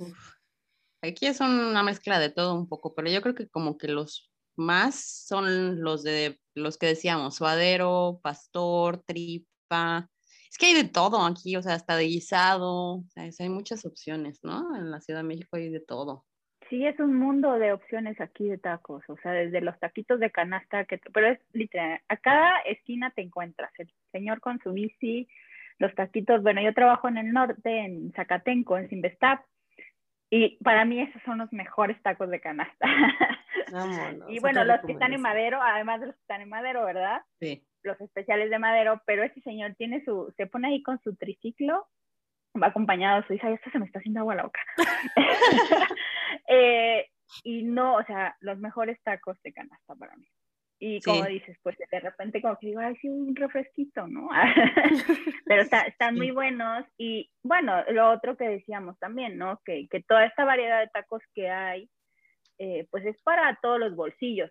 Aquí 1.01 1.27
es 1.27 1.39
una 1.39 1.83
mezcla 1.83 2.19
de 2.19 2.29
todo 2.29 2.55
un 2.55 2.67
poco, 2.67 2.93
pero 2.93 3.09
yo 3.09 3.21
creo 3.21 3.35
que 3.35 3.47
como 3.47 3.77
que 3.77 3.87
los 3.87 4.31
más 4.55 5.25
son 5.27 5.81
los 5.81 6.03
de 6.03 6.39
los 6.55 6.77
que 6.77 6.87
decíamos, 6.87 7.35
suadero, 7.35 8.19
pastor, 8.23 9.03
tripa, 9.05 10.09
es 10.55 10.57
que 10.57 10.67
hay 10.67 10.83
de 10.83 10.89
todo 10.89 11.25
aquí, 11.25 11.57
o 11.57 11.61
sea, 11.61 11.73
hasta 11.73 11.97
de 11.97 12.05
guisado, 12.05 12.99
o 12.99 13.03
sea, 13.09 13.25
hay 13.39 13.49
muchas 13.49 13.85
opciones, 13.85 14.39
¿no? 14.41 14.73
En 14.77 14.89
la 14.89 15.01
Ciudad 15.01 15.19
de 15.19 15.27
México 15.27 15.57
hay 15.57 15.67
de 15.67 15.81
todo. 15.81 16.23
Sí, 16.69 16.85
es 16.87 16.97
un 17.01 17.13
mundo 17.17 17.59
de 17.59 17.73
opciones 17.73 18.21
aquí 18.21 18.47
de 18.47 18.57
tacos, 18.57 19.03
o 19.09 19.17
sea, 19.17 19.33
desde 19.33 19.59
los 19.59 19.77
taquitos 19.79 20.17
de 20.21 20.31
canasta, 20.31 20.85
que, 20.85 20.97
pero 21.13 21.27
es 21.27 21.39
literal, 21.51 21.99
a 22.07 22.15
cada 22.15 22.59
esquina 22.59 23.11
te 23.11 23.21
encuentras, 23.21 23.69
el 23.79 23.91
señor 24.13 24.39
con 24.39 24.57
su 24.59 24.71
bici, 24.71 25.27
los 25.77 25.93
taquitos, 25.93 26.41
bueno, 26.41 26.61
yo 26.61 26.73
trabajo 26.73 27.09
en 27.09 27.17
el 27.17 27.33
norte, 27.33 27.79
en 27.79 28.13
Zacatenco, 28.13 28.77
en 28.77 28.87
Sinvestap, 28.87 29.43
y 30.29 30.55
para 30.63 30.85
mí 30.85 31.01
esos 31.01 31.21
son 31.23 31.39
los 31.39 31.51
mejores 31.51 32.01
tacos 32.01 32.29
de 32.29 32.39
canasta. 32.39 32.87
y 34.29 34.39
bueno, 34.39 34.63
los 34.63 34.79
que 34.85 34.93
están 34.93 35.11
en 35.11 35.21
madero, 35.21 35.61
además 35.61 35.99
de 35.99 36.05
los 36.07 36.15
que 36.15 36.21
están 36.21 36.41
en 36.41 36.49
madero, 36.49 36.85
¿verdad? 36.85 37.23
Sí 37.41 37.61
los 37.85 37.99
especiales 38.01 38.49
de 38.49 38.59
Madero, 38.59 39.01
pero 39.05 39.23
este 39.23 39.41
señor 39.41 39.75
tiene 39.75 40.03
su, 40.03 40.33
se 40.35 40.47
pone 40.47 40.67
ahí 40.67 40.83
con 40.83 40.99
su 41.01 41.15
triciclo, 41.15 41.87
va 42.61 42.67
acompañado 42.67 43.21
de 43.21 43.27
su 43.27 43.33
hija, 43.33 43.49
y 43.49 43.53
esto 43.53 43.69
se 43.71 43.79
me 43.79 43.85
está 43.85 43.99
haciendo 43.99 44.21
agua 44.21 44.35
la 44.35 44.43
boca. 44.43 44.61
Eh, 46.47 47.07
y 47.43 47.63
no, 47.63 47.95
o 47.95 48.03
sea, 48.03 48.35
los 48.39 48.59
mejores 48.59 49.01
tacos 49.03 49.41
de 49.41 49.53
canasta 49.53 49.95
para 49.95 50.15
mí. 50.15 50.27
Y 50.77 51.01
como 51.01 51.23
dices, 51.25 51.57
pues 51.63 51.77
de 51.89 51.99
repente 51.99 52.41
como 52.41 52.57
que 52.57 52.67
digo, 52.67 52.81
ay, 52.81 52.95
sí, 52.97 53.07
un 53.07 53.35
refresquito, 53.35 54.07
¿no? 54.07 54.29
Pero 55.45 55.61
están 55.61 56.15
muy 56.15 56.31
buenos. 56.31 56.85
Y 56.97 57.31
bueno, 57.43 57.83
lo 57.91 58.11
otro 58.11 58.35
que 58.35 58.49
decíamos 58.49 58.99
también, 58.99 59.37
¿no? 59.37 59.61
Que, 59.63 59.87
que 59.89 60.03
toda 60.03 60.25
esta 60.25 60.43
variedad 60.43 60.81
de 60.81 60.89
tacos 60.89 61.23
que 61.33 61.49
hay, 61.49 61.89
eh, 62.59 62.87
pues 62.91 63.05
es 63.05 63.19
para 63.23 63.57
todos 63.61 63.79
los 63.79 63.95
bolsillos 63.95 64.49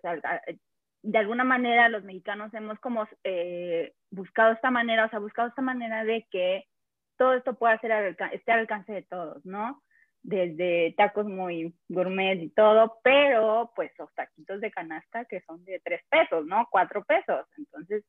de 1.05 1.17
alguna 1.19 1.43
manera 1.43 1.87
los 1.87 2.03
mexicanos 2.03 2.53
hemos 2.53 2.79
como 2.79 3.07
eh, 3.23 3.93
buscado 4.09 4.53
esta 4.53 4.71
manera, 4.71 5.05
o 5.05 5.09
sea, 5.09 5.19
buscado 5.19 5.49
esta 5.49 5.61
manera 5.61 6.03
de 6.03 6.25
que 6.31 6.65
todo 7.17 7.35
esto 7.35 7.53
pueda 7.53 7.79
ser 7.79 7.91
al 7.91 8.17
esté 8.31 8.51
al 8.51 8.61
alcance 8.61 8.91
de 8.91 9.03
todos, 9.03 9.45
¿no? 9.45 9.83
Desde 10.23 10.95
tacos 10.97 11.27
muy 11.27 11.75
gourmet 11.87 12.41
y 12.41 12.49
todo, 12.49 12.99
pero 13.03 13.71
pues 13.75 13.91
los 13.99 14.13
taquitos 14.15 14.59
de 14.59 14.71
canasta 14.71 15.25
que 15.25 15.41
son 15.41 15.63
de 15.63 15.79
tres 15.83 16.01
pesos, 16.09 16.45
¿no? 16.47 16.67
Cuatro 16.71 17.03
pesos. 17.03 17.45
Entonces, 17.57 18.03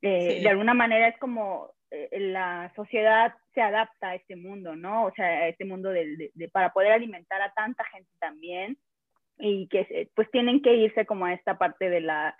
eh, 0.00 0.40
de 0.42 0.48
alguna 0.48 0.72
manera 0.72 1.08
es 1.08 1.18
como 1.18 1.72
eh, 1.90 2.08
la 2.18 2.72
sociedad 2.74 3.34
se 3.52 3.60
adapta 3.60 4.08
a 4.08 4.14
este 4.14 4.34
mundo, 4.34 4.74
¿no? 4.74 5.04
O 5.04 5.12
sea, 5.12 5.26
a 5.26 5.48
este 5.48 5.66
mundo 5.66 5.90
de, 5.90 6.32
para 6.52 6.72
poder 6.72 6.92
alimentar 6.92 7.42
a 7.42 7.52
tanta 7.52 7.84
gente 7.84 8.10
también 8.18 8.78
y 9.38 9.68
que 9.68 10.10
pues 10.14 10.30
tienen 10.30 10.62
que 10.62 10.74
irse 10.74 11.06
como 11.06 11.26
a 11.26 11.34
esta 11.34 11.58
parte 11.58 11.90
de 11.90 12.00
la, 12.00 12.36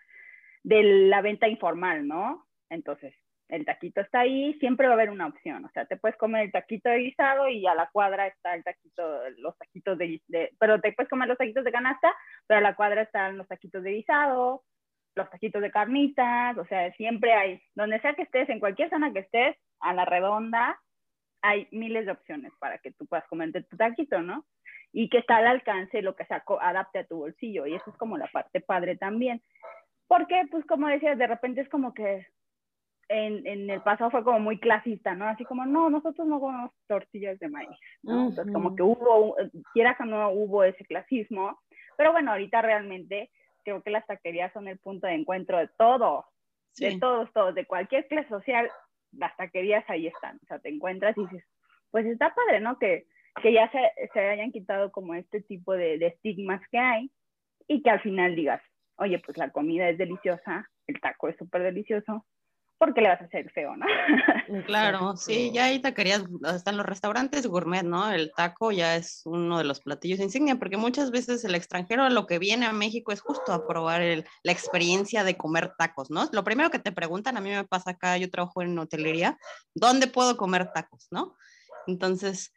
de 0.62 0.82
la 0.82 1.22
venta 1.22 1.48
informal, 1.48 2.06
¿no? 2.06 2.46
Entonces, 2.70 3.14
el 3.48 3.64
taquito 3.64 4.00
está 4.00 4.20
ahí, 4.20 4.54
siempre 4.54 4.86
va 4.86 4.94
a 4.94 4.96
haber 4.96 5.10
una 5.10 5.26
opción, 5.26 5.64
o 5.64 5.70
sea, 5.70 5.84
te 5.84 5.96
puedes 5.96 6.16
comer 6.16 6.46
el 6.46 6.52
taquito 6.52 6.88
de 6.88 6.98
guisado 6.98 7.48
y 7.48 7.66
a 7.66 7.74
la 7.74 7.88
cuadra 7.92 8.26
está 8.26 8.54
el 8.54 8.64
taquito, 8.64 9.28
los 9.38 9.56
taquitos 9.58 9.98
de, 9.98 10.20
pero 10.58 10.80
te 10.80 10.92
puedes 10.92 11.10
comer 11.10 11.28
los 11.28 11.38
taquitos 11.38 11.64
de 11.64 11.72
canasta, 11.72 12.14
pero 12.46 12.58
a 12.58 12.62
la 12.62 12.74
cuadra 12.74 13.02
están 13.02 13.36
los 13.36 13.46
taquitos 13.46 13.82
de 13.82 13.92
guisado, 13.92 14.62
los 15.14 15.30
taquitos 15.30 15.62
de 15.62 15.70
carnitas, 15.70 16.56
o 16.56 16.64
sea, 16.64 16.90
siempre 16.92 17.32
hay, 17.32 17.62
donde 17.74 18.00
sea 18.00 18.14
que 18.14 18.22
estés, 18.22 18.48
en 18.48 18.60
cualquier 18.60 18.90
zona 18.90 19.12
que 19.12 19.20
estés, 19.20 19.56
a 19.80 19.92
la 19.92 20.04
redonda, 20.04 20.80
hay 21.42 21.68
miles 21.70 22.06
de 22.06 22.12
opciones 22.12 22.52
para 22.58 22.78
que 22.78 22.92
tú 22.92 23.06
puedas 23.06 23.26
comerte 23.28 23.62
tu 23.62 23.76
taquito, 23.76 24.22
¿no? 24.22 24.46
Y 24.96 25.08
que 25.08 25.18
está 25.18 25.38
al 25.38 25.48
alcance 25.48 26.02
lo 26.02 26.14
que 26.14 26.24
se 26.24 26.34
adapte 26.34 27.00
a 27.00 27.06
tu 27.06 27.16
bolsillo. 27.16 27.66
Y 27.66 27.74
eso 27.74 27.90
es 27.90 27.96
como 27.96 28.16
la 28.16 28.28
parte 28.28 28.60
padre 28.60 28.96
también. 28.96 29.42
Porque, 30.06 30.46
pues 30.52 30.64
como 30.66 30.86
decías, 30.86 31.18
de 31.18 31.26
repente 31.26 31.62
es 31.62 31.68
como 31.68 31.92
que 31.92 32.24
en, 33.08 33.44
en, 33.44 33.68
el 33.68 33.82
pasado 33.82 34.12
fue 34.12 34.22
como 34.22 34.38
muy 34.38 34.60
clasista, 34.60 35.16
¿no? 35.16 35.26
Así 35.26 35.44
como, 35.44 35.66
no, 35.66 35.90
nosotros 35.90 36.28
no 36.28 36.38
comemos 36.38 36.70
tortillas 36.86 37.40
de 37.40 37.48
maíz, 37.48 37.76
¿no? 38.04 38.28
Entonces, 38.28 38.54
como 38.54 38.76
que 38.76 38.82
hubo, 38.82 39.36
quiera 39.72 39.96
que 39.96 40.04
no 40.04 40.30
hubo 40.30 40.62
ese 40.62 40.84
clasismo, 40.84 41.58
pero 41.96 42.12
bueno, 42.12 42.30
ahorita 42.30 42.62
realmente 42.62 43.32
creo 43.64 43.82
que 43.82 43.90
las 43.90 44.06
taquerías 44.06 44.52
son 44.52 44.68
el 44.68 44.78
punto 44.78 45.08
de 45.08 45.14
encuentro 45.14 45.58
de 45.58 45.68
todos, 45.76 46.24
de 46.78 47.00
todos, 47.00 47.32
todos, 47.32 47.54
de 47.56 47.66
cualquier 47.66 48.06
clase 48.06 48.28
social, 48.28 48.70
las 49.10 49.36
taquerías 49.36 49.84
ahí 49.88 50.06
están, 50.06 50.38
o 50.44 50.46
sea, 50.46 50.60
te 50.60 50.68
encuentras 50.68 51.18
y 51.18 51.22
dices, 51.22 51.44
pues 51.90 52.06
está 52.06 52.32
padre, 52.32 52.60
¿no? 52.60 52.78
Que, 52.78 53.06
que 53.42 53.52
ya 53.52 53.70
se, 53.70 54.08
se 54.12 54.20
hayan 54.20 54.52
quitado 54.52 54.92
como 54.92 55.14
este 55.14 55.40
tipo 55.42 55.72
de, 55.72 55.98
de 55.98 56.08
estigmas 56.08 56.60
que 56.70 56.78
hay 56.78 57.10
y 57.66 57.82
que 57.82 57.90
al 57.90 58.00
final 58.00 58.36
digas, 58.36 58.62
oye, 58.96 59.18
pues 59.18 59.36
la 59.38 59.50
comida 59.50 59.88
es 59.88 59.98
deliciosa, 59.98 60.70
el 60.86 61.00
taco 61.00 61.28
es 61.28 61.36
súper 61.36 61.62
delicioso, 61.62 62.24
¿por 62.78 62.92
qué 62.92 63.00
le 63.00 63.08
vas 63.08 63.20
a 63.20 63.24
hacer 63.24 63.50
feo, 63.52 63.76
no? 63.76 63.86
Claro, 64.66 65.16
sí, 65.16 65.50
ya 65.52 65.64
ahí 65.64 65.80
taquerías, 65.80 66.24
están 66.54 66.76
los 66.76 66.84
restaurantes 66.84 67.46
gourmet, 67.46 67.82
¿no? 67.82 68.12
El 68.12 68.32
taco 68.36 68.72
ya 68.72 68.96
es 68.96 69.22
uno 69.24 69.58
de 69.58 69.64
los 69.64 69.80
platillos 69.80 70.20
insignia, 70.20 70.56
porque 70.56 70.76
muchas 70.76 71.10
veces 71.10 71.44
el 71.44 71.54
extranjero 71.54 72.02
a 72.02 72.10
lo 72.10 72.26
que 72.26 72.38
viene 72.38 72.66
a 72.66 72.72
México 72.72 73.12
es 73.12 73.20
justo 73.20 73.52
a 73.52 73.66
probar 73.66 74.02
el, 74.02 74.24
la 74.42 74.52
experiencia 74.52 75.24
de 75.24 75.36
comer 75.36 75.72
tacos, 75.78 76.10
¿no? 76.10 76.28
Lo 76.32 76.44
primero 76.44 76.70
que 76.70 76.78
te 76.78 76.92
preguntan, 76.92 77.36
a 77.36 77.40
mí 77.40 77.50
me 77.50 77.64
pasa 77.64 77.92
acá, 77.92 78.18
yo 78.18 78.30
trabajo 78.30 78.62
en 78.62 78.78
hotelería, 78.78 79.38
¿dónde 79.74 80.06
puedo 80.06 80.36
comer 80.36 80.70
tacos, 80.72 81.08
no? 81.10 81.36
Entonces, 81.86 82.52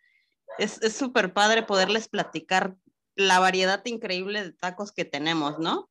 es 0.58 0.80
súper 0.96 1.34
padre 1.34 1.64
poderles 1.64 2.08
platicar 2.08 2.76
la 3.16 3.40
variedad 3.40 3.84
increíble 3.86 4.44
de 4.44 4.54
tacos 4.54 4.92
que 4.92 5.06
tenemos, 5.06 5.60
¿no? 5.60 5.90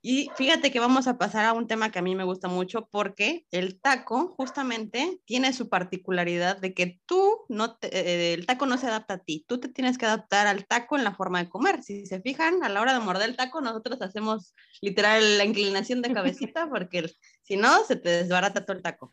Y 0.00 0.30
fíjate 0.36 0.70
que 0.70 0.78
vamos 0.78 1.08
a 1.08 1.18
pasar 1.18 1.44
a 1.44 1.52
un 1.52 1.66
tema 1.66 1.90
que 1.90 1.98
a 1.98 2.02
mí 2.02 2.14
me 2.14 2.24
gusta 2.24 2.46
mucho 2.46 2.88
porque 2.90 3.46
el 3.50 3.80
taco 3.80 4.34
justamente 4.36 5.20
tiene 5.24 5.52
su 5.52 5.68
particularidad 5.68 6.56
de 6.58 6.72
que 6.72 7.00
tú 7.04 7.44
no 7.48 7.76
eh, 7.82 8.34
el 8.38 8.46
taco 8.46 8.66
no 8.66 8.78
se 8.78 8.86
adapta 8.86 9.14
a 9.14 9.18
ti, 9.18 9.44
tú 9.48 9.58
te 9.58 9.68
tienes 9.68 9.98
que 9.98 10.06
adaptar 10.06 10.46
al 10.46 10.66
taco 10.66 10.96
en 10.96 11.02
la 11.02 11.14
forma 11.14 11.42
de 11.42 11.48
comer. 11.48 11.82
Si 11.82 12.06
se 12.06 12.20
fijan, 12.20 12.62
a 12.62 12.68
la 12.68 12.80
hora 12.80 12.94
de 12.94 13.00
morder 13.00 13.28
el 13.28 13.36
taco 13.36 13.60
nosotros 13.60 14.00
hacemos 14.00 14.54
literal 14.80 15.36
la 15.36 15.44
inclinación 15.44 16.00
de 16.00 16.14
cabecita 16.14 16.68
porque 16.70 17.10
si 17.42 17.56
no 17.56 17.84
se 17.84 17.96
te 17.96 18.10
desbarata 18.10 18.64
todo 18.64 18.76
el 18.76 18.82
taco. 18.82 19.10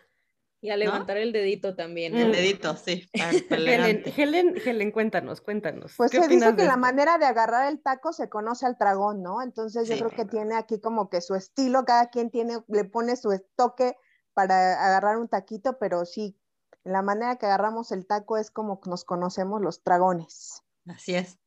Y 0.66 0.72
a 0.72 0.78
levantar 0.78 1.18
el 1.18 1.32
dedito 1.32 1.76
también. 1.76 2.16
El 2.16 2.32
dedito, 2.32 2.76
sí. 2.76 3.08
Helen, 3.52 4.02
Helen, 4.18 4.56
Helen, 4.66 4.92
cuéntanos, 4.92 5.40
cuéntanos. 5.40 5.94
Pues 5.96 6.10
se 6.10 6.28
dice 6.28 6.56
que 6.56 6.66
la 6.66 6.76
manera 6.76 7.20
de 7.20 7.26
agarrar 7.26 7.72
el 7.72 7.80
taco 7.80 8.14
se 8.14 8.30
conoce 8.30 8.66
al 8.66 8.76
dragón, 8.76 9.22
¿no? 9.22 9.44
Entonces 9.44 9.88
yo 9.88 9.96
creo 9.96 10.10
que 10.10 10.26
tiene 10.26 10.56
aquí 10.56 10.80
como 10.80 11.08
que 11.12 11.22
su 11.22 11.36
estilo, 11.36 11.86
cada 11.86 12.10
quien 12.10 12.32
tiene, 12.32 12.64
le 12.68 12.84
pone 12.84 13.16
su 13.16 13.40
toque 13.56 13.96
para 14.34 14.84
agarrar 14.84 15.18
un 15.18 15.28
taquito, 15.28 15.78
pero 15.78 16.04
sí, 16.04 16.36
la 16.84 17.04
manera 17.04 17.36
que 17.36 17.46
agarramos 17.46 17.92
el 17.92 18.08
taco 18.08 18.36
es 18.38 18.50
como 18.50 18.82
nos 18.88 19.06
conocemos 19.06 19.62
los 19.62 19.84
dragones. 19.84 20.64
Así 20.88 21.14
es. 21.14 21.38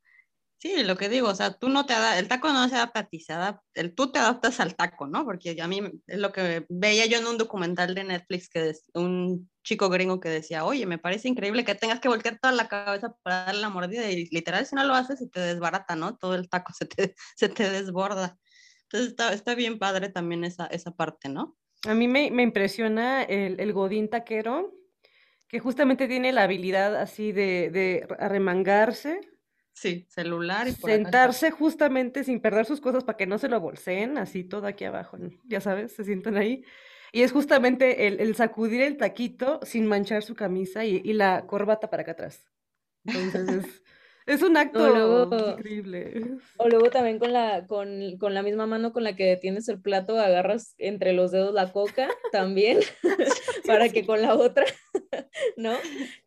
Sí, 0.61 0.83
lo 0.83 0.97
que 0.97 1.09
digo, 1.09 1.29
o 1.29 1.35
sea, 1.37 1.53
tú 1.53 1.69
no 1.69 1.87
te 1.87 1.95
el 2.19 2.27
taco 2.27 2.53
no 2.53 2.69
se 2.69 2.75
adapta 2.75 3.01
a 3.01 3.09
ti, 3.09 3.21
se 3.21 3.33
adapta, 3.33 3.63
el, 3.75 3.95
tú 3.95 4.11
te 4.11 4.19
adaptas 4.19 4.59
al 4.59 4.75
taco, 4.75 5.07
¿no? 5.07 5.25
Porque 5.25 5.57
a 5.63 5.69
mí 5.69 5.81
es 6.09 6.19
lo 6.19 6.33
que 6.33 6.67
veía 6.69 7.07
yo 7.07 7.19
en 7.19 7.29
un 7.29 7.39
documental 7.39 7.95
de 7.95 8.03
Netflix 8.03 8.49
que 8.49 8.73
un 8.95 9.49
chico 9.63 9.89
gringo 9.89 10.19
que 10.19 10.29
decía, 10.29 10.65
oye, 10.65 10.85
me 10.85 10.99
parece 10.99 11.29
increíble 11.29 11.65
que 11.65 11.77
tengas 11.77 12.01
que 12.01 12.09
voltear 12.09 12.41
toda 12.41 12.53
la 12.53 12.67
cabeza 12.67 13.15
para 13.23 13.45
darle 13.45 13.61
la 13.61 13.69
mordida 13.69 14.11
y 14.11 14.27
literal 14.31 14.67
si 14.67 14.75
no 14.75 14.83
lo 14.83 14.95
haces 14.95 15.21
se 15.21 15.29
te 15.29 15.39
desbarata, 15.39 15.95
¿no? 15.95 16.17
Todo 16.17 16.35
el 16.35 16.49
taco 16.49 16.73
se 16.77 16.87
te, 16.87 17.15
se 17.37 17.49
te 17.49 17.71
desborda. 17.71 18.37
Entonces 18.83 19.11
está, 19.11 19.33
está 19.33 19.55
bien 19.55 19.79
padre 19.79 20.09
también 20.09 20.43
esa, 20.43 20.67
esa 20.67 20.91
parte, 20.91 21.29
¿no? 21.29 21.57
A 21.87 21.95
mí 21.95 22.09
me, 22.09 22.33
me 22.33 22.43
impresiona 22.43 23.23
el, 23.23 23.61
el 23.61 23.73
godín 23.73 24.11
taquero, 24.11 24.75
que 25.47 25.61
justamente 25.61 26.09
tiene 26.09 26.33
la 26.33 26.43
habilidad 26.43 26.97
así 26.97 27.31
de, 27.31 27.71
de 27.71 28.09
arremangarse 28.19 29.21
Sí, 29.79 30.07
celular 30.09 30.67
y 30.67 30.73
por 30.73 30.91
Sentarse 30.91 31.53
justamente 31.53 32.25
sin 32.25 32.41
perder 32.41 32.67
sus 32.67 32.81
cosas 32.81 33.05
para 33.05 33.17
que 33.17 33.29
no 33.29 33.39
se 33.39 33.49
lo 33.49 33.61
bolseen, 33.61 34.19
así 34.19 34.43
todo 34.43 34.67
aquí 34.67 34.85
abajo, 34.85 35.17
ya 35.45 35.61
sabes, 35.61 35.93
se 35.93 36.03
sientan 36.03 36.37
ahí. 36.37 36.65
Y 37.13 37.23
es 37.23 37.31
justamente 37.31 38.09
el, 38.09 38.35
sacudir 38.35 38.83
el 38.83 38.97
taquito 38.97 39.61
sin 39.63 39.87
manchar 39.87 40.25
su 40.25 40.35
camisa 40.35 40.85
y, 40.85 41.01
y 41.05 41.13
la 41.13 41.47
corbata 41.47 41.89
para 41.91 42.03
acá 42.03 42.13
atrás. 42.13 42.45
Entonces 43.05 43.65
es, 43.65 43.83
es 44.29 44.43
un 44.43 44.57
acto 44.59 45.55
increíble. 45.55 46.39
O 46.59 46.69
luego 46.69 46.91
también 46.91 47.19
con 47.19 47.33
la, 47.33 47.67
con, 47.67 48.19
con, 48.19 48.35
la 48.35 48.43
misma 48.43 48.67
mano 48.67 48.93
con 48.93 49.03
la 49.03 49.17
que 49.17 49.25
detienes 49.25 49.69
el 49.69 49.81
plato, 49.81 50.19
agarras 50.21 50.75
entre 50.77 51.15
los 51.15 51.31
dedos 51.31 51.55
la 51.55 51.73
coca 51.73 52.09
también, 52.33 52.81
para 53.67 53.89
que 53.89 54.05
con 54.05 54.21
la 54.21 54.35
otra, 54.35 54.67
¿no? 55.57 55.75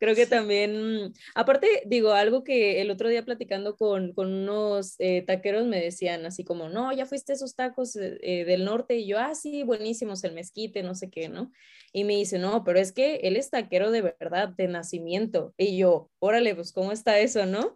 Creo 0.00 0.16
que 0.16 0.26
también, 0.26 1.12
aparte, 1.36 1.82
digo, 1.86 2.12
algo 2.12 2.42
que 2.42 2.80
el 2.80 2.90
otro 2.90 3.08
día 3.08 3.24
platicando 3.24 3.76
con, 3.76 4.12
con 4.14 4.32
unos 4.32 4.96
eh, 4.98 5.22
taqueros 5.22 5.66
me 5.66 5.80
decían 5.80 6.26
así 6.26 6.42
como, 6.42 6.68
no, 6.68 6.92
ya 6.92 7.06
fuiste 7.06 7.32
a 7.32 7.36
esos 7.36 7.54
tacos 7.54 7.94
eh, 7.94 8.18
eh, 8.22 8.44
del 8.44 8.64
norte, 8.64 8.96
y 8.96 9.06
yo, 9.06 9.20
ah, 9.20 9.36
sí, 9.36 9.62
buenísimos, 9.62 10.24
el 10.24 10.34
mezquite, 10.34 10.82
no 10.82 10.96
sé 10.96 11.08
qué, 11.08 11.28
¿no? 11.28 11.52
Y 11.92 12.02
me 12.02 12.16
dice, 12.16 12.40
no, 12.40 12.64
pero 12.64 12.80
es 12.80 12.90
que 12.90 13.16
él 13.22 13.36
es 13.36 13.50
taquero 13.50 13.92
de 13.92 14.02
verdad, 14.02 14.48
de 14.48 14.66
nacimiento. 14.66 15.54
Y 15.56 15.76
yo, 15.76 16.10
órale, 16.18 16.54
pues, 16.56 16.72
¿cómo 16.72 16.90
está 16.90 17.18
eso, 17.20 17.46
no? 17.46 17.74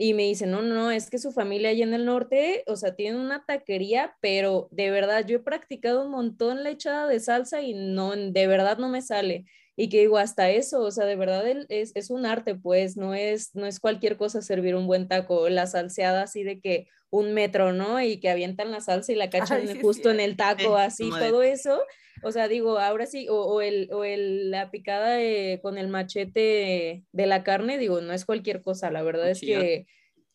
Y 0.00 0.14
me 0.14 0.22
dice, 0.22 0.46
no, 0.46 0.62
no, 0.62 0.92
es 0.92 1.10
que 1.10 1.18
su 1.18 1.32
familia 1.32 1.70
allá 1.70 1.82
en 1.82 1.92
el 1.92 2.04
norte, 2.04 2.62
o 2.68 2.76
sea, 2.76 2.94
tiene 2.94 3.18
una 3.18 3.44
taquería, 3.44 4.16
pero 4.20 4.68
de 4.70 4.92
verdad 4.92 5.26
yo 5.26 5.38
he 5.38 5.40
practicado 5.40 6.04
un 6.04 6.12
montón 6.12 6.62
la 6.62 6.70
echada 6.70 7.08
de 7.08 7.18
salsa 7.18 7.62
y 7.62 7.74
no, 7.74 8.14
de 8.14 8.46
verdad 8.46 8.78
no 8.78 8.88
me 8.88 9.02
sale. 9.02 9.46
Y 9.74 9.88
que 9.88 10.00
digo, 10.00 10.18
hasta 10.18 10.50
eso, 10.50 10.80
o 10.82 10.90
sea, 10.92 11.04
de 11.04 11.16
verdad 11.16 11.44
es, 11.68 11.92
es 11.96 12.10
un 12.10 12.26
arte, 12.26 12.54
pues, 12.54 12.96
no 12.96 13.12
es, 13.12 13.54
no 13.56 13.66
es 13.66 13.80
cualquier 13.80 14.16
cosa 14.16 14.40
servir 14.40 14.76
un 14.76 14.86
buen 14.86 15.08
taco, 15.08 15.48
la 15.48 15.66
salseada 15.66 16.22
así 16.22 16.44
de 16.44 16.60
que 16.60 16.86
un 17.10 17.34
metro, 17.34 17.72
¿no? 17.72 18.00
Y 18.00 18.20
que 18.20 18.30
avientan 18.30 18.70
la 18.70 18.80
salsa 18.80 19.12
y 19.12 19.16
la 19.16 19.30
cachan 19.30 19.80
justo 19.80 20.10
en 20.10 20.20
el 20.20 20.36
taco, 20.36 20.76
así, 20.76 21.10
todo 21.10 21.42
eso 21.42 21.82
o 22.22 22.32
sea, 22.32 22.48
digo, 22.48 22.78
ahora 22.78 23.06
sí, 23.06 23.26
o, 23.30 23.60
el, 23.60 23.88
o 23.92 24.04
el, 24.04 24.50
la 24.50 24.70
picada 24.70 25.18
con 25.62 25.78
el 25.78 25.88
machete 25.88 27.04
de 27.12 27.26
la 27.26 27.42
carne, 27.44 27.78
digo, 27.78 28.00
no 28.00 28.12
es 28.12 28.24
cualquier 28.24 28.62
cosa, 28.62 28.90
la 28.90 29.02
verdad 29.02 29.30
es 29.30 29.40
que 29.40 29.86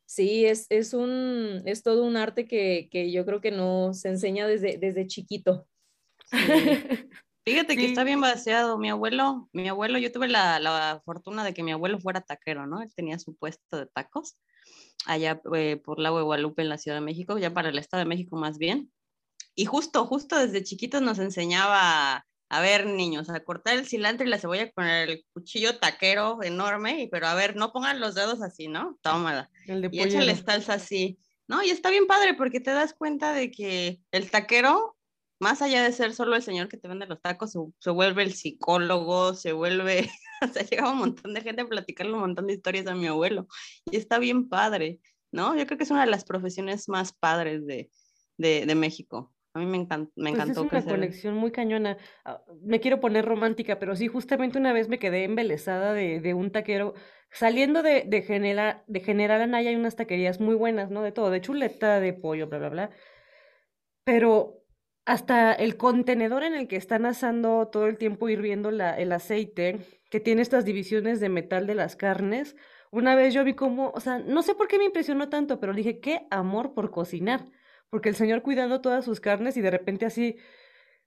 sí, 0.05 0.45
es, 0.45 0.67
es, 0.69 0.93
un, 0.93 1.61
es 1.65 1.83
todo 1.83 2.03
un 2.03 2.17
arte 2.17 2.47
que, 2.47 2.87
que 2.91 3.11
yo 3.11 3.25
creo 3.25 3.41
que 3.41 3.51
no 3.51 3.93
se 3.93 4.09
enseña 4.09 4.47
desde, 4.47 4.77
desde 4.77 5.07
chiquito. 5.07 5.67
Fíjate 7.45 7.75
que 7.75 7.85
está 7.85 8.05
bien 8.05 8.21
vaciado. 8.21 8.77
Mi 8.77 8.89
abuelo, 8.89 9.49
mi 9.51 9.67
abuelo, 9.67 9.97
yo 9.97 10.11
tuve 10.11 10.29
la, 10.29 10.59
la, 10.59 11.01
fortuna 11.03 11.43
de 11.43 11.53
que 11.53 11.61
mi 11.61 11.73
abuelo 11.73 11.99
fuera 11.99 12.21
taquero, 12.21 12.65
¿no? 12.67 12.81
Él 12.81 12.93
tenía 12.95 13.19
su 13.19 13.35
puesto 13.35 13.77
de 13.77 13.85
tacos 13.87 14.37
allá 15.05 15.41
eh, 15.53 15.81
por 15.83 16.01
de 16.01 16.09
Guadalupe 16.09 16.61
en 16.61 16.69
la 16.69 16.77
Ciudad 16.77 16.97
de 16.97 17.05
México, 17.05 17.37
ya 17.37 17.53
para 17.53 17.69
el 17.69 17.77
Estado 17.77 17.99
de 17.99 18.09
México 18.09 18.37
más 18.37 18.57
bien. 18.57 18.91
Y 19.55 19.65
justo, 19.65 20.05
justo 20.05 20.37
desde 20.37 20.63
chiquitos 20.63 21.01
nos 21.01 21.19
enseñaba 21.19 22.25
a 22.53 22.61
ver, 22.61 22.85
niños, 22.85 23.31
a 23.31 23.43
cortar 23.43 23.75
el 23.79 23.87
cilantro 23.87 24.27
y 24.27 24.29
la 24.29 24.37
cebolla 24.37 24.71
con 24.71 24.85
el 24.85 25.25
cuchillo 25.33 25.79
taquero 25.79 26.43
enorme, 26.43 27.09
pero 27.11 27.25
a 27.25 27.33
ver, 27.33 27.55
no 27.55 27.73
pongan 27.73 27.99
los 27.99 28.13
dedos 28.13 28.43
así, 28.43 28.67
¿no? 28.67 28.99
Tómala. 29.01 29.49
y 29.65 29.99
échale 29.99 30.35
salsa 30.35 30.75
así. 30.75 31.17
¿No? 31.47 31.63
Y 31.63 31.71
está 31.71 31.89
bien 31.89 32.05
padre 32.05 32.35
porque 32.35 32.59
te 32.59 32.69
das 32.69 32.93
cuenta 32.93 33.33
de 33.33 33.49
que 33.49 33.99
el 34.11 34.29
taquero, 34.29 34.95
más 35.39 35.63
allá 35.63 35.81
de 35.83 35.91
ser 35.91 36.13
solo 36.13 36.35
el 36.35 36.43
señor 36.43 36.69
que 36.69 36.77
te 36.77 36.87
vende 36.87 37.07
los 37.07 37.21
tacos, 37.21 37.57
se, 37.79 37.89
vuelve 37.89 38.21
el 38.21 38.33
psicólogo, 38.33 39.33
se 39.33 39.51
vuelve, 39.51 40.11
o 40.41 40.47
sea, 40.47 40.63
llega 40.63 40.91
un 40.91 40.99
montón 40.99 41.33
de 41.33 41.41
gente 41.41 41.63
a 41.63 41.67
platicarle 41.67 42.13
un 42.13 42.19
montón 42.19 42.45
de 42.45 42.53
historias 42.53 42.85
a 42.85 42.93
mi 42.93 43.07
abuelo. 43.07 43.47
Y 43.91 43.97
está 43.97 44.19
bien 44.19 44.47
padre, 44.47 44.99
¿no? 45.31 45.57
Yo 45.57 45.65
creo 45.65 45.79
que 45.79 45.85
es 45.85 45.91
una 45.91 46.05
de 46.05 46.11
las 46.11 46.23
profesiones 46.23 46.87
más 46.87 47.13
padres 47.13 47.65
de, 47.65 47.89
de, 48.37 48.67
de 48.67 48.75
México. 48.75 49.33
A 49.53 49.59
mí 49.59 49.65
me, 49.67 49.77
encantó. 49.77 50.11
Me 50.15 50.31
pues 50.31 50.33
encantó 50.33 50.65
es 50.65 50.71
una 50.71 50.83
conexión 50.83 51.35
muy 51.35 51.51
cañona. 51.51 51.97
Ah, 52.25 52.43
me 52.63 52.79
quiero 52.79 52.99
poner 52.99 53.23
romántica, 53.23 53.77
pero 53.77 53.95
sí, 53.95 54.07
justamente 54.07 54.57
una 54.57 54.73
vez 54.73 54.89
me 54.89 54.97
quedé 54.97 55.25
embelesada 55.25 55.93
de, 55.93 56.19
de 56.19 56.33
un 56.33 56.51
taquero. 56.51 56.95
Saliendo 57.29 57.83
de, 57.83 58.03
de, 58.07 58.21
General, 58.23 58.83
de 58.87 58.99
General 59.01 59.41
Anaya 59.41 59.69
hay 59.69 59.75
unas 59.75 59.95
taquerías 59.95 60.39
muy 60.39 60.55
buenas, 60.55 60.89
¿no? 60.89 61.03
De 61.03 61.11
todo, 61.11 61.29
de 61.29 61.41
chuleta, 61.41 61.99
de 61.99 62.13
pollo, 62.13 62.47
bla, 62.47 62.57
bla, 62.57 62.69
bla. 62.69 62.89
Pero 64.03 64.63
hasta 65.05 65.53
el 65.53 65.77
contenedor 65.77 66.43
en 66.43 66.55
el 66.55 66.67
que 66.67 66.77
están 66.77 67.05
asando 67.05 67.67
todo 67.67 67.85
el 67.85 67.97
tiempo 67.97 68.29
hirviendo 68.29 68.71
la, 68.71 68.97
el 68.97 69.11
aceite, 69.11 69.79
que 70.09 70.19
tiene 70.19 70.41
estas 70.41 70.65
divisiones 70.65 71.19
de 71.19 71.29
metal 71.29 71.67
de 71.67 71.75
las 71.75 71.95
carnes, 71.95 72.55
una 72.91 73.15
vez 73.15 73.33
yo 73.33 73.43
vi 73.43 73.53
como, 73.53 73.89
o 73.89 73.99
sea, 73.99 74.19
no 74.19 74.43
sé 74.43 74.55
por 74.55 74.67
qué 74.67 74.77
me 74.77 74.85
impresionó 74.85 75.29
tanto, 75.29 75.59
pero 75.59 75.73
dije, 75.73 75.99
qué 75.99 76.27
amor 76.31 76.73
por 76.73 76.91
cocinar 76.91 77.45
porque 77.93 78.09
el 78.09 78.15
señor 78.15 78.41
cuidando 78.41 78.81
todas 78.81 79.05
sus 79.05 79.19
carnes 79.19 79.55
y 79.55 79.61
de 79.61 79.69
repente 79.69 80.07
así 80.07 80.37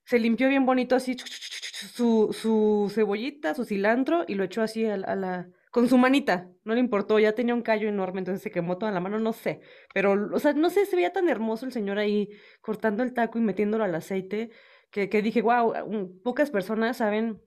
se 0.04 0.20
limpió 0.20 0.48
bien 0.48 0.64
bonito 0.64 0.94
así 0.94 1.16
su, 1.18 2.32
su 2.32 2.92
cebollita, 2.94 3.54
su 3.54 3.64
cilantro 3.64 4.24
y 4.28 4.36
lo 4.36 4.44
echó 4.44 4.62
así 4.62 4.86
a, 4.86 4.96
la 4.96 5.48
con 5.72 5.88
su 5.88 5.98
manita, 5.98 6.48
no 6.62 6.74
le 6.74 6.78
importó, 6.78 7.18
ya 7.18 7.32
tenía 7.32 7.56
un 7.56 7.62
callo 7.62 7.88
enorme, 7.88 8.20
entonces 8.20 8.40
se 8.40 8.52
quemó 8.52 8.78
toda 8.78 8.92
la 8.92 9.00
mano, 9.00 9.18
no 9.18 9.32
sé, 9.32 9.58
pero, 9.92 10.30
o 10.32 10.38
sea, 10.38 10.52
no 10.52 10.70
sé, 10.70 10.86
se 10.86 10.94
veía 10.94 11.12
tan 11.12 11.28
hermoso 11.28 11.66
el 11.66 11.72
señor 11.72 11.98
ahí 11.98 12.28
cortando 12.60 13.02
el 13.02 13.12
taco 13.12 13.40
y 13.40 13.42
metiéndolo 13.42 13.82
al 13.82 13.96
aceite, 13.96 14.50
que, 14.90 15.08
que 15.08 15.22
dije, 15.22 15.42
wow, 15.42 16.20
pocas 16.22 16.52
personas 16.52 16.98
saben 16.98 17.42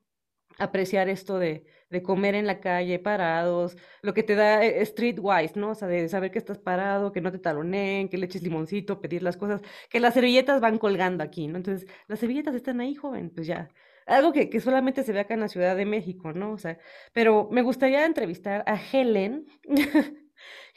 apreciar 0.58 1.08
esto 1.08 1.40
de, 1.40 1.66
de 1.90 2.04
comer 2.04 2.36
en 2.36 2.46
la 2.46 2.60
calle, 2.60 3.00
parados, 3.00 3.78
lo 4.02 4.14
que 4.14 4.24
te 4.24 4.36
da 4.36 4.64
eh, 4.64 4.86
streetwise, 4.86 5.56
¿no? 5.56 5.72
O 5.72 5.76
sea, 5.76 5.88
de 5.88 6.08
saber 6.10 6.32
que 6.32 6.40
estás 6.40 6.60
parado, 6.60 7.12
que 7.12 7.22
no 7.22 7.32
te 7.32 7.40
taloneen, 7.40 8.10
que 8.10 8.18
le 8.18 8.26
eches 8.26 8.44
limoncito, 8.44 9.02
pedir 9.02 9.24
las 9.24 9.38
cosas, 9.38 9.62
que 9.90 10.00
las 10.00 10.14
servilletas 10.14 10.62
van 10.62 10.78
colgando 10.78 11.24
aquí, 11.24 11.48
¿no? 11.48 11.58
Entonces, 11.58 11.90
las 12.08 12.20
servilletas 12.20 12.56
están 12.56 12.80
ahí, 12.82 12.96
joven, 12.96 13.32
pues 13.32 13.48
ya. 13.48 13.70
Algo 14.06 14.34
que, 14.34 14.50
que 14.50 14.60
solamente 14.60 15.04
se 15.04 15.14
ve 15.14 15.20
acá 15.20 15.34
en 15.36 15.42
la 15.42 15.48
Ciudad 15.50 15.76
de 15.76 15.86
México, 15.86 16.34
¿no? 16.34 16.52
O 16.52 16.58
sea, 16.58 16.78
pero 17.14 17.48
me 17.52 17.62
gustaría 17.62 18.06
entrevistar 18.06 18.64
a 18.68 18.80
Helen. 18.80 19.46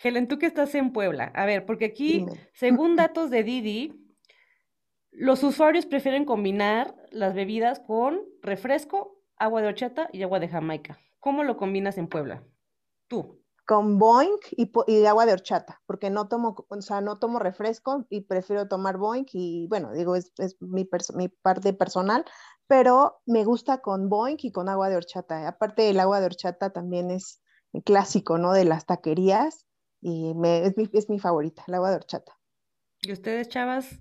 Helen, 0.03 0.29
tú 0.29 0.39
que 0.39 0.47
estás 0.47 0.75
en 0.75 0.93
Puebla. 0.93 1.33
A 1.35 1.47
ver, 1.47 1.65
porque 1.65 1.87
aquí, 1.87 2.27
según 2.53 2.97
datos 2.97 3.31
de 3.31 3.43
Didi, 3.43 4.03
los 5.11 5.43
usuarios 5.43 5.87
prefieren 5.87 6.25
combinar 6.25 6.95
las 7.11 7.35
bebidas 7.35 7.81
con 7.81 8.21
refresco 8.43 9.22
agua 9.43 9.61
de 9.61 9.69
horchata 9.69 10.09
y 10.13 10.23
agua 10.23 10.39
de 10.39 10.49
Jamaica. 10.49 10.99
¿Cómo 11.19 11.43
lo 11.43 11.57
combinas 11.57 11.99
en 11.99 12.09
Puebla? 12.09 12.45
Tú. 13.09 13.41
Con 13.67 13.99
boink 13.99 14.41
y, 14.53 14.73
y, 14.87 15.07
agua 15.07 15.27
de 15.27 15.33
horchata, 15.33 15.81
porque 15.87 16.11
no 16.11 16.29
tomo, 16.29 16.67
o 16.69 16.81
sea, 16.81 17.01
no 17.01 17.19
tomo 17.19 17.39
refresco 17.39 18.07
y 18.09 18.23
prefiero 18.23 18.67
tomar 18.67 18.99
boink 18.99 19.29
y 19.33 19.67
bueno, 19.69 19.93
digo, 19.93 20.17
es, 20.17 20.33
es 20.39 20.57
mi, 20.61 20.89
mi, 21.15 21.29
parte 21.29 21.73
personal, 21.73 22.25
pero 22.67 23.21
me 23.25 23.45
gusta 23.45 23.79
con 23.79 24.09
boink 24.09 24.45
y 24.45 24.53
con 24.53 24.69
agua 24.69 24.89
de 24.89 24.97
horchata. 24.97 25.47
Aparte 25.47 25.91
el 25.91 26.01
agua 26.01 26.21
de 26.21 26.27
horchata 26.27 26.71
también 26.71 27.11
es 27.11 27.41
clásico, 27.85 28.39
¿no? 28.39 28.53
De 28.53 28.65
las 28.65 28.87
taquerías 28.87 29.67
y 30.01 30.35
me, 30.35 30.67
es, 30.67 30.77
mi, 30.77 30.89
es 30.93 31.09
mi 31.09 31.19
favorita, 31.19 31.65
el 31.69 31.75
agua 31.75 31.91
de 31.91 31.97
horchata. 31.97 32.37
¿Y 33.01 33.13
ustedes, 33.13 33.49
chavas? 33.49 34.01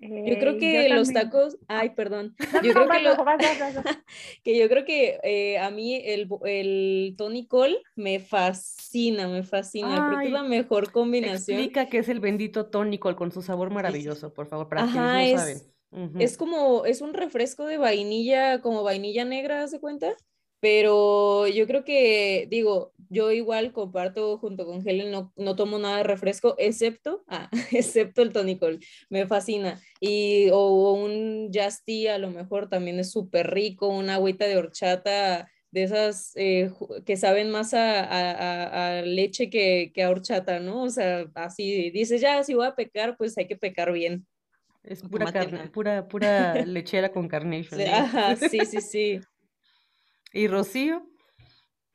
Yo 0.00 0.38
creo 0.38 0.58
que 0.58 0.88
los 0.90 1.12
tacos, 1.12 1.58
ay, 1.66 1.90
perdón. 1.90 2.34
yo 2.64 2.72
creo 2.72 2.88
que, 4.44 4.58
yo 4.58 4.68
creo 4.68 4.84
que 4.84 5.58
a 5.60 5.70
mí 5.70 5.94
el, 5.96 6.28
el 6.44 7.14
Tony 7.16 7.46
Cole 7.46 7.78
me 7.96 8.20
fascina, 8.20 9.28
me 9.28 9.42
fascina. 9.42 10.06
creo 10.08 10.20
que 10.20 10.26
es 10.26 10.32
la 10.32 10.42
mejor 10.42 10.92
combinación. 10.92 11.58
Explica 11.58 11.86
qué 11.86 11.98
es 11.98 12.08
el 12.08 12.20
bendito 12.20 12.66
Tony 12.66 12.98
Cole 12.98 13.16
con 13.16 13.32
su 13.32 13.42
sabor 13.42 13.70
maravilloso, 13.70 14.32
por 14.32 14.46
favor, 14.46 14.68
para 14.68 14.82
quienes 14.86 15.32
no 15.32 15.38
saben. 15.38 15.78
Es 16.18 16.36
como, 16.36 16.84
es 16.84 17.00
un 17.00 17.14
refresco 17.14 17.64
de 17.64 17.78
vainilla, 17.78 18.60
como 18.60 18.82
vainilla 18.82 19.24
negra, 19.24 19.66
¿se 19.68 19.80
cuenta? 19.80 20.14
Pero 20.60 21.46
yo 21.46 21.66
creo 21.66 21.84
que, 21.84 22.46
digo, 22.50 22.92
yo 23.08 23.30
igual 23.30 23.72
comparto 23.72 24.38
junto 24.38 24.66
con 24.66 24.86
Helen, 24.86 25.10
no, 25.10 25.32
no 25.36 25.56
tomo 25.56 25.78
nada 25.78 25.98
de 25.98 26.02
refresco, 26.02 26.54
excepto, 26.58 27.24
ah, 27.28 27.48
excepto 27.72 28.22
el 28.22 28.32
tonicol, 28.32 28.80
me 29.08 29.26
fascina. 29.26 29.80
Y, 30.00 30.48
o 30.52 30.92
un 30.94 31.50
Just 31.52 31.88
a 32.10 32.18
lo 32.18 32.30
mejor 32.30 32.68
también 32.68 32.98
es 32.98 33.10
súper 33.10 33.52
rico, 33.52 33.88
una 33.88 34.14
agüita 34.14 34.46
de 34.46 34.56
horchata 34.56 35.48
de 35.70 35.82
esas 35.82 36.32
eh, 36.36 36.70
que 37.04 37.16
saben 37.16 37.50
más 37.50 37.74
a, 37.74 38.98
a, 38.98 39.02
leche 39.02 39.50
que, 39.50 39.92
que, 39.94 40.02
a 40.02 40.10
horchata, 40.10 40.60
¿no? 40.60 40.84
O 40.84 40.90
sea, 40.90 41.26
así 41.34 41.90
dices, 41.90 42.20
ya, 42.20 42.42
si 42.42 42.54
voy 42.54 42.66
a 42.66 42.74
pecar, 42.74 43.16
pues 43.16 43.36
hay 43.36 43.46
que 43.46 43.56
pecar 43.56 43.92
bien. 43.92 44.26
Es 44.82 45.02
pura, 45.02 45.30
carne, 45.30 45.68
pura, 45.68 46.08
pura 46.08 46.54
lechera 46.66 47.12
con 47.12 47.28
carnation. 47.28 47.80
Ajá, 47.82 48.36
sí, 48.36 48.60
sí, 48.64 48.80
sí. 48.80 49.20
¿Y 50.32 50.48
Rocío? 50.48 51.06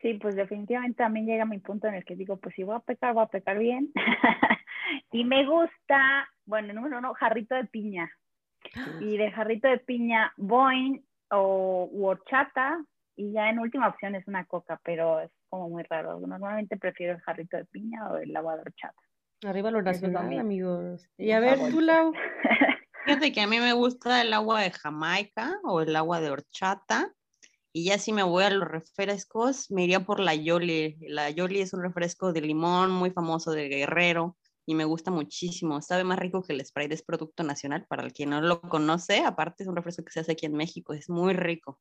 Sí, 0.01 0.15
pues 0.15 0.35
definitivamente 0.35 0.97
también 0.97 1.25
llega 1.25 1.45
mi 1.45 1.59
punto 1.59 1.87
en 1.87 1.95
el 1.95 2.03
que 2.03 2.15
digo, 2.15 2.37
pues 2.37 2.53
si 2.55 2.63
voy 2.63 2.75
a 2.75 2.79
pecar, 2.79 3.13
voy 3.13 3.23
a 3.23 3.27
pecar 3.27 3.57
bien. 3.57 3.91
y 5.11 5.23
me 5.23 5.45
gusta, 5.45 6.27
bueno, 6.45 6.73
número 6.73 6.97
uno, 6.97 7.13
jarrito 7.13 7.55
de 7.55 7.65
piña. 7.65 8.11
Y 8.99 9.17
de 9.17 9.31
jarrito 9.31 9.67
de 9.67 9.77
piña, 9.77 10.33
boing 10.37 11.05
o 11.29 11.89
horchata. 11.93 12.83
Y 13.15 13.31
ya 13.31 13.49
en 13.49 13.59
última 13.59 13.87
opción 13.87 14.15
es 14.15 14.27
una 14.27 14.45
coca, 14.45 14.79
pero 14.83 15.21
es 15.21 15.31
como 15.49 15.69
muy 15.69 15.83
raro. 15.83 16.19
Normalmente 16.19 16.77
prefiero 16.77 17.13
el 17.13 17.21
jarrito 17.21 17.57
de 17.57 17.65
piña 17.65 18.09
o 18.09 18.17
el 18.17 18.35
agua 18.35 18.55
de 18.55 18.61
horchata. 18.61 18.99
Arriba 19.45 19.71
lo 19.71 19.81
nacional, 19.81 20.37
amigos. 20.39 21.09
Y 21.17 21.31
a 21.31 21.39
ver, 21.39 21.59
tú, 21.69 21.79
Lau. 21.79 22.13
Fíjate 23.05 23.31
que 23.31 23.41
a 23.41 23.47
mí 23.47 23.59
me 23.59 23.73
gusta 23.73 24.21
el 24.21 24.33
agua 24.33 24.61
de 24.61 24.71
Jamaica 24.71 25.59
o 25.63 25.81
el 25.81 25.95
agua 25.95 26.21
de 26.21 26.29
horchata. 26.29 27.13
Y 27.73 27.85
ya 27.85 27.97
si 27.97 28.13
me 28.13 28.23
voy 28.23 28.43
a 28.43 28.51
los 28.51 28.67
refrescos, 28.67 29.71
me 29.71 29.83
iría 29.83 30.05
por 30.05 30.19
la 30.19 30.35
Yoli. 30.35 30.97
La 31.01 31.29
Yoli 31.31 31.59
es 31.61 31.73
un 31.73 31.81
refresco 31.81 32.31
de 32.31 32.41
limón 32.41 32.91
muy 32.91 33.11
famoso 33.11 33.51
de 33.51 33.67
Guerrero 33.67 34.37
y 34.65 34.75
me 34.75 34.85
gusta 34.85 35.11
muchísimo. 35.11 35.81
Sabe 35.81 36.03
más 36.03 36.19
rico 36.19 36.41
que 36.41 36.53
el 36.53 36.65
Sprite, 36.65 36.93
es 36.93 37.03
producto 37.03 37.43
nacional. 37.43 37.85
Para 37.87 38.03
el 38.03 38.13
que 38.13 38.25
no 38.25 38.41
lo 38.41 38.61
conoce, 38.61 39.19
aparte 39.19 39.63
es 39.63 39.69
un 39.69 39.75
refresco 39.75 40.03
que 40.03 40.11
se 40.11 40.21
hace 40.21 40.33
aquí 40.33 40.45
en 40.45 40.53
México, 40.53 40.93
es 40.93 41.09
muy 41.09 41.33
rico. 41.33 41.79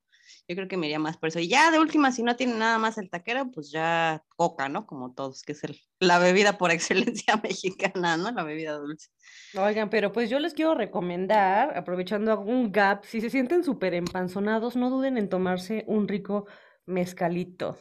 Yo 0.48 0.56
creo 0.56 0.68
que 0.68 0.76
me 0.76 0.86
iría 0.86 0.98
más 0.98 1.16
por 1.16 1.28
eso. 1.28 1.38
Y 1.38 1.48
ya 1.48 1.70
de 1.70 1.78
última, 1.78 2.10
si 2.12 2.22
no 2.22 2.36
tiene 2.36 2.54
nada 2.54 2.78
más 2.78 2.98
el 2.98 3.10
taquero, 3.10 3.50
pues 3.50 3.70
ya 3.70 4.24
coca, 4.36 4.68
¿no? 4.68 4.86
Como 4.86 5.14
todos, 5.14 5.42
que 5.42 5.52
es 5.52 5.62
el, 5.64 5.78
la 6.00 6.18
bebida 6.18 6.58
por 6.58 6.70
excelencia 6.72 7.36
mexicana, 7.42 8.16
¿no? 8.16 8.30
La 8.30 8.42
bebida 8.42 8.72
dulce. 8.72 9.08
Oigan, 9.56 9.90
pero 9.90 10.12
pues 10.12 10.30
yo 10.30 10.38
les 10.40 10.54
quiero 10.54 10.74
recomendar, 10.74 11.76
aprovechando 11.76 12.32
algún 12.32 12.72
gap, 12.72 13.04
si 13.04 13.20
se 13.20 13.30
sienten 13.30 13.64
súper 13.64 13.94
empanzonados, 13.94 14.76
no 14.76 14.90
duden 14.90 15.18
en 15.18 15.28
tomarse 15.28 15.84
un 15.86 16.08
rico 16.08 16.46
mezcalito. 16.86 17.78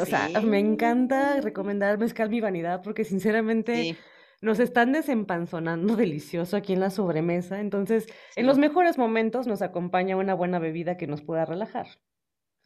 O 0.00 0.06
sea, 0.06 0.28
me 0.40 0.58
encanta 0.58 1.40
recomendar 1.40 1.98
mezcal 1.98 2.28
mi 2.28 2.40
vanidad 2.40 2.82
porque 2.82 3.04
sinceramente 3.04 3.96
nos 4.40 4.60
están 4.60 4.92
desempanzonando 4.92 5.96
delicioso 5.96 6.56
aquí 6.56 6.72
en 6.72 6.80
la 6.80 6.90
sobremesa. 6.90 7.60
Entonces, 7.60 8.06
en 8.36 8.46
los 8.46 8.58
mejores 8.58 8.98
momentos 8.98 9.46
nos 9.46 9.62
acompaña 9.62 10.16
una 10.16 10.34
buena 10.34 10.58
bebida 10.58 10.96
que 10.96 11.06
nos 11.06 11.22
pueda 11.22 11.44
relajar. 11.44 11.86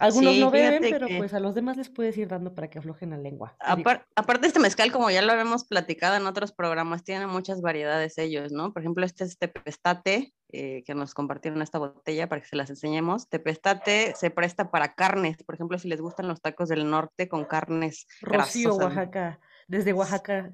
Algunos 0.00 0.34
no 0.38 0.50
beben, 0.50 0.82
pero 0.90 1.08
pues 1.18 1.34
a 1.34 1.40
los 1.40 1.54
demás 1.54 1.76
les 1.76 1.90
puedes 1.90 2.16
ir 2.16 2.26
dando 2.26 2.54
para 2.54 2.70
que 2.70 2.78
aflojen 2.78 3.10
la 3.10 3.18
lengua. 3.18 3.54
aparte, 3.60 4.46
este 4.46 4.58
mezcal, 4.58 4.90
como 4.92 5.10
ya 5.10 5.20
lo 5.20 5.30
habíamos 5.30 5.66
platicado 5.66 6.16
en 6.16 6.26
otros 6.26 6.52
programas, 6.52 7.04
tiene 7.04 7.26
muchas 7.26 7.60
variedades 7.60 8.16
ellos, 8.16 8.50
¿no? 8.50 8.72
Por 8.72 8.80
ejemplo, 8.80 9.04
este 9.04 9.24
es 9.24 9.36
tepestate, 9.36 10.32
eh, 10.48 10.82
que 10.86 10.94
nos 10.94 11.12
compartieron 11.12 11.60
esta 11.60 11.78
botella 11.78 12.30
para 12.30 12.40
que 12.40 12.48
se 12.48 12.56
las 12.56 12.70
enseñemos. 12.70 13.28
Tepestate 13.28 14.14
se 14.16 14.30
presta 14.30 14.70
para 14.70 14.94
carnes, 14.94 15.42
por 15.44 15.54
ejemplo, 15.54 15.78
si 15.78 15.86
les 15.88 16.00
gustan 16.00 16.28
los 16.28 16.40
tacos 16.40 16.70
del 16.70 16.88
norte 16.88 17.28
con 17.28 17.44
carnes 17.44 18.06
Rocío, 18.22 18.76
Oaxaca. 18.76 19.38
Desde 19.68 19.92
Oaxaca 19.92 20.50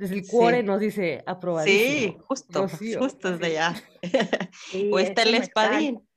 desde 0.00 0.14
el 0.14 0.26
cuore 0.26 0.62
nos 0.62 0.80
dice 0.80 1.22
aprobadísimo. 1.26 2.14
Sí, 2.14 2.16
justo, 2.26 2.66
justo 2.98 3.32
desde 3.32 3.58
allá. 3.58 3.82
o 4.92 4.98
está 4.98 5.22
el 5.22 5.34
espadín. 5.34 6.08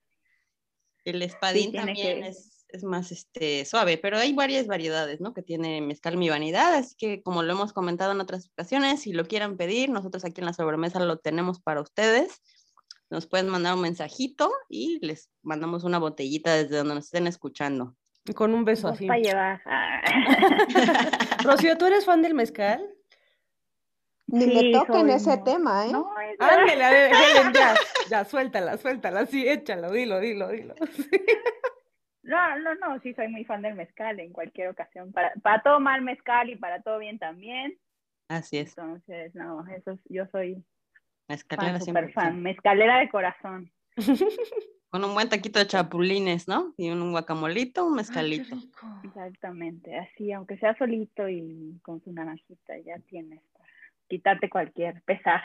El 1.04 1.22
espadín 1.22 1.74
también 1.74 2.24
es, 2.24 2.66
es, 2.70 2.84
más 2.86 3.12
este, 3.12 3.66
suave, 3.66 3.98
pero 3.98 4.18
hay 4.18 4.32
varias 4.32 4.68
variedades, 4.68 5.20
¿no? 5.20 5.34
Que 5.34 5.42
tiene 5.42 5.82
mezcal 5.82 6.16
mi 6.16 6.30
vanidad, 6.30 6.76
así 6.76 6.96
que 6.98 7.22
como 7.22 7.44
lo 7.44 7.52
hemos 7.52 7.74
comentado 7.74 8.14
en 8.14 8.22
otras 8.22 8.50
ocasiones, 8.54 9.02
si 9.02 9.12
lo 9.12 9.28
quieran 9.28 9.58
pedir, 9.58 9.90
nosotros 9.90 10.24
aquí 10.24 10.40
en 10.40 10.46
la 10.46 10.54
sobremesa 10.54 11.02
lo 11.02 11.18
tenemos 11.18 11.60
para 11.60 11.82
ustedes. 11.82 12.42
Nos 13.10 13.28
pueden 13.28 13.50
mandar 13.50 13.76
un 13.76 13.82
mensajito 13.82 14.50
y 14.70 15.06
les 15.06 15.30
mandamos 15.42 15.84
una 15.84 16.00
botellita 16.00 16.56
desde 16.56 16.78
donde 16.78 16.96
nos 16.96 17.06
estén 17.06 17.28
escuchando. 17.28 17.98
Con 18.34 18.54
un 18.54 18.64
beso 18.64 18.88
así. 18.88 19.08
Para 19.08 19.20
llevar. 19.20 19.62
Rocío, 21.44 21.78
¿tú 21.78 21.86
eres 21.86 22.06
fan 22.06 22.22
del 22.22 22.34
mezcal? 22.34 22.82
Ni 24.34 24.48
le 24.48 24.72
toquen 24.72 25.10
ese 25.12 25.38
tema, 25.38 25.86
¿eh? 25.86 25.92
No, 25.92 26.12
Ándale, 26.40 26.84
a 26.84 26.90
ver, 26.90 27.12
ya, 27.54 27.76
ya, 28.10 28.26
suéltala, 28.26 28.78
suéltala, 28.78 29.28
sí, 29.28 29.48
échalo, 29.48 29.92
dilo, 29.92 30.20
dilo, 30.20 30.50
dilo. 30.50 30.74
No, 32.26 32.58
no, 32.58 32.74
no, 32.76 33.00
sí 33.02 33.14
soy 33.14 33.28
muy 33.28 33.44
fan 33.44 33.62
del 33.62 33.76
mezcal 33.76 34.18
en 34.22 34.32
cualquier 34.32 34.70
ocasión, 34.70 35.12
para, 35.12 35.34
para 35.44 35.62
todo 35.62 35.82
mal 35.82 36.02
mezcal 36.02 36.50
y 36.50 36.56
para 36.56 36.82
todo 36.82 36.98
bien 36.98 37.20
también. 37.20 37.78
Así 38.30 38.58
es. 38.58 38.70
Entonces, 38.78 39.36
no, 39.36 39.68
eso 39.68 40.00
yo 40.06 40.26
soy 40.32 40.64
Mezcalera 41.28 41.74
fan, 41.74 41.82
super 41.82 42.14
fan, 42.14 42.42
mezcalera 42.42 43.00
de 43.00 43.10
corazón. 43.10 43.72
Con 44.90 45.04
un 45.04 45.14
buen 45.14 45.28
taquito 45.28 45.60
de 45.60 45.68
chapulines, 45.68 46.48
¿no? 46.48 46.74
Y 46.78 46.90
un 46.92 47.12
guacamolito, 47.12 47.86
un 47.86 47.96
mezcalito. 47.96 48.56
Exactamente, 49.04 49.98
así, 49.98 50.32
aunque 50.32 50.58
sea 50.58 50.78
solito 50.78 51.28
y 51.28 51.80
con 51.82 52.02
su 52.04 52.14
naranjita, 52.14 52.78
ya 52.86 53.00
tienes 53.00 53.42
quitarte 54.14 54.48
cualquier 54.48 55.02
pesar. 55.04 55.42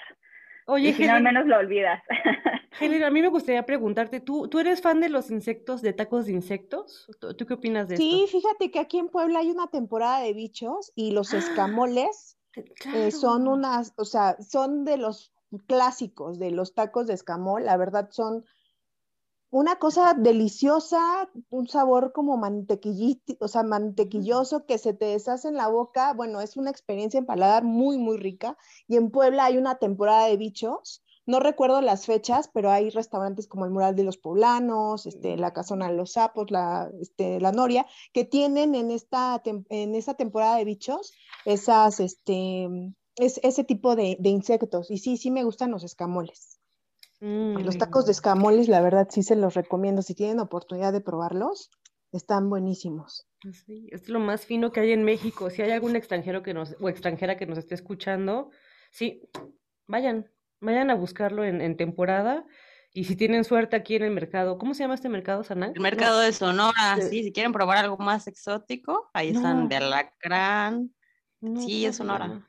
Oye, 0.66 0.90
y 0.90 0.92
si 0.92 1.06
no, 1.06 1.14
al 1.14 1.22
menos 1.22 1.46
lo 1.46 1.56
olvidas. 1.56 2.02
Helen, 2.78 3.02
a 3.02 3.10
mí 3.10 3.22
me 3.22 3.28
gustaría 3.28 3.64
preguntarte, 3.64 4.20
¿tú, 4.20 4.48
¿tú 4.48 4.58
eres 4.58 4.82
fan 4.82 5.00
de 5.00 5.08
los 5.08 5.30
insectos, 5.30 5.80
de 5.80 5.94
tacos 5.94 6.26
de 6.26 6.32
insectos? 6.32 7.08
¿Tú, 7.18 7.46
qué 7.46 7.54
opinas 7.54 7.88
de 7.88 7.96
sí, 7.96 8.24
esto? 8.24 8.26
Sí, 8.26 8.40
fíjate 8.40 8.70
que 8.70 8.78
aquí 8.78 8.98
en 8.98 9.08
Puebla 9.08 9.38
hay 9.38 9.50
una 9.50 9.68
temporada 9.68 10.20
de 10.20 10.34
bichos 10.34 10.92
y 10.94 11.12
los 11.12 11.32
¡Ah! 11.32 11.38
escamoles 11.38 12.38
eh, 12.94 13.10
son 13.10 13.48
unas, 13.48 13.94
o 13.96 14.04
sea, 14.04 14.36
son 14.42 14.84
de 14.84 14.98
los 14.98 15.32
clásicos 15.66 16.38
de 16.38 16.50
los 16.50 16.74
tacos 16.74 17.06
de 17.06 17.14
escamol, 17.14 17.64
la 17.64 17.78
verdad 17.78 18.10
son 18.10 18.44
una 19.50 19.76
cosa 19.76 20.14
deliciosa, 20.14 21.30
un 21.50 21.68
sabor 21.68 22.12
como 22.12 22.40
o 23.40 23.48
sea, 23.48 23.62
mantequilloso 23.62 24.66
que 24.66 24.78
se 24.78 24.92
te 24.92 25.06
deshace 25.06 25.48
en 25.48 25.54
la 25.54 25.68
boca. 25.68 26.12
Bueno, 26.12 26.40
es 26.40 26.56
una 26.56 26.70
experiencia 26.70 27.18
en 27.18 27.26
paladar 27.26 27.64
muy, 27.64 27.98
muy 27.98 28.18
rica. 28.18 28.58
Y 28.86 28.96
en 28.96 29.10
Puebla 29.10 29.46
hay 29.46 29.56
una 29.56 29.76
temporada 29.76 30.26
de 30.26 30.36
bichos. 30.36 31.02
No 31.24 31.40
recuerdo 31.40 31.80
las 31.82 32.06
fechas, 32.06 32.50
pero 32.52 32.70
hay 32.70 32.90
restaurantes 32.90 33.48
como 33.48 33.64
el 33.64 33.70
Mural 33.70 33.94
de 33.94 34.04
los 34.04 34.16
Poblanos, 34.16 35.06
este, 35.06 35.36
la 35.36 35.52
Casona 35.52 35.88
de 35.88 35.96
los 35.96 36.12
Sapos, 36.12 36.50
la, 36.50 36.90
este, 37.00 37.40
la 37.40 37.52
Noria, 37.52 37.86
que 38.12 38.24
tienen 38.24 38.74
en 38.74 38.90
esta, 38.90 39.42
en 39.44 39.94
esta 39.94 40.14
temporada 40.14 40.56
de 40.56 40.64
bichos 40.64 41.12
esas, 41.44 42.00
este, 42.00 42.68
es, 43.16 43.40
ese 43.42 43.64
tipo 43.64 43.96
de, 43.96 44.16
de 44.20 44.28
insectos. 44.30 44.90
Y 44.90 44.98
sí, 44.98 45.16
sí 45.16 45.30
me 45.30 45.44
gustan 45.44 45.70
los 45.70 45.84
escamoles. 45.84 46.57
Mm, 47.20 47.58
los 47.58 47.78
tacos 47.78 48.06
de 48.06 48.12
escamoles, 48.12 48.68
la 48.68 48.80
verdad, 48.80 49.08
sí 49.10 49.22
se 49.22 49.36
los 49.36 49.54
recomiendo. 49.54 50.02
Si 50.02 50.14
tienen 50.14 50.40
oportunidad 50.40 50.92
de 50.92 51.00
probarlos, 51.00 51.70
están 52.12 52.48
buenísimos. 52.48 53.26
Sí, 53.52 53.88
es 53.90 54.08
lo 54.08 54.20
más 54.20 54.46
fino 54.46 54.72
que 54.72 54.80
hay 54.80 54.92
en 54.92 55.04
México. 55.04 55.50
Si 55.50 55.62
hay 55.62 55.70
algún 55.70 55.96
extranjero 55.96 56.42
que 56.42 56.54
nos, 56.54 56.76
o 56.80 56.88
extranjera 56.88 57.36
que 57.36 57.46
nos 57.46 57.58
esté 57.58 57.74
escuchando, 57.74 58.50
sí, 58.90 59.28
vayan, 59.86 60.30
vayan 60.60 60.90
a 60.90 60.94
buscarlo 60.94 61.44
en, 61.44 61.76
temporada. 61.76 62.46
Y 62.92 63.04
si 63.04 63.16
tienen 63.16 63.44
suerte 63.44 63.76
aquí 63.76 63.96
en 63.96 64.04
el 64.04 64.10
mercado, 64.12 64.56
¿cómo 64.56 64.74
se 64.74 64.82
llama 64.82 64.94
este 64.94 65.08
mercado, 65.08 65.44
Sanal? 65.44 65.72
El 65.74 65.82
mercado 65.82 66.20
de 66.20 66.32
Sonora, 66.32 66.96
sí, 67.00 67.22
si 67.22 67.32
quieren 67.32 67.52
probar 67.52 67.78
algo 67.78 67.98
más 67.98 68.26
exótico, 68.26 69.10
ahí 69.12 69.28
están 69.28 69.68
de 69.68 69.76
alacrán. 69.76 70.94
sí, 71.58 71.84
es 71.84 71.96
Sonora. 71.96 72.48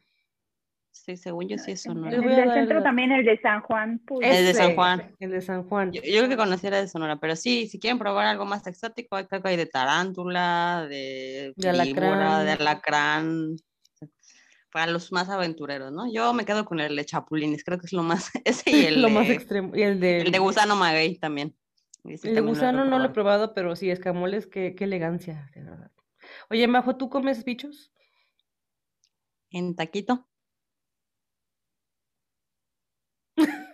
Sí, 1.10 1.18
según 1.18 1.48
yo 1.48 1.58
sí 1.58 1.72
es 1.72 1.82
Sonora. 1.82 2.16
El 2.16 2.22
del 2.22 2.54
centro 2.54 2.84
también, 2.84 3.12
el 3.12 3.26
de 3.26 3.40
San 3.42 3.62
Juan. 3.62 4.00
el 4.22 4.46
de 4.46 4.54
San 4.54 4.76
Juan. 4.76 5.16
El 5.20 5.32
de 5.32 5.42
San 5.42 5.64
Juan. 5.64 5.92
Yo, 5.92 6.02
creo 6.02 6.30
que 6.30 6.38
conociera 6.38 6.80
de 6.80 6.88
Sonora, 6.88 7.20
pero 7.20 7.36
sí, 7.36 7.68
si 7.68 7.80
quieren 7.80 7.98
probar 7.98 8.28
algo 8.28 8.46
más 8.46 8.68
exótico, 8.68 9.16
hay, 9.16 9.58
de 9.58 9.66
tarántula, 9.66 10.86
de, 10.88 11.54
de 11.56 11.70
alacrán. 11.70 12.46
de 12.46 12.52
alacrán. 12.52 13.56
para 14.72 14.92
los 14.92 15.12
más 15.12 15.30
aventureros, 15.30 15.92
¿no? 15.92 16.12
Yo 16.14 16.32
me 16.36 16.46
quedo 16.46 16.64
con 16.64 16.80
el 16.80 16.96
de 16.96 17.06
chapulines, 17.06 17.64
creo 17.64 17.80
que 17.80 17.88
es 17.88 17.94
lo 17.94 18.04
más, 18.04 18.30
ese 18.46 18.70
y 18.70 18.86
el, 18.86 19.02
lo 19.02 19.08
de, 19.08 19.14
más 19.16 19.30
extremo. 19.32 19.76
Y 19.76 19.82
el 19.82 20.00
de, 20.00 20.22
el 20.22 20.32
de 20.32 20.38
gusano 20.38 20.76
maguey 20.76 21.18
también. 21.18 21.56
el 22.04 22.36
de 22.36 22.42
gusano 22.42 22.86
no 22.86 23.00
lo 23.00 23.06
he 23.06 23.10
probado, 23.10 23.56
pero 23.56 23.76
sí, 23.76 23.90
escamoles, 23.90 24.46
qué, 24.46 24.76
qué 24.76 24.84
elegancia, 24.84 25.50
de 25.56 25.64
verdad. 25.64 25.92
Oye, 26.52 26.68
Majo, 26.68 26.98
¿tú 26.98 27.10
comes 27.10 27.44
bichos? 27.44 27.92
En 29.50 29.76
taquito. 29.76 30.29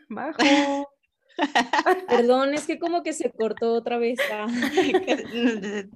Majo. 0.08 0.89
Perdón, 2.08 2.53
es 2.53 2.66
que 2.66 2.80
como 2.80 3.03
que 3.03 3.14
se 3.14 3.32
cortó 3.32 3.74
otra 3.74 3.97
vez. 3.97 4.20
Ah. 4.32 4.47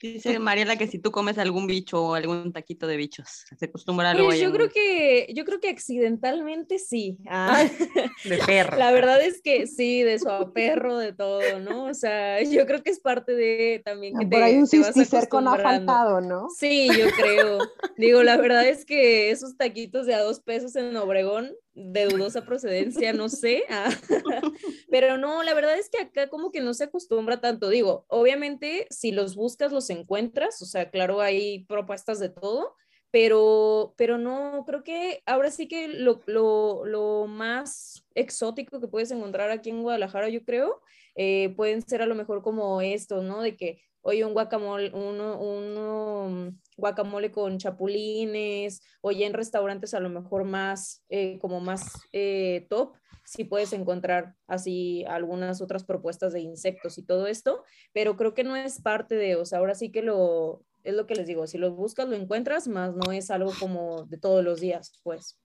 Dice 0.00 0.38
Mariela 0.38 0.76
que 0.76 0.86
si 0.86 1.00
tú 1.00 1.10
comes 1.10 1.38
algún 1.38 1.66
bicho 1.66 2.00
o 2.00 2.14
algún 2.14 2.52
taquito 2.52 2.86
de 2.86 2.96
bichos, 2.96 3.46
se 3.58 3.64
acostumbra 3.64 4.10
algo 4.10 4.26
Pues 4.26 4.40
yo 4.40 4.52
creo 4.52 4.70
que, 4.70 5.26
yo 5.34 5.44
creo 5.44 5.58
que 5.58 5.70
accidentalmente 5.70 6.78
sí. 6.78 7.18
Ah. 7.28 7.64
De 8.24 8.38
perro. 8.38 8.78
La 8.78 8.92
verdad 8.92 9.20
es 9.20 9.42
que 9.42 9.66
sí, 9.66 10.02
de 10.02 10.20
su 10.20 10.52
perro, 10.52 10.98
de 10.98 11.12
todo, 11.12 11.40
¿no? 11.58 11.86
O 11.86 11.94
sea, 11.94 12.40
yo 12.42 12.64
creo 12.66 12.82
que 12.82 12.90
es 12.90 13.00
parte 13.00 13.32
de 13.34 13.82
también 13.84 14.16
que 14.16 14.26
Por 14.26 14.38
te, 14.38 14.44
ahí 14.44 14.56
un 14.56 14.68
te 14.68 14.78
vas 14.78 14.86
cisticerco 14.94 15.40
no 15.40 15.50
ha 15.50 15.54
acostumbrando. 15.54 15.92
faltado, 15.92 16.20
¿no? 16.20 16.48
Sí, 16.56 16.88
yo 16.96 17.10
creo. 17.16 17.58
Digo, 17.96 18.22
la 18.22 18.36
verdad 18.36 18.68
es 18.68 18.84
que 18.84 19.30
esos 19.30 19.56
taquitos 19.56 20.06
de 20.06 20.14
a 20.14 20.22
dos 20.22 20.40
pesos 20.40 20.76
en 20.76 20.96
Obregón, 20.96 21.52
de 21.78 22.06
dudosa 22.06 22.44
procedencia, 22.44 23.12
no 23.12 23.28
sé. 23.28 23.64
ah, 23.70 23.90
Pero 24.90 25.16
no, 25.16 25.42
la 25.42 25.54
verdad 25.54 25.78
es 25.78 25.88
que 25.88 26.02
acá 26.02 26.28
como 26.28 26.50
que 26.50 26.60
no 26.60 26.74
se 26.74 26.84
acostumbra 26.84 27.40
tanto. 27.40 27.68
Digo, 27.68 28.04
obviamente 28.08 28.86
si 28.90 29.12
los 29.12 29.36
buscas, 29.36 29.72
los 29.72 29.90
encuentras. 29.90 30.60
O 30.62 30.66
sea, 30.66 30.90
claro, 30.90 31.20
hay 31.20 31.64
propuestas 31.64 32.18
de 32.18 32.28
todo. 32.28 32.74
Pero, 33.10 33.94
pero 33.96 34.18
no, 34.18 34.64
creo 34.66 34.84
que 34.84 35.22
ahora 35.24 35.50
sí 35.50 35.66
que 35.66 35.88
lo, 35.88 36.20
lo, 36.26 36.84
lo 36.84 37.26
más 37.26 38.04
exótico 38.14 38.80
que 38.80 38.88
puedes 38.88 39.10
encontrar 39.10 39.50
aquí 39.50 39.70
en 39.70 39.82
Guadalajara, 39.82 40.28
yo 40.28 40.44
creo, 40.44 40.82
eh, 41.14 41.54
pueden 41.56 41.80
ser 41.80 42.02
a 42.02 42.06
lo 42.06 42.14
mejor 42.14 42.42
como 42.42 42.82
esto, 42.82 43.22
¿no? 43.22 43.40
De 43.40 43.56
que 43.56 43.80
oye, 44.02 44.24
un 44.24 44.32
guacamole, 44.32 44.90
uno, 44.94 45.38
uno 45.38 46.52
guacamole 46.78 47.30
con 47.30 47.58
chapulines, 47.58 48.80
o 49.02 49.10
ya 49.10 49.26
en 49.26 49.34
restaurantes 49.34 49.92
a 49.92 50.00
lo 50.00 50.08
mejor 50.08 50.44
más, 50.44 51.04
eh, 51.10 51.38
como 51.40 51.60
más 51.60 52.00
eh, 52.12 52.66
top, 52.70 52.94
sí 53.24 53.44
puedes 53.44 53.72
encontrar 53.74 54.34
así 54.46 55.04
algunas 55.06 55.60
otras 55.60 55.84
propuestas 55.84 56.32
de 56.32 56.40
insectos 56.40 56.96
y 56.96 57.02
todo 57.04 57.26
esto, 57.26 57.62
pero 57.92 58.16
creo 58.16 58.32
que 58.32 58.44
no 58.44 58.56
es 58.56 58.80
parte 58.80 59.16
de, 59.16 59.36
o 59.36 59.44
sea, 59.44 59.58
ahora 59.58 59.74
sí 59.74 59.90
que 59.92 60.00
lo, 60.02 60.64
es 60.84 60.94
lo 60.94 61.06
que 61.06 61.14
les 61.14 61.26
digo, 61.26 61.46
si 61.46 61.58
lo 61.58 61.72
buscas 61.74 62.08
lo 62.08 62.16
encuentras, 62.16 62.68
más 62.68 62.94
no 62.94 63.12
es 63.12 63.30
algo 63.30 63.52
como 63.60 64.04
de 64.06 64.16
todos 64.18 64.42
los 64.42 64.60
días, 64.60 64.98
pues. 65.02 65.38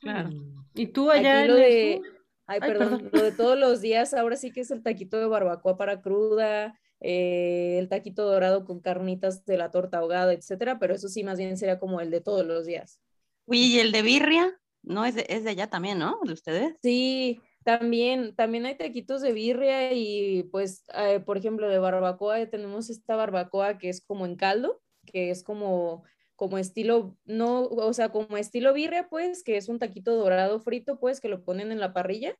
Claro. 0.00 0.30
¿Y 0.74 0.86
tú 0.86 1.10
allá 1.10 1.40
Aquí 1.40 1.48
lo 1.48 1.56
en 1.56 1.62
el 1.64 1.70
de, 1.70 1.96
sur? 1.96 2.06
ay, 2.46 2.60
Ay, 2.60 2.60
perdón, 2.62 3.02
perdón. 3.02 3.10
lo 3.12 3.22
de 3.22 3.32
todos 3.32 3.58
los 3.58 3.80
días, 3.80 4.14
ahora 4.14 4.36
sí 4.36 4.52
que 4.52 4.60
es 4.60 4.70
el 4.70 4.82
taquito 4.82 5.18
de 5.18 5.26
barbacoa 5.26 5.76
para 5.76 6.00
cruda, 6.00 6.78
eh, 7.00 7.76
el 7.78 7.88
taquito 7.88 8.24
dorado 8.24 8.64
con 8.64 8.80
carnitas 8.80 9.44
de 9.44 9.56
la 9.56 9.70
torta 9.70 9.98
ahogada, 9.98 10.32
etcétera, 10.32 10.78
pero 10.78 10.94
eso 10.94 11.08
sí 11.08 11.24
más 11.24 11.38
bien 11.38 11.56
sería 11.56 11.78
como 11.78 12.00
el 12.00 12.10
de 12.10 12.20
todos 12.20 12.44
los 12.46 12.66
días. 12.66 13.00
Oye, 13.46 13.60
¿y 13.60 13.78
el 13.78 13.92
de 13.92 14.02
birria? 14.02 14.60
No, 14.82 15.04
es 15.04 15.14
de, 15.14 15.26
es 15.28 15.44
de 15.44 15.50
allá 15.50 15.68
también, 15.68 15.98
¿no? 15.98 16.18
¿De 16.24 16.32
ustedes? 16.32 16.74
Sí, 16.82 17.40
también, 17.64 18.34
también 18.34 18.66
hay 18.66 18.76
taquitos 18.76 19.20
de 19.20 19.32
birria 19.32 19.92
y 19.92 20.44
pues, 20.44 20.84
eh, 20.94 21.20
por 21.20 21.36
ejemplo, 21.36 21.68
de 21.68 21.78
barbacoa 21.78 22.46
tenemos 22.46 22.88
esta 22.90 23.16
barbacoa 23.16 23.78
que 23.78 23.88
es 23.88 24.00
como 24.00 24.26
en 24.26 24.36
caldo, 24.36 24.80
que 25.04 25.30
es 25.30 25.42
como, 25.42 26.04
como 26.36 26.58
estilo, 26.58 27.16
no, 27.24 27.64
o 27.64 27.92
sea, 27.92 28.10
como 28.10 28.36
estilo 28.36 28.72
birria, 28.72 29.08
pues, 29.08 29.42
que 29.42 29.56
es 29.56 29.68
un 29.68 29.78
taquito 29.78 30.14
dorado 30.14 30.60
frito, 30.60 30.98
pues, 30.98 31.20
que 31.20 31.28
lo 31.28 31.44
ponen 31.44 31.72
en 31.72 31.80
la 31.80 31.92
parrilla. 31.92 32.38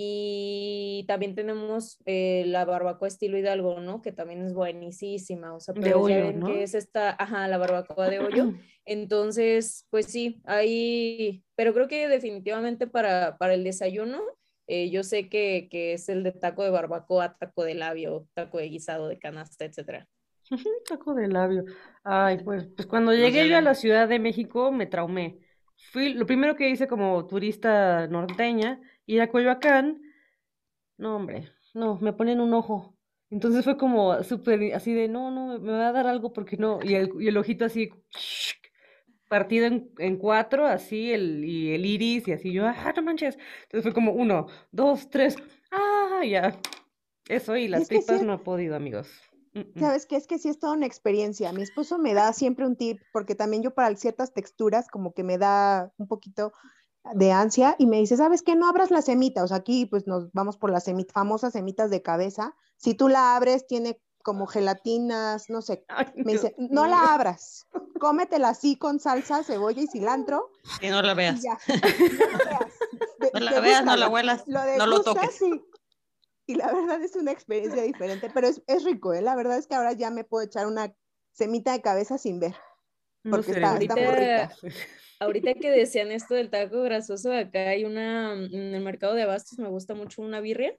Y 0.00 1.04
también 1.08 1.34
tenemos 1.34 1.98
eh, 2.06 2.44
la 2.46 2.64
barbacoa 2.64 3.08
estilo 3.08 3.36
Hidalgo, 3.36 3.80
¿no? 3.80 4.00
Que 4.00 4.12
también 4.12 4.42
es 4.44 4.54
buenísima, 4.54 5.52
o 5.54 5.58
sea, 5.60 5.74
De 5.74 5.80
pero 5.90 5.98
ya 6.08 6.18
hoyo, 6.18 6.26
ven 6.28 6.38
¿no? 6.38 6.46
que 6.46 6.62
es 6.62 6.74
esta, 6.74 7.16
ajá, 7.18 7.48
la 7.48 7.58
barbacoa 7.58 8.08
de 8.08 8.20
hoyo. 8.20 8.44
Entonces, 8.84 9.86
pues 9.90 10.06
sí, 10.06 10.40
ahí, 10.44 11.42
pero 11.56 11.74
creo 11.74 11.88
que 11.88 12.06
definitivamente 12.08 12.86
para, 12.86 13.36
para 13.38 13.54
el 13.54 13.64
desayuno, 13.64 14.20
eh, 14.68 14.88
yo 14.90 15.02
sé 15.02 15.28
que, 15.28 15.66
que 15.68 15.94
es 15.94 16.08
el 16.08 16.22
de 16.22 16.30
taco 16.32 16.62
de 16.62 16.70
barbacoa, 16.70 17.36
taco 17.36 17.64
de 17.64 17.74
labio, 17.74 18.28
taco 18.34 18.58
de 18.58 18.68
guisado 18.68 19.08
de 19.08 19.18
canasta, 19.18 19.64
etcétera. 19.64 20.06
Taco 20.88 21.14
de 21.14 21.28
labio. 21.28 21.64
Ay, 22.04 22.38
pues, 22.44 22.66
pues 22.74 22.86
cuando 22.86 23.12
llegué 23.12 23.42
de 23.42 23.48
yo 23.48 23.58
a 23.58 23.60
la- 23.60 23.72
la 23.72 23.74
Ciudad 23.74 24.08
de 24.08 24.18
México 24.18 24.72
me 24.72 24.86
traumé. 24.86 25.38
Fui, 25.92 26.14
lo 26.14 26.26
primero 26.26 26.56
que 26.56 26.68
hice 26.70 26.88
como 26.88 27.26
turista 27.26 28.06
norteña, 28.08 28.80
ir 29.08 29.20
a 29.22 29.30
Coyoacán. 29.30 30.00
No, 30.98 31.16
hombre, 31.16 31.50
no, 31.74 31.98
me 32.00 32.12
ponen 32.12 32.40
un 32.40 32.54
ojo. 32.54 32.94
Entonces 33.30 33.64
fue 33.64 33.76
como 33.76 34.22
súper 34.22 34.74
así 34.74 34.94
de, 34.94 35.08
no, 35.08 35.30
no, 35.30 35.58
me 35.58 35.72
va 35.72 35.88
a 35.88 35.92
dar 35.92 36.06
algo 36.06 36.32
porque 36.32 36.56
no. 36.56 36.78
Y 36.82 36.94
el, 36.94 37.10
y 37.18 37.28
el 37.28 37.36
ojito 37.36 37.64
así, 37.64 37.90
partido 39.28 39.66
en, 39.66 39.90
en 39.98 40.16
cuatro, 40.16 40.66
así, 40.66 41.12
el, 41.12 41.44
y 41.44 41.74
el 41.74 41.84
iris, 41.84 42.28
y 42.28 42.32
así 42.32 42.52
yo, 42.52 42.66
ah, 42.66 42.92
no 42.94 43.02
manches. 43.02 43.38
Entonces 43.64 43.82
fue 43.82 43.92
como 43.92 44.12
uno, 44.12 44.46
dos, 44.70 45.10
tres, 45.10 45.36
ah, 45.70 46.22
ya. 46.24 46.58
Eso, 47.28 47.56
y 47.56 47.68
las 47.68 47.82
es 47.82 47.88
que 47.88 48.00
sí 48.00 48.06
tripas 48.06 48.24
no 48.24 48.34
he 48.34 48.38
podido, 48.38 48.76
amigos. 48.76 49.10
¿Sabes 49.76 50.06
qué? 50.06 50.16
Es 50.16 50.26
que 50.26 50.38
sí 50.38 50.48
es 50.48 50.58
toda 50.58 50.74
una 50.74 50.86
experiencia. 50.86 51.52
Mi 51.52 51.62
esposo 51.62 51.98
me 51.98 52.14
da 52.14 52.32
siempre 52.32 52.66
un 52.66 52.76
tip, 52.76 53.00
porque 53.12 53.34
también 53.34 53.62
yo 53.62 53.74
para 53.74 53.94
ciertas 53.96 54.32
texturas 54.32 54.88
como 54.88 55.12
que 55.12 55.24
me 55.24 55.36
da 55.36 55.92
un 55.96 56.06
poquito 56.06 56.52
de 57.14 57.32
ansia 57.32 57.74
y 57.78 57.86
me 57.86 57.98
dice, 57.98 58.16
¿sabes 58.16 58.42
qué? 58.42 58.54
No 58.56 58.68
abras 58.68 58.90
la 58.90 59.02
semita. 59.02 59.42
O 59.44 59.48
sea, 59.48 59.58
aquí 59.58 59.86
pues 59.86 60.06
nos 60.06 60.32
vamos 60.32 60.56
por 60.56 60.70
las 60.70 60.84
famosas 61.12 61.52
semitas 61.52 61.90
de 61.90 62.02
cabeza. 62.02 62.54
Si 62.76 62.94
tú 62.94 63.08
la 63.08 63.36
abres, 63.36 63.66
tiene 63.66 64.00
como 64.22 64.46
gelatinas, 64.46 65.48
no 65.48 65.62
sé. 65.62 65.84
Ay, 65.88 66.06
Me 66.16 66.32
Dios 66.32 66.42
dice, 66.42 66.54
no 66.58 66.86
la 66.86 67.14
abras. 67.14 67.66
Cómetela 67.98 68.50
así 68.50 68.76
con 68.76 69.00
salsa, 69.00 69.42
cebolla 69.42 69.80
y 69.82 69.86
cilantro 69.86 70.50
Que 70.80 70.90
no 70.90 71.00
la 71.02 71.12
y 71.12 71.16
veas. 71.16 71.42
ya. 71.42 71.58
No 71.68 71.74
la 72.38 72.44
veas. 72.44 72.72
De- 73.18 73.30
No 73.34 73.40
la 73.40 73.60
veas, 73.60 73.84
no 73.84 73.96
la 73.96 74.06
degústalo. 74.06 74.10
huelas, 74.12 74.42
Lo 74.46 74.76
no 74.76 74.86
lo 74.86 75.02
toques. 75.02 75.40
y, 75.42 75.64
y 76.46 76.54
la 76.56 76.72
verdad 76.72 77.02
es 77.02 77.16
una 77.16 77.32
experiencia 77.32 77.82
diferente, 77.82 78.30
pero 78.32 78.46
es, 78.48 78.62
es 78.66 78.84
rico, 78.84 79.12
¿eh? 79.12 79.22
La 79.22 79.34
verdad 79.34 79.56
es 79.58 79.66
que 79.66 79.74
ahora 79.74 79.92
ya 79.92 80.10
me 80.10 80.24
puedo 80.24 80.44
echar 80.44 80.66
una 80.66 80.94
semita 81.32 81.72
de 81.72 81.80
cabeza 81.80 82.18
sin 82.18 82.38
ver. 82.40 82.54
Porque 83.22 83.52
está- 83.52 83.78
cerebritos. 83.78 84.60
Ahorita 85.20 85.54
que 85.54 85.70
decían 85.70 86.12
esto 86.12 86.34
del 86.34 86.48
taco 86.48 86.80
grasoso, 86.82 87.32
acá 87.32 87.70
hay 87.70 87.84
una, 87.84 88.34
en 88.34 88.74
el 88.74 88.80
mercado 88.82 89.14
de 89.14 89.22
abastos 89.22 89.58
me 89.58 89.68
gusta 89.68 89.94
mucho 89.94 90.22
una 90.22 90.40
birria 90.40 90.76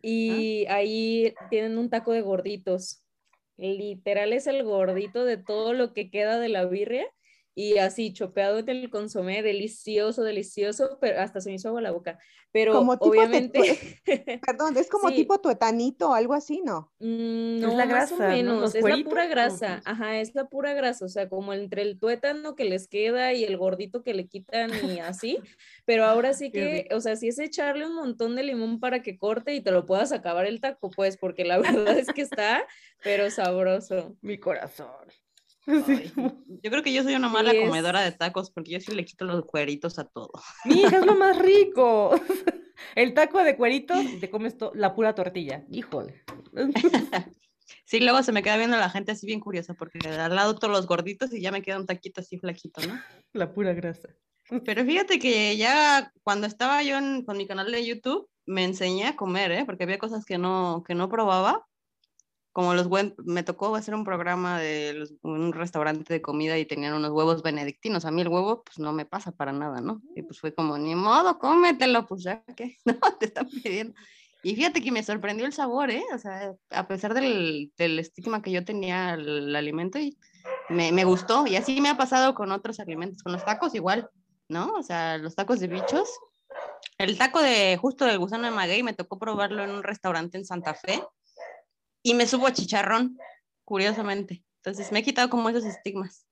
y 0.00 0.64
ahí 0.68 1.34
tienen 1.50 1.76
un 1.76 1.90
taco 1.90 2.12
de 2.12 2.20
gorditos. 2.20 3.02
Literal 3.56 4.32
es 4.32 4.46
el 4.46 4.62
gordito 4.62 5.24
de 5.24 5.38
todo 5.38 5.72
lo 5.72 5.92
que 5.92 6.10
queda 6.10 6.38
de 6.38 6.50
la 6.50 6.66
birria 6.66 7.06
y 7.54 7.78
así 7.78 8.12
chopeado 8.12 8.58
en 8.58 8.68
el 8.68 8.90
consomé, 8.90 9.42
delicioso, 9.42 10.22
delicioso, 10.22 10.98
pero 11.00 11.20
hasta 11.20 11.40
se 11.40 11.50
me 11.50 11.56
hizo 11.56 11.68
agua 11.68 11.80
la 11.80 11.92
boca. 11.92 12.18
Pero 12.52 12.72
Como 12.72 12.96
tipo 12.96 13.10
obviamente, 13.10 13.60
Perdón, 14.46 14.76
es 14.76 14.88
como 14.88 15.08
Sí. 15.08 15.16
tipo 15.16 15.40
tuetanito 15.40 16.10
o 16.10 16.14
algo 16.14 16.34
así, 16.34 16.60
¿no? 16.64 16.92
Mm, 17.00 17.56
Es 17.56 17.60
No, 17.62 17.76
la 17.76 17.86
más 17.86 18.12
o 18.12 18.16
grasa, 18.16 18.28
¿no? 18.28 18.34
menos, 18.36 18.74
es 18.74 18.84
la 18.84 18.96
pura 19.04 19.24
¿o 19.24 19.28
grasa, 19.28 19.82
ajá, 19.84 20.20
es 20.20 20.34
la 20.34 20.48
pura 20.48 20.72
grasa, 20.74 21.04
o 21.04 21.08
sea, 21.08 21.28
como 21.28 21.52
entre 21.52 21.82
el 21.82 21.98
tuétano 21.98 22.54
que 22.54 22.64
les 22.64 22.86
queda 22.88 23.32
y 23.32 23.44
el 23.44 23.56
gordito 23.56 24.02
que 24.02 24.14
le 24.14 24.28
quitan 24.28 24.70
y 24.88 25.00
así, 25.00 25.38
pero 25.84 26.04
ahora 26.04 26.32
sí 26.34 26.50
que, 26.52 26.88
o 26.92 27.00
sea, 27.00 27.16
sí 27.16 27.28
es 27.28 27.38
echarle 27.38 27.86
un 27.86 27.94
montón 27.94 28.36
de 28.36 28.42
limón 28.44 28.80
para 28.80 29.02
que 29.02 29.18
corte 29.18 29.54
y 29.54 29.60
te 29.62 29.70
lo 29.72 29.86
puedas 29.86 30.12
acabar 30.12 30.46
el 30.46 30.60
taco, 30.60 30.90
pues, 30.90 31.16
porque 31.16 31.44
la 31.44 31.58
verdad 31.58 31.98
es 31.98 32.08
que 32.12 32.22
está, 32.22 32.66
pero 33.02 33.30
sabroso. 33.30 34.16
Mi 34.20 34.38
corazón. 34.38 34.88
Ay, 35.88 36.12
yo 36.62 36.70
creo 36.70 36.82
que 36.82 36.92
yo 36.92 37.02
soy 37.02 37.14
una 37.14 37.28
mala 37.28 37.50
Sí, 37.52 37.60
comedora 37.60 38.00
de 38.02 38.12
tacos 38.12 38.50
porque 38.50 38.72
yo 38.72 38.80
sí 38.80 38.92
le 38.92 39.04
quito 39.04 39.24
los 39.24 39.44
cueritos 39.46 39.98
a 39.98 40.04
todo. 40.04 40.30
Mi 40.64 40.80
hija 40.82 40.98
es 40.98 41.06
lo 41.06 41.14
más 41.16 41.38
rico. 41.38 42.14
El 42.96 43.14
taco 43.14 43.42
de 43.42 43.56
cueritos 43.56 44.04
te 44.20 44.28
comes 44.30 44.56
la 44.74 44.94
pura 44.94 45.14
tortilla. 45.14 45.64
Híjole. 45.70 46.22
Sí, 47.84 48.00
luego 48.00 48.22
se 48.22 48.32
me 48.32 48.42
queda 48.42 48.56
viendo 48.56 48.76
la 48.76 48.90
gente 48.90 49.12
así 49.12 49.26
bien 49.26 49.40
curiosa 49.40 49.74
porque 49.74 49.98
al 50.08 50.34
lado 50.34 50.54
todos 50.56 50.72
los 50.72 50.86
gorditos 50.86 51.32
y 51.32 51.40
ya 51.40 51.50
me 51.50 51.62
queda 51.62 51.78
un 51.78 51.86
taquito 51.86 52.20
así 52.20 52.38
flaquito, 52.38 52.80
¿no? 52.86 53.00
La 53.32 53.52
pura 53.52 53.72
grasa. 53.72 54.08
Pero 54.64 54.84
fíjate 54.84 55.18
que 55.18 55.56
ya 55.56 56.12
cuando 56.22 56.46
estaba 56.46 56.82
yo 56.82 56.98
en- 56.98 57.24
con 57.24 57.36
mi 57.38 57.46
canal 57.46 57.70
de 57.72 57.84
YouTube 57.86 58.28
me 58.46 58.64
enseñé 58.64 59.06
a 59.06 59.16
comer, 59.16 59.52
¿eh? 59.52 59.64
Porque 59.64 59.84
había 59.84 59.98
cosas 59.98 60.24
que 60.26 60.36
no, 60.36 60.82
que 60.86 60.94
no 60.94 61.08
probaba. 61.08 61.66
Como 62.54 62.72
los 62.72 62.86
huevos, 62.86 63.14
me 63.24 63.42
tocó 63.42 63.74
hacer 63.74 63.96
un 63.96 64.04
programa 64.04 64.60
de 64.60 64.94
los- 64.94 65.14
un 65.22 65.52
restaurante 65.52 66.14
de 66.14 66.22
comida 66.22 66.56
y 66.56 66.64
tenían 66.64 66.94
unos 66.94 67.10
huevos 67.10 67.42
benedictinos. 67.42 68.04
A 68.04 68.12
mí 68.12 68.22
el 68.22 68.28
huevo, 68.28 68.62
pues 68.62 68.78
no 68.78 68.92
me 68.92 69.04
pasa 69.04 69.32
para 69.32 69.52
nada, 69.52 69.80
¿no? 69.80 70.00
Y 70.14 70.22
pues 70.22 70.38
fue 70.38 70.54
como, 70.54 70.78
ni 70.78 70.94
modo, 70.94 71.36
cómetelo, 71.40 72.06
pues 72.06 72.22
ya 72.22 72.44
que, 72.56 72.76
no, 72.84 72.94
te 73.18 73.26
están 73.26 73.48
pidiendo. 73.48 73.92
Y 74.44 74.54
fíjate 74.54 74.80
que 74.80 74.92
me 74.92 75.02
sorprendió 75.02 75.46
el 75.46 75.52
sabor, 75.52 75.90
¿eh? 75.90 76.04
O 76.14 76.18
sea, 76.18 76.54
a 76.70 76.86
pesar 76.86 77.12
del, 77.12 77.72
del 77.76 77.98
estigma 77.98 78.40
que 78.40 78.52
yo 78.52 78.64
tenía 78.64 79.14
al 79.14 79.56
alimento, 79.56 79.98
y 79.98 80.16
me, 80.68 80.92
me 80.92 81.04
gustó 81.04 81.48
y 81.48 81.56
así 81.56 81.80
me 81.80 81.88
ha 81.88 81.96
pasado 81.96 82.36
con 82.36 82.52
otros 82.52 82.78
alimentos, 82.78 83.22
con 83.24 83.32
los 83.32 83.44
tacos 83.44 83.74
igual, 83.74 84.08
¿no? 84.48 84.74
O 84.74 84.82
sea, 84.84 85.18
los 85.18 85.34
tacos 85.34 85.58
de 85.58 85.66
bichos. 85.66 86.08
El 86.98 87.18
taco 87.18 87.42
de 87.42 87.76
justo 87.80 88.04
del 88.04 88.18
gusano 88.20 88.44
de 88.44 88.52
maguey 88.52 88.84
me 88.84 88.92
tocó 88.92 89.18
probarlo 89.18 89.64
en 89.64 89.70
un 89.70 89.82
restaurante 89.82 90.38
en 90.38 90.44
Santa 90.44 90.74
Fe 90.74 91.02
y 92.04 92.14
me 92.14 92.28
subo 92.28 92.50
chicharrón, 92.50 93.18
curiosamente. 93.64 94.44
Entonces 94.62 94.92
me 94.92 95.00
he 95.00 95.02
quitado 95.02 95.28
como 95.28 95.48
esos 95.48 95.64
estigmas. 95.64 96.28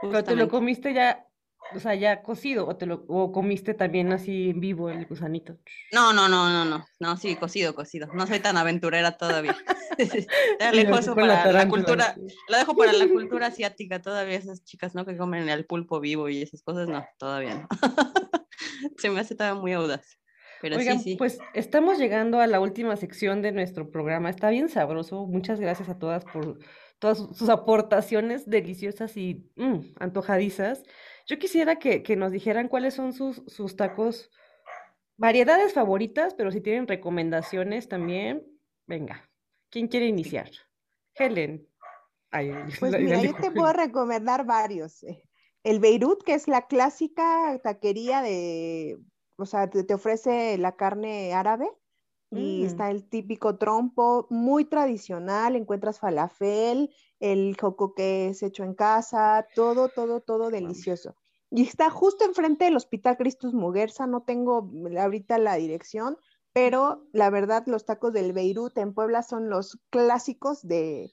Pero 0.00 0.24
te 0.24 0.36
lo 0.36 0.48
comiste 0.48 0.94
ya, 0.94 1.26
o 1.74 1.80
sea, 1.80 1.94
ya 1.94 2.22
cocido, 2.22 2.66
o 2.66 2.76
te 2.76 2.86
lo 2.86 3.04
o 3.08 3.32
comiste 3.32 3.74
también 3.74 4.12
así 4.12 4.50
en 4.50 4.60
vivo 4.60 4.88
el 4.88 5.04
gusanito. 5.06 5.58
No, 5.92 6.12
no, 6.12 6.28
no, 6.28 6.48
no, 6.48 6.64
no, 6.64 6.86
no, 7.00 7.16
sí, 7.16 7.36
cocido, 7.36 7.74
cocido. 7.74 8.08
No 8.14 8.26
soy 8.26 8.40
tan 8.40 8.56
aventurera 8.56 9.16
todavía. 9.16 9.56
dejo 10.72 10.98
eso 10.98 11.14
para 11.14 11.52
la, 11.52 11.68
cultura, 11.68 12.14
lo 12.48 12.56
dejo 12.56 12.76
para 12.76 12.92
la 12.92 13.08
cultura 13.08 13.46
asiática, 13.46 14.00
todavía 14.00 14.36
esas 14.36 14.64
chicas, 14.64 14.94
¿no? 14.94 15.04
Que 15.04 15.16
comen 15.16 15.48
el 15.48 15.66
pulpo 15.66 16.00
vivo 16.00 16.28
y 16.28 16.42
esas 16.42 16.62
cosas, 16.62 16.88
no, 16.88 17.04
todavía 17.18 17.54
no. 17.54 17.68
Se 18.98 19.10
me 19.10 19.20
hace 19.20 19.34
todavía 19.34 19.60
muy 19.60 19.72
audaz. 19.72 20.18
Pero 20.62 20.80
sí, 20.80 20.98
sí. 20.98 21.16
pues 21.16 21.38
estamos 21.54 21.98
llegando 21.98 22.40
a 22.40 22.46
la 22.46 22.60
última 22.60 22.96
sección 22.96 23.42
de 23.42 23.52
nuestro 23.52 23.90
programa. 23.90 24.30
Está 24.30 24.50
bien 24.50 24.68
sabroso. 24.68 25.26
Muchas 25.26 25.60
gracias 25.60 25.88
a 25.88 25.98
todas 25.98 26.24
por 26.24 26.58
todas 26.98 27.18
sus 27.18 27.48
aportaciones 27.48 28.48
deliciosas 28.48 29.16
y 29.16 29.50
mm, 29.56 29.94
antojadizas. 30.00 30.82
Yo 31.26 31.38
quisiera 31.38 31.78
que, 31.78 32.02
que, 32.02 32.16
nos 32.16 32.32
dijeran 32.32 32.68
cuáles 32.68 32.94
son 32.94 33.12
sus, 33.12 33.42
sus 33.46 33.76
tacos, 33.76 34.30
variedades 35.16 35.74
favoritas, 35.74 36.34
pero 36.34 36.50
si 36.50 36.60
tienen 36.60 36.86
recomendaciones 36.88 37.88
también, 37.88 38.46
venga. 38.86 39.28
¿Quién 39.70 39.88
quiere 39.88 40.06
iniciar? 40.06 40.50
Helen. 41.14 41.66
pues 42.80 42.98
mira, 42.98 43.22
yo 43.22 43.34
te 43.34 43.50
puedo 43.50 43.72
recomendar 43.72 44.44
varios. 44.44 45.02
Eh. 45.04 45.22
El 45.62 45.80
Beirut, 45.80 46.22
que 46.22 46.34
es 46.34 46.48
la 46.48 46.66
clásica 46.66 47.58
taquería 47.62 48.22
de, 48.22 48.98
o 49.36 49.46
sea, 49.46 49.68
te, 49.68 49.92
ofrece 49.94 50.58
la 50.58 50.76
carne 50.76 51.34
árabe 51.34 51.70
y 52.30 52.62
mm. 52.62 52.66
está 52.66 52.90
el 52.90 53.08
típico 53.08 53.56
trompo, 53.56 54.26
muy 54.30 54.64
tradicional, 54.64 55.56
encuentras 55.56 56.00
falafel, 56.00 56.90
el 57.20 57.56
joco 57.58 57.94
que 57.94 58.28
es 58.28 58.42
hecho 58.42 58.64
en 58.64 58.74
casa, 58.74 59.46
todo, 59.54 59.88
todo, 59.88 60.20
todo 60.20 60.50
delicioso. 60.50 61.14
Y 61.50 61.62
está 61.62 61.90
justo 61.90 62.24
enfrente 62.24 62.64
del 62.64 62.76
Hospital 62.76 63.16
Cristus 63.16 63.54
Muguerza, 63.54 64.06
no 64.06 64.22
tengo 64.22 64.70
ahorita 64.98 65.38
la 65.38 65.54
dirección, 65.54 66.18
pero 66.52 67.06
la 67.12 67.30
verdad 67.30 67.64
los 67.66 67.84
tacos 67.84 68.12
del 68.12 68.32
Beirut 68.32 68.76
en 68.78 68.94
Puebla 68.94 69.22
son 69.22 69.48
los 69.48 69.78
clásicos 69.90 70.66
de, 70.66 71.12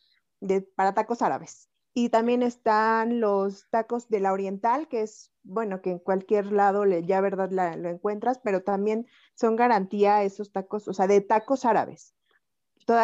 para 0.76 0.94
tacos 0.94 1.22
árabes. 1.22 1.70
Y 1.94 2.10
también 2.10 2.42
están 2.42 3.20
los 3.20 3.70
tacos 3.70 4.10
de 4.10 4.20
la 4.20 4.34
Oriental, 4.34 4.88
que 4.88 5.02
es, 5.02 5.32
bueno, 5.44 5.82
que 5.82 5.92
en 5.92 6.00
cualquier 6.00 6.52
lado 6.52 6.86
le, 6.86 7.06
ya 7.06 7.22
verdad 7.22 7.52
lo 7.52 7.90
encuentras, 7.90 8.40
pero 8.44 8.64
también 8.64 9.08
son 9.36 9.56
garantía 9.56 10.24
esos 10.24 10.52
tacos, 10.52 10.88
o 10.88 10.94
sea, 10.94 11.08
de 11.08 11.22
tacos 11.22 11.66
árabes. 11.66 12.16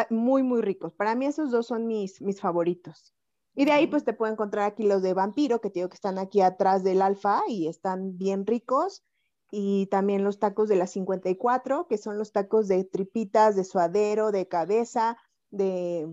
muy, 0.09 0.43
muy 0.43 0.61
ricos. 0.61 0.93
Para 0.93 1.15
mí 1.15 1.25
esos 1.25 1.51
dos 1.51 1.67
son 1.67 1.85
mis, 1.85 2.21
mis 2.21 2.41
favoritos. 2.41 3.13
Y 3.55 3.65
de 3.65 3.71
ahí 3.73 3.87
pues 3.87 4.03
te 4.03 4.13
puedo 4.13 4.31
encontrar 4.31 4.65
aquí 4.65 4.83
los 4.83 5.01
de 5.01 5.13
vampiro, 5.13 5.61
que 5.61 5.69
te 5.69 5.79
digo 5.79 5.89
que 5.89 5.95
están 5.95 6.17
aquí 6.17 6.41
atrás 6.41 6.83
del 6.83 7.01
alfa 7.01 7.41
y 7.47 7.67
están 7.67 8.17
bien 8.17 8.45
ricos 8.45 9.03
y 9.51 9.87
también 9.87 10.23
los 10.23 10.39
tacos 10.39 10.69
de 10.69 10.75
la 10.75 10.87
54, 10.87 11.87
que 11.87 11.97
son 11.97 12.17
los 12.17 12.31
tacos 12.31 12.67
de 12.67 12.83
tripitas, 12.83 13.55
de 13.55 13.63
suadero, 13.63 14.31
de 14.31 14.47
cabeza, 14.47 15.17
de, 15.49 16.07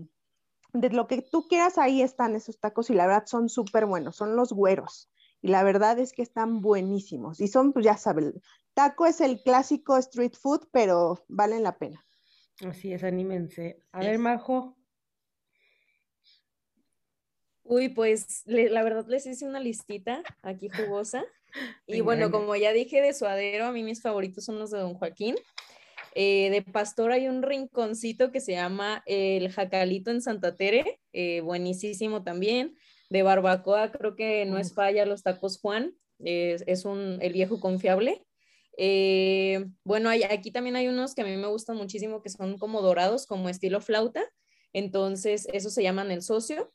de 0.81 0.89
lo 0.89 1.07
que 1.07 1.21
tú 1.21 1.47
quieras, 1.47 1.77
ahí 1.77 2.01
están 2.01 2.35
esos 2.35 2.59
tacos 2.59 2.89
y 2.89 2.93
la 2.93 3.07
verdad 3.07 3.25
son 3.25 3.49
súper 3.49 3.85
buenos, 3.85 4.15
son 4.15 4.35
los 4.35 4.53
güeros. 4.53 5.09
Y 5.41 5.49
la 5.49 5.63
verdad 5.63 5.99
es 5.99 6.13
que 6.13 6.23
están 6.23 6.61
buenísimos. 6.61 7.39
Y 7.39 7.47
son, 7.47 7.73
pues 7.73 7.85
ya 7.85 7.97
saben, 7.97 8.33
taco 8.73 9.05
es 9.05 9.21
el 9.21 9.41
clásico 9.43 9.97
street 9.97 10.33
food, 10.33 10.67
pero 10.71 11.23
valen 11.27 11.63
la 11.63 11.77
pena. 11.77 12.05
Así 12.67 12.91
es, 12.91 13.03
anímense. 13.03 13.83
A 13.91 13.99
ver, 13.99 14.17
Majo. 14.17 14.75
Uy, 17.63 17.89
pues 17.89 18.43
la 18.45 18.81
verdad 18.83 19.05
les 19.07 19.25
hice 19.25 19.45
una 19.45 19.59
listita 19.59 20.23
aquí 20.41 20.69
jugosa. 20.69 21.23
Y 21.87 22.01
bueno, 22.01 22.29
como 22.29 22.55
ya 22.55 22.71
dije 22.71 23.01
de 23.01 23.13
suadero, 23.13 23.65
a 23.65 23.71
mí 23.71 23.81
mis 23.81 24.01
favoritos 24.01 24.43
son 24.43 24.59
los 24.59 24.69
de 24.69 24.79
Don 24.79 24.93
Joaquín. 24.93 25.35
Eh, 26.19 26.49
de 26.49 26.63
pastor 26.63 27.11
hay 27.11 27.27
un 27.27 27.43
rinconcito 27.43 28.31
que 28.31 28.41
se 28.41 28.53
llama 28.53 29.03
el 29.05 29.51
Jacalito 29.51 30.09
en 30.09 30.23
Santa 30.23 30.55
Tere, 30.55 30.99
eh, 31.13 31.41
buenísimo 31.41 32.23
también. 32.23 32.75
De 33.11 33.21
barbacoa 33.21 33.91
creo 33.91 34.15
que 34.15 34.43
no 34.47 34.57
es 34.57 34.73
falla 34.73 35.05
los 35.05 35.21
tacos 35.21 35.59
Juan, 35.59 35.93
es, 36.17 36.85
un, 36.85 37.19
el 37.21 37.33
viejo 37.33 37.59
confiable. 37.59 38.25
Eh, 38.79 39.63
bueno, 39.83 40.09
hay, 40.09 40.23
aquí 40.23 40.49
también 40.49 40.75
hay 40.75 40.87
unos 40.87 41.13
que 41.13 41.21
a 41.21 41.25
mí 41.25 41.37
me 41.37 41.45
gustan 41.45 41.77
muchísimo 41.77 42.23
que 42.23 42.31
son 42.31 42.57
como 42.57 42.81
dorados, 42.81 43.27
como 43.27 43.47
estilo 43.47 43.79
flauta. 43.79 44.23
Entonces, 44.73 45.47
esos 45.53 45.75
se 45.75 45.83
llaman 45.83 46.09
el 46.09 46.23
socio. 46.23 46.73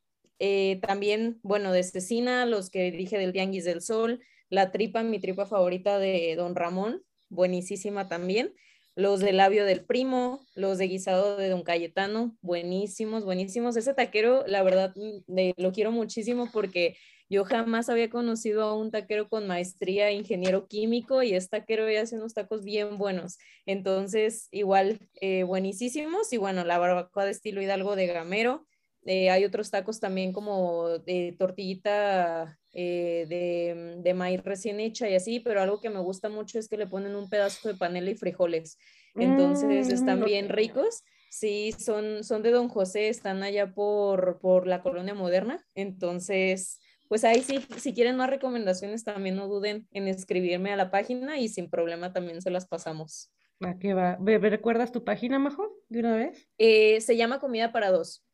también, 0.83 1.41
bueno, 1.43 1.73
de 1.73 1.83
cecina, 1.83 2.47
los 2.47 2.71
que 2.71 2.93
dije 2.93 3.19
del 3.19 3.33
Tianguis 3.33 3.65
del 3.65 3.83
Sol, 3.83 4.21
la 4.51 4.71
tripa, 4.71 5.03
mi 5.03 5.19
tripa 5.19 5.47
favorita 5.47 5.99
de 5.99 6.37
Don 6.37 6.55
Ramón, 6.55 7.03
buenísima 7.29 8.09
también. 8.09 8.55
Los 8.95 9.21
de 9.21 9.33
labio 9.33 9.65
del 9.65 9.85
primo, 9.85 10.45
los 10.55 10.77
de 10.77 10.89
guisado 10.89 11.37
de 11.39 11.49
Don 11.49 11.63
Cayetano, 11.63 12.37
buenísimos, 12.43 13.25
buenísimos. 13.25 13.77
Ese 13.77 13.95
taquero, 13.95 14.45
la 14.47 14.63
verdad, 14.63 14.95
mm, 14.95 15.53
lo 15.57 15.73
quiero 15.73 15.93
muchísimo 15.93 16.51
porque 16.53 16.97
yo 17.31 17.45
jamás 17.47 17.89
había 17.89 18.11
conocido 18.11 18.63
a 18.65 18.77
un 18.77 18.91
taquero 18.91 19.31
con 19.31 19.47
maestría 19.47 20.11
ingeniero 20.13 20.69
químico 20.69 21.23
y 21.23 21.33
es 21.33 21.49
taquero 21.49 21.91
y 21.91 21.97
hace 21.97 22.17
unos 22.17 22.35
tacos 22.35 22.63
bien 22.63 22.99
buenos. 22.99 23.39
Entonces, 23.65 24.49
igual, 24.51 25.01
eh, 25.23 25.45
buenísimos. 25.45 26.31
Y 26.35 26.37
bueno, 26.37 26.63
la 26.65 26.77
barbacoa 26.77 27.25
de 27.25 27.31
estilo 27.31 27.63
Hidalgo 27.63 27.97
de 27.97 28.09
Gamero. 28.09 28.67
Eh, 29.07 29.31
hay 29.31 29.47
otros 29.47 29.71
tacos 29.71 29.99
también 29.99 30.35
como 30.35 30.99
de 30.99 31.35
tortillita 31.39 32.61
eh, 32.73 33.27
de, 33.29 33.97
de, 34.03 34.15
maíz 34.15 34.43
recién 34.43 34.81
hecha 34.81 35.09
y 35.09 35.15
así, 35.15 35.41
pero 35.41 35.61
algo 35.61 35.81
que 35.81 35.91
me 35.91 36.01
gusta 36.01 36.29
mucho 36.29 36.59
es 36.59 36.69
que 36.69 36.77
le 36.77 36.87
ponen 36.87 37.15
un 37.15 37.29
pedazo 37.29 37.69
de 37.69 37.75
panela 37.75 38.11
y 38.11 38.15
frijoles. 38.15 38.79
Entonces 39.15 39.89
mm, 39.89 39.93
están 39.93 40.25
bien 40.25 40.49
ricos. 40.49 41.05
Sí, 41.31 41.73
son, 41.73 42.25
son 42.25 42.43
de 42.43 42.51
Don 42.51 42.69
José, 42.69 43.09
están 43.09 43.43
allá 43.43 43.73
por, 43.73 44.39
por 44.39 44.67
la 44.67 44.83
colonia 44.83 45.15
moderna. 45.15 45.65
Entonces, 45.75 46.81
pues 47.09 47.25
ahí 47.25 47.43
sí, 47.43 47.61
si 47.79 47.95
quieren 47.95 48.17
más 48.17 48.31
recomendaciones, 48.31 49.05
también 49.05 49.37
no 49.37 49.49
duden 49.49 49.87
en 49.93 50.09
escribirme 50.09 50.73
a 50.73 50.77
la 50.77 50.91
página 50.91 51.39
y 51.39 51.49
sin 51.49 51.69
problema 51.69 52.13
también 52.13 52.41
se 52.43 52.51
las 52.51 52.67
pasamos. 52.67 53.31
¿A 53.61 53.79
qué 53.79 53.95
va? 53.95 54.19
¿Me 54.19 54.39
recuerdas 54.39 54.93
tu 54.93 55.05
página, 55.05 55.39
Majo, 55.39 55.77
de 55.89 56.01
una 56.01 56.17
vez? 56.17 56.49
Eh, 56.59 57.01
se 57.01 57.17
llama 57.17 57.39
Comida 57.39 57.71
para 57.71 57.91
Dos. 57.91 58.25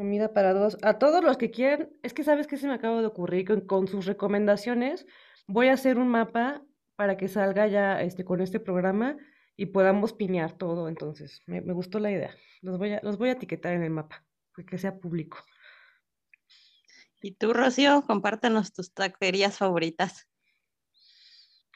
Comida 0.00 0.32
para 0.32 0.54
dos. 0.54 0.78
A 0.80 0.98
todos 0.98 1.22
los 1.22 1.36
que 1.36 1.50
quieran, 1.50 1.90
es 2.02 2.14
que 2.14 2.24
sabes 2.24 2.46
que 2.46 2.56
se 2.56 2.66
me 2.66 2.72
acaba 2.72 3.02
de 3.02 3.06
ocurrir 3.06 3.66
con, 3.66 3.86
sus 3.86 4.06
recomendaciones. 4.06 5.06
Voy 5.46 5.68
a 5.68 5.74
hacer 5.74 5.98
un 5.98 6.08
mapa 6.08 6.62
para 6.96 7.18
que 7.18 7.28
salga 7.28 7.66
ya 7.66 8.00
este, 8.00 8.24
con 8.24 8.40
este 8.40 8.60
programa 8.60 9.18
y 9.58 9.66
podamos 9.66 10.14
piñar 10.14 10.52
todo. 10.56 10.88
Entonces, 10.88 11.42
me, 11.44 11.60
gustó 11.74 11.98
la 11.98 12.10
idea. 12.10 12.34
Los 12.62 12.78
voy, 12.78 12.92
a, 12.94 13.00
los 13.02 13.18
voy 13.18 13.28
a 13.28 13.32
etiquetar 13.32 13.74
en 13.74 13.82
el 13.82 13.90
mapa, 13.90 14.24
que 14.66 14.78
sea 14.78 14.98
público. 14.98 15.36
Y 17.20 17.32
tú, 17.32 17.52
Rocío, 17.52 18.02
compártenos 18.06 18.72
tus 18.72 18.94
taquerías 18.94 19.58
favoritas. 19.58 20.30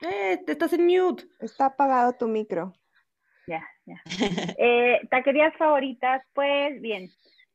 ¡Eh! 0.01 0.41
Te 0.47 0.53
estás 0.53 0.73
en 0.73 0.87
mute. 0.87 1.25
Está 1.41 1.67
apagado 1.67 2.15
tu 2.15 2.27
micro. 2.27 2.73
Ya, 3.47 3.69
ya. 3.85 4.01
Eh, 4.59 5.01
taquerías 5.11 5.55
favoritas, 5.59 6.23
pues 6.33 6.81
bien, 6.81 7.11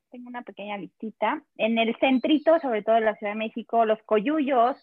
tengo 0.10 0.28
una 0.28 0.41
pequeña 0.41 0.78
listita. 0.78 1.43
En 1.57 1.78
el 1.78 1.95
centrito, 1.97 2.60
sobre 2.60 2.84
todo 2.84 2.97
en 2.97 3.05
la 3.05 3.16
Ciudad 3.16 3.34
de 3.34 3.39
México, 3.39 3.86
los 3.86 4.01
coyullos, 4.03 4.78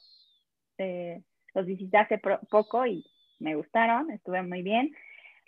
eh, 0.79 1.23
los 1.55 1.67
visité 1.67 1.99
hace 1.99 2.21
poco 2.51 2.87
y 2.87 3.05
me 3.39 3.55
gustaron, 3.55 4.11
estuve 4.11 4.43
muy 4.43 4.63
bien. 4.63 4.95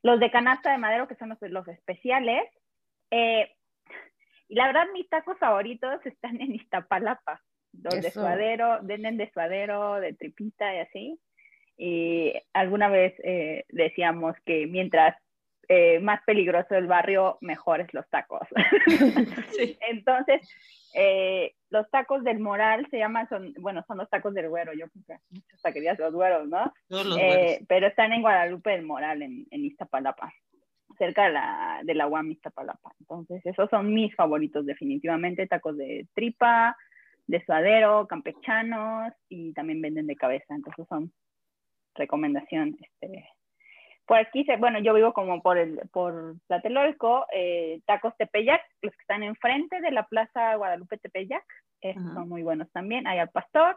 Los 0.03 0.21
de 0.21 0.31
canasta 0.31 0.73
de 0.73 0.79
madero, 0.79 1.09
que 1.09 1.17
son 1.17 1.31
los, 1.31 1.39
los 1.43 1.67
especiales. 1.69 2.43
Eh, 3.11 3.51
y 4.49 4.55
la 4.55 4.67
verdad, 4.67 4.87
mis 4.93 5.09
tacos 5.09 5.39
favoritos 5.39 6.05
están 6.05 6.41
en 6.41 6.55
Iztapalapa. 6.55 7.43
Los 7.73 8.01
de 8.01 8.11
suadero, 8.11 8.79
venden 8.83 9.19
de 9.19 9.31
suadero, 9.31 10.01
de 10.01 10.15
tripita 10.15 10.75
y 10.75 10.79
así. 10.79 11.21
Y 11.77 12.33
alguna 12.53 12.89
vez 12.89 13.15
eh, 13.23 13.65
decíamos 13.69 14.35
que 14.45 14.67
mientras 14.67 15.17
eh, 15.69 16.01
más 16.01 16.23
peligroso 16.25 16.75
el 16.75 16.87
barrio, 16.87 17.39
mejores 17.41 17.93
los 17.93 18.09
tacos. 18.09 18.47
Entonces, 19.91 20.41
eh, 20.95 21.55
los 21.71 21.91
tacos 21.91 22.25
del 22.25 22.41
moral 22.41 22.87
se 22.91 22.99
llaman, 22.99 23.29
son, 23.29 23.53
bueno, 23.59 23.85
son 23.87 23.99
los 23.99 24.09
tacos 24.09 24.33
del 24.33 24.49
güero, 24.49 24.73
yo 24.73 24.89
creo 24.89 25.05
que 25.07 25.17
muchas 25.31 25.63
taquerías 25.63 25.99
los 25.99 26.15
güeros, 26.15 26.49
¿no? 26.49 26.73
Eh, 27.21 27.65
pero 27.69 27.87
están 27.87 28.13
en 28.13 28.23
Guadalupe 28.23 28.71
del 28.71 28.83
Moral, 28.83 29.21
en, 29.23 29.47
en 29.51 29.65
Iztapalapa, 29.67 30.33
cerca 30.97 31.27
de 31.27 31.33
la, 31.33 31.81
de 31.85 31.95
la 31.95 32.07
UAM 32.07 32.31
Iztapalapa. 32.31 32.93
Entonces, 33.01 33.45
esos 33.45 33.69
son 33.69 33.93
mis 33.93 34.15
favoritos 34.15 34.65
definitivamente, 34.65 35.47
tacos 35.47 35.77
de 35.77 36.07
tripa, 36.15 36.77
de 37.27 37.45
suadero, 37.45 38.07
campechanos 38.09 39.13
y 39.29 39.53
también 39.53 39.83
venden 39.83 40.07
de 40.07 40.17
cabeza. 40.17 40.55
Entonces 40.55 40.87
son 40.89 41.13
recomendación. 41.95 42.77
Este, 42.81 43.29
por 44.09 44.17
aquí, 44.17 44.45
bueno, 44.59 44.79
yo 44.81 44.95
vivo 44.95 45.13
como 45.13 45.43
por 45.43 45.59
el 45.59 45.81
por 45.93 46.37
Tlatelolco, 46.47 47.27
eh, 47.31 47.81
tacos 47.85 48.17
Tepeyac, 48.17 48.63
los 48.81 48.93
que 48.93 49.01
están 49.03 49.23
enfrente 49.23 49.81
de 49.83 49.91
la 49.91 50.05
Plaza 50.05 50.57
Guadalupe 50.57 50.97
Tepeyac, 50.97 51.45
son 51.83 52.29
muy 52.29 52.43
buenos 52.43 52.71
también. 52.73 53.07
Hay 53.07 53.19
al 53.19 53.29
pastor, 53.29 53.77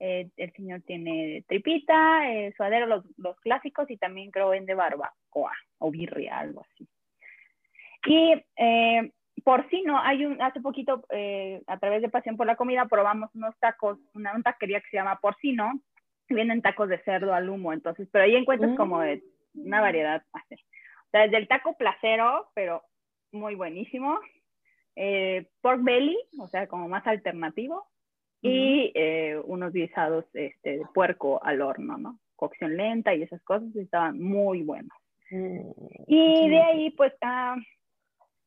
eh, 0.00 0.30
el 0.38 0.52
señor 0.52 0.80
tiene 0.86 1.44
tripita, 1.46 2.32
eh, 2.32 2.54
suadero, 2.56 2.86
los, 2.86 3.04
los, 3.18 3.38
clásicos 3.40 3.90
y 3.90 3.98
también 3.98 4.30
creo 4.30 4.48
vende 4.48 4.74
barbacoa 4.74 5.52
o 5.78 5.90
birria, 5.90 6.38
algo 6.38 6.62
así. 6.62 6.88
Y 8.06 8.42
eh, 8.56 9.12
porcino, 9.44 10.00
hay 10.00 10.24
un, 10.24 10.40
hace 10.40 10.62
poquito 10.62 11.04
eh, 11.10 11.60
a 11.66 11.78
través 11.78 12.00
de 12.00 12.08
Pasión 12.08 12.38
por 12.38 12.46
la 12.46 12.56
Comida 12.56 12.86
probamos 12.86 13.34
unos 13.34 13.54
tacos, 13.58 13.98
una, 14.14 14.32
taquería 14.42 14.80
que 14.80 14.88
se 14.90 14.96
llama 14.96 15.18
porcino, 15.20 15.72
y 16.28 16.34
vienen 16.34 16.62
tacos 16.62 16.88
de 16.88 16.98
cerdo 17.02 17.34
al 17.34 17.48
humo, 17.50 17.72
entonces, 17.72 18.08
pero 18.10 18.24
ahí 18.24 18.36
encuentras 18.36 18.76
como 18.76 19.00
de 19.00 19.22
una 19.64 19.80
variedad 19.80 20.22
así. 20.32 20.54
O 20.54 21.10
sea, 21.10 21.22
desde 21.22 21.38
el 21.38 21.48
taco 21.48 21.76
placero, 21.76 22.50
pero 22.54 22.82
muy 23.32 23.54
buenísimo, 23.54 24.18
pork 25.62 25.82
belly, 25.82 26.18
o 26.38 26.48
sea, 26.48 26.66
como 26.66 26.88
más 26.88 27.06
alternativo, 27.06 27.86
y 28.40 28.92
eh, 28.94 29.40
unos 29.44 29.72
guisados 29.72 30.24
este, 30.34 30.78
de 30.78 30.86
puerco 30.94 31.42
al 31.42 31.60
horno, 31.60 31.98
¿no? 31.98 32.18
Cocción 32.36 32.76
lenta 32.76 33.14
y 33.14 33.22
esas 33.22 33.42
cosas 33.42 33.74
estaban 33.74 34.20
muy 34.20 34.62
buenos. 34.62 34.96
Mm, 35.30 35.70
y 36.06 36.48
de 36.48 36.62
ahí, 36.62 36.90
pues, 36.90 37.12
ah, 37.20 37.56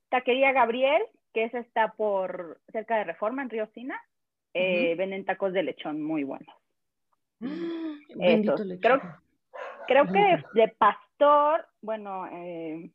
Taquería 0.10 0.54
Gabriel, 0.54 1.02
que 1.34 1.44
esa 1.44 1.60
está 1.60 1.92
por 1.94 2.60
cerca 2.72 2.98
de 2.98 3.04
Reforma, 3.04 3.42
en 3.42 3.50
Río 3.50 3.68
Sina, 3.74 4.00
eh, 4.54 4.96
venden 4.96 5.26
tacos 5.26 5.54
de 5.54 5.64
lechón 5.64 6.02
muy 6.02 6.24
buenos. 6.24 6.54
Creo, 8.82 9.02
creo 9.92 10.06
que 10.06 10.44
de, 10.54 10.68
pastor, 10.70 11.68
bueno, 11.82 12.28
eh, 12.32 12.92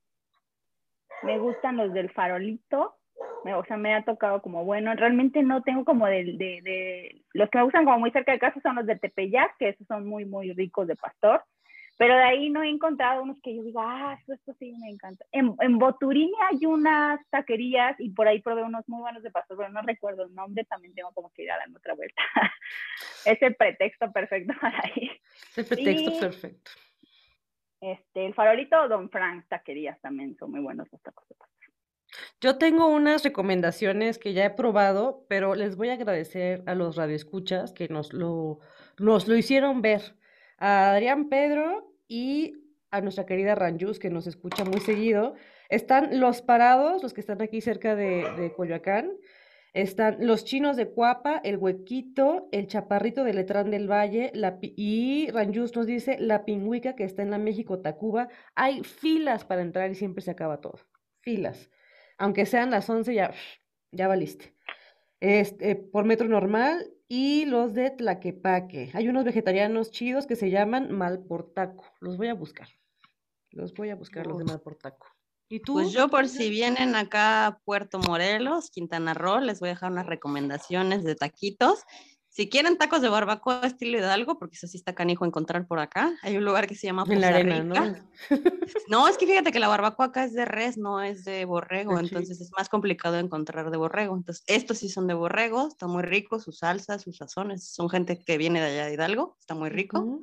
me 1.22 1.38
gustan 1.38 1.76
los 1.76 1.92
del 1.92 2.10
farolito, 2.10 2.96
o 3.44 3.64
sea, 3.64 3.76
me 3.76 3.94
ha 3.94 4.04
tocado 4.04 4.42
como 4.42 4.64
bueno, 4.64 4.94
realmente 4.94 5.42
no 5.42 5.62
tengo 5.62 5.84
como 5.84 6.06
de, 6.06 6.24
de, 6.24 6.60
de, 6.62 7.22
los 7.32 7.48
que 7.50 7.58
me 7.58 7.64
gustan 7.64 7.84
como 7.84 7.98
muy 7.98 8.10
cerca 8.10 8.32
de 8.32 8.38
casa 8.38 8.60
son 8.60 8.76
los 8.76 8.86
de 8.86 8.96
Tepeyac, 8.96 9.56
que 9.58 9.68
esos 9.68 9.86
son 9.86 10.06
muy, 10.06 10.24
muy 10.24 10.52
ricos 10.52 10.86
de 10.88 10.96
pastor, 10.96 11.44
pero 11.98 12.14
de 12.14 12.22
ahí 12.24 12.50
no 12.50 12.62
he 12.62 12.68
encontrado 12.68 13.22
unos 13.22 13.40
que 13.42 13.54
yo 13.54 13.62
diga, 13.62 13.82
ah, 13.84 14.16
esto, 14.18 14.34
esto 14.34 14.54
sí 14.58 14.72
me 14.80 14.90
encanta. 14.90 15.24
En, 15.32 15.54
en 15.60 15.78
Boturini 15.78 16.34
hay 16.50 16.66
unas 16.66 17.20
taquerías 17.30 17.98
y 18.00 18.10
por 18.10 18.28
ahí 18.28 18.40
probé 18.42 18.64
unos 18.64 18.86
muy 18.88 19.00
buenos 19.00 19.22
de 19.22 19.30
pastor, 19.30 19.56
pero 19.56 19.70
no 19.70 19.80
recuerdo 19.82 20.24
el 20.24 20.34
nombre, 20.34 20.64
también 20.64 20.94
tengo 20.94 21.12
como 21.12 21.30
que 21.32 21.44
ir 21.44 21.52
a 21.52 21.58
dar 21.58 21.68
otra 21.74 21.94
vuelta. 21.94 22.22
es 23.24 23.40
el 23.40 23.54
pretexto 23.54 24.12
perfecto 24.12 24.54
para 24.60 24.82
ir. 24.94 25.12
El 25.56 25.64
pretexto 25.64 26.20
perfecto. 26.20 26.70
Este, 27.80 28.26
el 28.26 28.34
farolito 28.34 28.88
Don 28.88 29.10
Frank 29.10 29.44
taquerías 29.48 30.00
también 30.00 30.36
son 30.38 30.50
muy 30.50 30.60
buenos 30.60 30.88
los 30.90 31.02
tacos. 31.02 31.24
Yo 32.40 32.58
tengo 32.58 32.88
unas 32.88 33.24
recomendaciones 33.24 34.18
que 34.18 34.32
ya 34.32 34.44
he 34.44 34.50
probado, 34.50 35.24
pero 35.28 35.54
les 35.54 35.76
voy 35.76 35.88
a 35.88 35.94
agradecer 35.94 36.62
a 36.66 36.74
los 36.74 36.96
radioescuchas 36.96 37.72
que 37.72 37.88
nos 37.88 38.12
lo, 38.12 38.60
nos 38.98 39.26
lo 39.28 39.36
hicieron 39.36 39.82
ver. 39.82 40.16
A 40.58 40.92
Adrián 40.92 41.28
Pedro 41.28 41.94
y 42.08 42.54
a 42.90 43.00
nuestra 43.00 43.26
querida 43.26 43.54
Ranjus, 43.54 43.98
que 43.98 44.10
nos 44.10 44.26
escucha 44.26 44.64
muy 44.64 44.80
seguido. 44.80 45.34
Están 45.68 46.20
los 46.20 46.42
parados, 46.42 47.02
los 47.02 47.12
que 47.12 47.20
están 47.20 47.42
aquí 47.42 47.60
cerca 47.60 47.96
de, 47.96 48.30
de 48.36 48.52
Coyoacán. 48.52 49.12
Están 49.76 50.16
los 50.26 50.44
chinos 50.44 50.76
de 50.76 50.88
Cuapa, 50.88 51.40
el 51.44 51.58
Huequito, 51.58 52.48
el 52.50 52.66
Chaparrito 52.66 53.24
de 53.24 53.34
Letrán 53.34 53.70
del 53.70 53.90
Valle 53.90 54.30
la, 54.34 54.58
y 54.60 55.30
Ranjus 55.30 55.76
nos 55.76 55.86
dice 55.86 56.16
la 56.18 56.44
Pingüica 56.44 56.96
que 56.96 57.04
está 57.04 57.22
en 57.22 57.30
la 57.30 57.38
México 57.38 57.80
Tacuba. 57.80 58.28
Hay 58.54 58.82
filas 58.82 59.44
para 59.44 59.62
entrar 59.62 59.90
y 59.90 59.94
siempre 59.94 60.22
se 60.22 60.30
acaba 60.30 60.60
todo. 60.60 60.80
Filas 61.20 61.70
aunque 62.18 62.46
sean 62.46 62.70
las 62.70 62.88
11 62.88 63.14
ya, 63.14 63.34
ya 63.92 64.08
valiste. 64.08 64.54
Este, 65.20 65.76
por 65.76 66.04
metro 66.04 66.28
normal 66.28 66.92
y 67.08 67.46
los 67.46 67.74
de 67.74 67.90
Tlaquepaque. 67.90 68.90
Hay 68.94 69.08
unos 69.08 69.24
vegetarianos 69.24 69.90
chidos 69.90 70.26
que 70.26 70.36
se 70.36 70.50
llaman 70.50 70.92
Malportaco. 70.92 71.84
Los 72.00 72.16
voy 72.16 72.28
a 72.28 72.34
buscar. 72.34 72.68
Los 73.50 73.72
voy 73.74 73.90
a 73.90 73.96
buscar, 73.96 74.26
los 74.26 74.38
de 74.38 74.44
Malportaco. 74.44 75.06
¿Y 75.48 75.60
tú? 75.60 75.74
Pues 75.74 75.92
yo 75.92 76.08
por 76.08 76.28
si 76.28 76.50
vienen 76.50 76.94
acá 76.96 77.46
a 77.46 77.58
Puerto 77.58 77.98
Morelos, 77.98 78.70
Quintana 78.70 79.14
Roo, 79.14 79.40
les 79.40 79.60
voy 79.60 79.68
a 79.68 79.72
dejar 79.72 79.92
unas 79.92 80.06
recomendaciones 80.06 81.04
de 81.04 81.14
taquitos. 81.14 81.84
Si 82.28 82.50
quieren 82.50 82.76
tacos 82.76 83.00
de 83.00 83.08
barbacoa 83.08 83.62
estilo 83.64 83.96
Hidalgo, 83.96 84.38
porque 84.38 84.56
eso 84.56 84.66
sí 84.66 84.76
está 84.76 84.94
canijo 84.94 85.24
encontrar 85.24 85.66
por 85.66 85.78
acá, 85.78 86.12
hay 86.20 86.36
un 86.36 86.44
lugar 86.44 86.66
que 86.66 86.74
se 86.74 86.86
llama 86.86 87.06
la 87.08 87.28
arena, 87.28 87.64
¿no? 87.64 87.74
no, 88.88 89.08
es 89.08 89.16
que 89.16 89.26
fíjate 89.26 89.52
que 89.52 89.58
la 89.58 89.68
barbacoa 89.68 90.06
acá 90.06 90.24
es 90.24 90.34
de 90.34 90.44
res, 90.44 90.76
no 90.76 91.00
es 91.00 91.24
de 91.24 91.46
borrego, 91.46 91.98
entonces 91.98 92.38
es 92.42 92.50
más 92.52 92.68
complicado 92.68 93.18
encontrar 93.18 93.70
de 93.70 93.78
borrego. 93.78 94.14
Entonces, 94.14 94.44
estos 94.48 94.78
sí 94.78 94.90
son 94.90 95.06
de 95.06 95.14
borrego, 95.14 95.68
están 95.68 95.88
muy 95.88 96.02
ricos, 96.02 96.42
sus 96.42 96.58
salsas, 96.58 97.00
sus 97.00 97.16
sazones, 97.16 97.66
son 97.72 97.88
gente 97.88 98.22
que 98.22 98.36
viene 98.36 98.60
de 98.60 98.66
allá 98.66 98.86
de 98.86 98.94
Hidalgo, 98.94 99.38
está 99.40 99.54
muy 99.54 99.70
rico. 99.70 100.20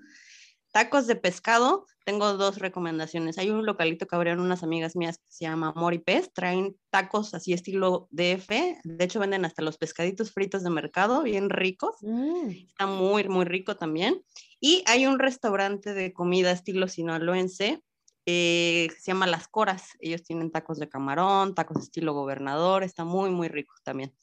Tacos 0.74 1.06
de 1.06 1.16
pescado, 1.16 1.86
tengo 2.04 2.34
dos 2.34 2.58
recomendaciones. 2.58 3.38
Hay 3.38 3.52
un 3.52 3.64
localito 3.64 4.08
que 4.08 4.16
abrieron 4.16 4.44
unas 4.44 4.64
amigas 4.64 4.96
mías 4.96 5.20
que 5.20 5.32
se 5.32 5.46
llama 5.46 5.72
Amor 5.76 5.94
y 5.94 6.00
Pez. 6.00 6.34
Traen 6.34 6.76
tacos 6.90 7.36
así 7.36 7.54
estilo 7.54 8.08
DF. 8.10 8.50
De 8.84 9.06
hecho, 9.06 9.20
venden 9.20 9.46
hasta 9.46 9.62
los 9.62 9.78
pescaditos 9.78 10.32
fritos 10.32 10.64
de 10.64 10.72
mercado, 10.72 11.22
bien 11.22 11.52
ricos. 11.52 11.96
Mm. 12.02 12.50
Está 12.50 12.88
muy, 12.88 13.30
muy 13.30 13.46
rico 13.46 13.78
también. 13.78 14.24
Y 14.60 14.84
hay 14.88 15.06
un 15.06 15.20
restaurante 15.20 15.94
de 15.94 16.12
comida 16.12 16.52
estilo 16.52 16.88
sinaloense 16.88 17.84
eh, 18.26 18.88
se 19.00 19.12
llama 19.12 19.28
Las 19.28 19.48
Coras. 19.48 19.90
Ellos 20.00 20.24
tienen 20.24 20.52
tacos 20.52 20.80
de 20.80 20.88
camarón, 20.88 21.56
tacos 21.56 21.84
estilo 21.84 22.14
gobernador. 22.14 22.84
Está 22.84 23.04
muy, 23.04 23.30
muy 23.30 23.48
rico 23.48 23.76
también. 23.84 24.14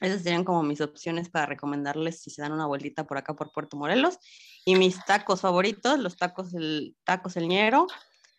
Esas 0.00 0.22
serían 0.22 0.44
como 0.44 0.62
mis 0.62 0.80
opciones 0.80 1.28
para 1.28 1.46
recomendarles 1.46 2.20
si 2.22 2.30
se 2.30 2.42
dan 2.42 2.52
una 2.52 2.66
vueltita 2.66 3.04
por 3.04 3.18
acá 3.18 3.34
por 3.34 3.52
Puerto 3.52 3.76
Morelos. 3.76 4.18
Y 4.64 4.76
mis 4.76 5.04
tacos 5.04 5.42
favoritos, 5.42 5.98
los 5.98 6.16
tacos 6.16 6.54
el 6.54 6.96
tacos 7.04 7.36
el 7.36 7.48
ñero. 7.48 7.86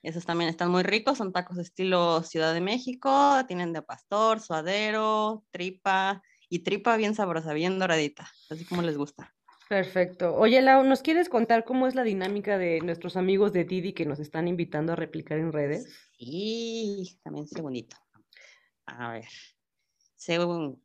Esos 0.03 0.25
también 0.25 0.49
están 0.49 0.71
muy 0.71 0.81
ricos, 0.81 1.19
son 1.19 1.31
tacos 1.31 1.59
estilo 1.59 2.23
Ciudad 2.23 2.53
de 2.55 2.61
México, 2.61 3.45
tienen 3.47 3.71
de 3.71 3.83
pastor, 3.83 4.39
suadero, 4.39 5.45
tripa 5.51 6.23
y 6.49 6.59
tripa 6.59 6.97
bien 6.97 7.13
sabrosa, 7.13 7.53
bien 7.53 7.77
doradita, 7.77 8.27
así 8.49 8.65
como 8.65 8.81
les 8.81 8.97
gusta. 8.97 9.33
Perfecto. 9.69 10.35
Oye, 10.35 10.61
Lau, 10.61 10.83
¿nos 10.83 11.01
quieres 11.01 11.29
contar 11.29 11.63
cómo 11.63 11.87
es 11.87 11.95
la 11.95 12.03
dinámica 12.03 12.57
de 12.57 12.81
nuestros 12.81 13.15
amigos 13.15 13.53
de 13.53 13.63
Didi 13.63 13.93
que 13.93 14.05
nos 14.05 14.19
están 14.19 14.49
invitando 14.49 14.91
a 14.91 14.95
replicar 14.97 15.37
en 15.37 15.53
redes? 15.53 15.87
Sí, 16.17 17.17
también 17.23 17.47
segundito. 17.47 17.95
A 18.85 19.11
ver, 19.11 19.29
según 20.17 20.83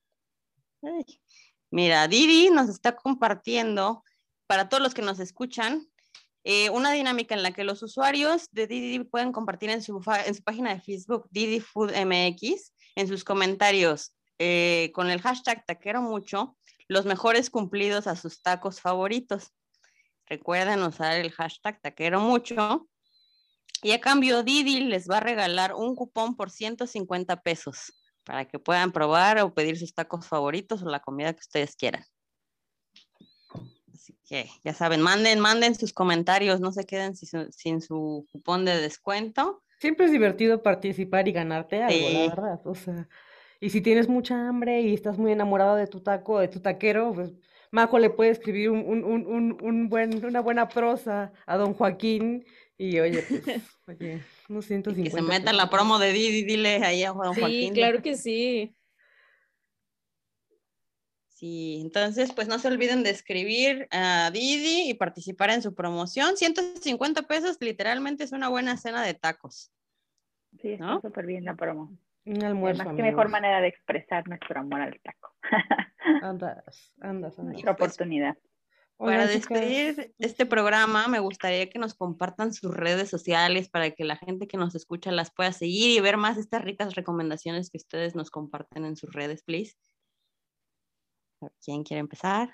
Mira, 1.70 2.07
Didi 2.09 2.51
nos 2.51 2.68
está 2.68 2.95
compartiendo 2.95 4.05
para 4.47 4.68
todos 4.68 4.82
los 4.82 4.95
que 4.95 5.03
nos 5.03 5.18
escuchan 5.18 5.89
eh, 6.45 6.70
una 6.70 6.93
dinámica 6.93 7.34
en 7.34 7.43
la 7.43 7.53
que 7.53 7.64
los 7.64 7.82
usuarios 7.82 8.49
de 8.53 8.66
Didi 8.66 9.05
pueden 9.05 9.32
compartir 9.32 9.70
en 9.70 9.82
su, 9.82 10.01
página 10.45 10.74
de 10.74 10.80
Facebook 10.80 11.26
Didi 11.30 11.61
Food 11.61 11.91
MX 11.91 12.72
en 12.95 13.09
sus 13.09 13.24
comentarios 13.24 14.14
eh, 14.39 14.93
con 14.95 15.11
el 15.11 15.20
hashtag 15.20 15.64
taquero 15.66 16.03
mucho 16.03 16.57
los 16.89 17.05
mejores 17.05 17.51
cumplidos 17.51 18.07
a 18.07 18.14
sus 18.14 18.43
tacos 18.43 18.80
favoritos. 18.80 19.53
Recuerden 20.26 20.82
usar 20.82 21.16
el 21.16 21.32
hashtag 21.32 21.80
taquero 21.80 22.20
mucho. 22.20 22.89
Y 23.82 23.91
a 23.91 24.01
cambio 24.01 24.45
Didi 24.45 24.80
les 24.80 25.11
va 25.11 25.18
a 25.18 25.20
regalar 25.20 25.74
un 25.74 25.97
cupón 25.97 26.37
por 26.37 26.51
150 26.51 27.43
pesos 27.43 27.93
para 28.27 28.45
que 28.45 28.59
puedan 28.59 28.93
probar 28.93 29.39
o 29.39 29.55
pedir 29.55 29.79
sus 29.79 29.95
tacos 29.95 30.27
favoritos 30.27 30.83
o 30.83 30.91
la 30.91 31.01
comida 31.01 31.33
que 31.33 31.41
ustedes 31.41 31.77
quieran. 31.77 32.05
Así 33.95 34.18
que 34.29 34.51
ya 34.64 34.74
saben, 34.74 35.01
manden, 35.01 35.39
manden 35.39 35.74
sus 35.77 35.93
comentarios, 35.93 36.61
no 36.61 36.72
se 36.72 36.85
queden 36.85 37.14
sin 37.16 37.81
su, 37.81 38.27
cupón 38.31 38.64
de 38.64 38.79
descuento. 38.79 39.62
Siempre 39.79 40.07
es 40.07 40.12
divertido 40.12 40.62
participar 40.62 41.29
y 41.29 41.33
ganarte 41.33 41.83
algo, 41.83 42.11
la 42.11 42.29
verdad. 42.29 42.61
O 42.66 42.74
sea, 42.74 43.09
y 43.61 43.70
si 43.70 43.81
tienes 43.81 44.09
mucha 44.09 44.49
hambre 44.49 44.83
y 44.83 44.93
estás 44.93 45.18
muy 45.18 45.33
enamorado 45.33 45.77
de 45.77 45.87
tu 45.87 46.01
taco, 46.01 46.41
de 46.41 46.49
tu 46.49 46.61
taquero, 46.61 47.12
pues 47.14 47.33
Majo 47.70 47.99
le 47.99 48.11
puede 48.11 48.31
escribir 48.31 48.70
un, 48.70 49.05
un, 49.05 49.59
un, 49.61 49.89
buen, 49.89 50.24
una 50.24 50.41
buena 50.41 50.68
prosa 50.68 51.33
a 51.47 51.57
don 51.57 51.74
Joaquín 51.74 52.45
y 52.77 52.99
oye, 53.01 53.22
pues, 53.22 53.43
oye, 53.87 54.22
Que 54.49 55.11
se 55.11 55.23
meta 55.23 55.51
en 55.51 55.57
la 55.57 55.69
promo 55.69 55.99
de 55.99 56.13
Didi, 56.13 56.45
dile 56.45 56.85
ahí 56.85 57.03
a 57.05 57.13
Juan 57.13 57.35
Joaquín. 57.35 57.75
Sí, 57.75 57.81
claro 57.81 58.03
que 58.03 58.17
sí. 58.17 58.77
Sí, 61.29 61.81
entonces 61.83 62.33
pues 62.33 62.49
no 62.49 62.59
se 62.59 62.69
olviden 62.69 63.03
de 63.03 63.11
escribir 63.11 63.89
a 63.91 64.31
Didi 64.33 64.89
y 64.89 64.95
participar 64.95 65.51
en 65.51 65.61
su 65.61 65.75
promoción. 65.75 66.37
150 66.37 67.23
pesos 67.23 67.59
literalmente 67.61 68.25
es 68.25 68.33
una 68.33 68.49
buena 68.49 68.77
cena 68.79 69.03
de 69.03 69.15
tacos. 69.15 69.71
Sí, 70.63 70.73
está 70.73 71.01
súper 71.03 71.27
bien 71.27 71.45
la 71.45 71.55
promo. 71.55 71.99
Un 72.25 72.43
almuerzo. 72.43 72.85
Más 72.85 72.97
que 72.97 73.03
mejor 73.03 73.29
manera 73.29 73.61
de 73.61 73.69
expresar 73.69 74.27
nuestro 74.29 74.59
amor 74.59 74.81
al 74.81 74.99
taco. 75.01 75.35
Andas, 76.23 76.95
andas, 77.01 77.39
andas. 77.39 77.59
Otra 77.59 77.73
oportunidad. 77.73 78.37
Para 78.99 79.27
despedir 79.27 80.15
este 80.19 80.47
programa, 80.47 81.07
me 81.07 81.19
gustaría 81.19 81.69
que 81.69 81.79
nos 81.79 81.95
compartan 81.95 82.55
sus 82.55 82.75
redes 82.75 83.11
sociales 83.11 83.69
para 83.69 83.91
que 83.91 84.05
la 84.05 84.17
gente 84.17 84.49
que 84.49 84.57
nos 84.57 84.75
escucha 84.75 85.13
las 85.13 85.31
pueda 85.31 85.53
seguir 85.53 85.91
y 85.91 86.01
ver 86.01 86.17
más 86.17 86.39
estas 86.39 86.63
ricas 86.63 86.95
recomendaciones 86.95 87.69
que 87.69 87.77
ustedes 87.77 88.15
nos 88.15 88.31
comparten 88.31 88.87
en 88.87 88.97
sus 88.97 89.13
redes, 89.13 89.43
please. 89.43 89.75
¿Quién 91.63 91.85
quiere 91.85 92.01
empezar? 92.01 92.51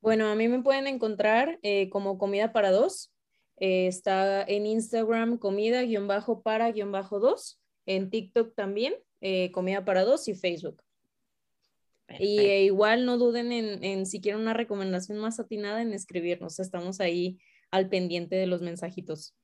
Bueno, 0.00 0.28
a 0.28 0.34
mí 0.34 0.48
me 0.48 0.62
pueden 0.62 0.86
encontrar 0.86 1.58
eh, 1.62 1.88
como 1.88 2.18
Comida 2.18 2.52
para 2.52 2.70
Dos. 2.70 3.10
Eh, 3.56 3.86
está 3.88 4.42
en 4.42 4.66
Instagram 4.66 5.38
comida-para-dos. 5.38 7.60
En 7.86 8.10
TikTok 8.10 8.54
también, 8.54 8.94
eh, 9.20 9.50
Comida 9.52 9.82
para 9.84 10.04
Dos 10.04 10.28
y 10.28 10.34
Facebook. 10.34 10.82
Y 12.18 12.38
eh, 12.38 12.64
igual 12.64 13.04
no 13.04 13.18
duden 13.18 13.52
en, 13.52 14.06
si 14.06 14.20
quieren 14.20 14.40
una 14.40 14.54
recomendación 14.54 15.18
más 15.18 15.38
atinada 15.40 15.82
en 15.82 15.92
escribirnos. 15.92 16.58
Estamos 16.58 17.00
ahí 17.00 17.38
al 17.70 17.88
pendiente 17.88 18.36
de 18.36 18.46
los 18.46 18.62
mensajitos. 18.62 19.36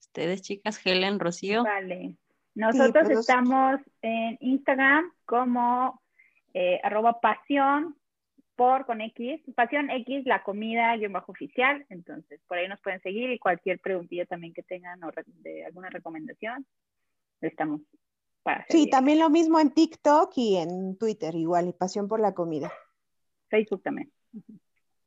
Ustedes, 0.00 0.42
chicas, 0.42 0.80
Helen, 0.84 1.18
Rocío. 1.18 1.64
Vale. 1.64 2.16
Nosotros 2.54 3.10
estamos 3.10 3.80
en 4.00 4.38
Instagram 4.40 5.12
como 5.24 6.00
eh, 6.54 6.80
arroba 6.82 7.20
pasión 7.20 7.96
por 8.54 8.86
con 8.86 9.00
X, 9.00 9.42
pasión 9.56 9.90
X, 9.90 10.24
la 10.26 10.44
comida, 10.44 10.96
guion 10.96 11.12
bajo 11.12 11.32
oficial. 11.32 11.84
Entonces, 11.88 12.40
por 12.46 12.58
ahí 12.58 12.68
nos 12.68 12.80
pueden 12.80 13.02
seguir 13.02 13.30
y 13.30 13.38
cualquier 13.38 13.80
preguntilla 13.80 14.24
también 14.26 14.54
que 14.54 14.62
tengan 14.62 15.02
o 15.02 15.10
de 15.42 15.64
alguna 15.64 15.90
recomendación, 15.90 16.64
estamos 17.40 17.80
Sí, 18.68 18.90
también 18.90 19.18
lo 19.18 19.30
mismo 19.30 19.58
en 19.58 19.70
TikTok 19.70 20.32
y 20.36 20.56
en 20.56 20.96
Twitter, 20.96 21.34
igual, 21.34 21.68
y 21.68 21.72
Pasión 21.72 22.08
por 22.08 22.20
la 22.20 22.34
Comida. 22.34 22.72
Facebook 23.48 23.82
también. 23.82 24.12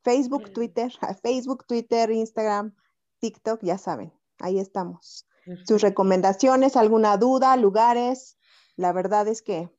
Facebook, 0.02 0.52
Twitter, 0.52 0.92
Facebook, 1.22 1.66
Twitter, 1.66 2.10
Instagram, 2.10 2.74
TikTok, 3.20 3.60
ya 3.62 3.78
saben, 3.78 4.12
ahí 4.40 4.58
estamos. 4.58 5.26
Sus 5.64 5.80
recomendaciones, 5.80 6.76
alguna 6.76 7.16
duda, 7.16 7.56
lugares, 7.56 8.36
la 8.76 8.92
verdad 8.92 9.26
es 9.28 9.40
que 9.40 9.70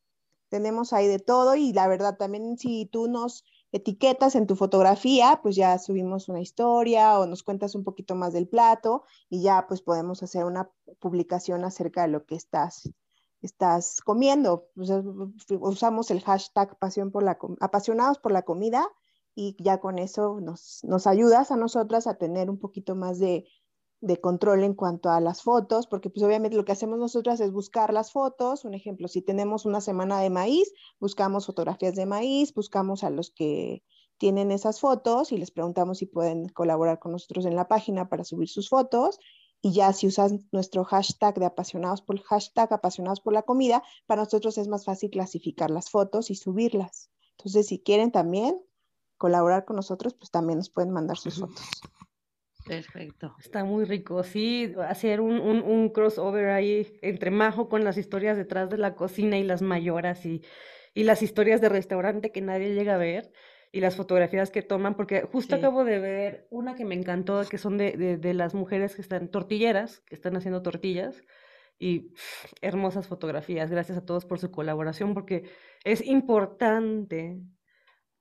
tenemos 0.50 0.94
ahí 0.94 1.08
de 1.08 1.20
todo 1.20 1.56
y 1.56 1.74
la 1.74 1.88
verdad 1.88 2.18
también 2.18 2.58
si 2.58 2.88
tú 2.88 3.08
nos 3.08 3.46
etiquetas 3.72 4.36
en 4.36 4.48
tu 4.48 4.56
fotografía, 4.56 5.40
pues 5.44 5.56
ya 5.56 5.78
subimos 5.78 6.28
una 6.28 6.42
historia 6.42 7.20
o 7.20 7.28
nos 7.28 7.44
cuentas 7.44 7.76
un 7.76 7.84
poquito 7.84 8.16
más 8.16 8.34
del 8.34 8.48
plato 8.48 9.04
y 9.30 9.44
ya 9.44 9.68
pues 9.68 9.84
podemos 9.84 10.24
hacer 10.24 10.44
una 10.46 10.72
publicación 11.00 11.64
acerca 11.64 12.02
de 12.02 12.08
lo 12.08 12.26
que 12.26 12.36
estás 12.36 12.90
estás 13.42 14.02
comiendo. 14.02 14.70
usamos 15.60 16.12
el 16.12 16.22
hashtag 16.22 16.78
pasión 16.78 17.12
por 17.12 17.24
la, 17.24 17.38
apasionados 17.60 18.20
por 18.20 18.32
la 18.32 18.44
comida 18.44 18.88
y 19.36 19.56
ya 19.60 19.80
con 19.80 20.00
eso 20.00 20.40
nos, 20.42 20.80
nos 20.84 21.08
ayudas 21.08 21.52
a 21.52 21.56
nosotras 21.56 22.08
a 22.08 22.16
tener 22.16 22.50
un 22.50 22.60
poquito 22.60 22.96
más 22.96 23.20
de, 23.20 23.46
de, 24.02 24.20
control 24.20 24.64
en 24.64 24.74
cuanto 24.74 25.10
a 25.10 25.22
las 25.22 25.44
fotos, 25.44 25.88
porque 25.88 26.10
pues 26.10 26.24
obviamente 26.24 26.58
lo 26.58 26.66
que 26.66 26.74
hacemos 26.74 27.00
nosotras 27.00 27.40
es 27.40 27.52
buscar 27.52 27.94
las 27.94 28.12
fotos. 28.12 28.66
Un 28.66 28.74
ejemplo, 28.74 29.08
si 29.08 29.22
tenemos 29.22 29.66
una 29.66 29.82
semana 29.82 30.20
de 30.20 30.30
maíz, 30.30 30.74
buscamos 31.00 31.46
fotografías 31.46 31.96
de 31.96 32.06
maíz, 32.06 32.54
buscamos 32.54 33.04
a 33.04 33.10
los 33.10 33.32
que 33.32 33.84
tienen 34.18 34.52
esas 34.52 34.82
fotos 34.82 35.32
y 35.32 35.38
les 35.38 35.52
preguntamos 35.52 36.00
si 36.00 36.06
pueden 36.06 36.50
colaborar 36.50 37.00
con 37.00 37.14
nosotros 37.14 37.46
en 37.46 37.56
la 37.56 37.70
página 37.70 38.10
para 38.10 38.26
subir 38.26 38.50
sus 38.50 38.68
fotos 38.68 39.20
y 39.62 39.74
ya 39.74 39.92
si 39.94 40.08
usas 40.08 40.34
nuestro 40.52 40.84
hashtag 40.84 41.36
de 41.36 41.46
apasionados 41.46 42.02
por 42.02 42.22
hashtag 42.22 42.72
apasionados 42.74 43.20
por 43.20 43.34
la 43.34 43.42
comida, 43.42 43.84
para 44.06 44.24
nosotros 44.24 44.58
es 44.58 44.68
más 44.68 44.86
fácil 44.86 45.10
clasificar 45.10 45.70
las 45.70 45.90
fotos 45.90 46.30
y 46.32 46.36
subirlas. 46.36 47.12
Entonces, 47.38 47.68
si 47.68 47.80
quieren 47.80 48.12
también 48.12 48.60
colaborar 49.18 49.66
con 49.66 49.76
nosotros, 49.76 50.14
pues 50.14 50.32
también 50.32 50.58
nos 50.58 50.70
pueden 50.70 50.92
mandar 50.92 51.18
sus 51.18 51.40
fotos. 51.40 51.66
Perfecto. 52.66 53.36
Está 53.40 53.64
muy 53.64 53.86
rico, 53.86 54.24
sí, 54.24 54.74
hacer 54.88 55.22
un, 55.22 55.40
un, 55.40 55.62
un, 55.64 55.90
crossover 55.90 56.50
ahí 56.50 57.00
entre 57.02 57.32
Majo 57.32 57.68
con 57.68 57.84
las 57.84 57.98
historias 57.98 58.38
detrás 58.38 58.70
de 58.70 58.78
la 58.78 58.96
cocina 58.96 59.38
y 59.38 59.44
las 59.44 59.62
mayoras 59.62 60.26
y, 60.26 60.44
y 60.94 61.04
las 61.04 61.22
historias 61.22 61.62
de 61.62 61.70
restaurante 61.70 62.32
que 62.32 62.42
nadie 62.42 62.76
llega 62.76 62.96
a 62.96 63.00
ver 63.00 63.32
y 63.72 63.82
las 63.82 63.96
fotografías 63.96 64.50
que 64.50 64.62
toman, 64.62 64.96
porque 64.96 65.22
justo 65.22 65.56
acabo 65.56 65.84
de 65.84 66.00
ver 66.00 66.48
una 66.50 66.76
que 66.76 66.86
me 66.86 66.96
encantó, 66.96 67.44
que 67.48 67.58
son 67.58 67.78
de, 67.78 68.18
de, 68.18 68.34
las 68.34 68.56
mujeres 68.56 68.96
que 68.96 69.02
están 69.02 69.30
tortilleras, 69.30 70.00
que 70.02 70.16
están 70.16 70.36
haciendo 70.36 70.62
tortillas, 70.62 71.22
y 71.78 72.14
hermosas 72.62 73.08
fotografías. 73.08 73.70
Gracias 73.70 73.98
a 73.98 74.06
todos 74.06 74.26
por 74.26 74.40
su 74.40 74.52
colaboración, 74.52 75.14
porque 75.14 75.50
es 75.84 76.06
importante 76.06 77.42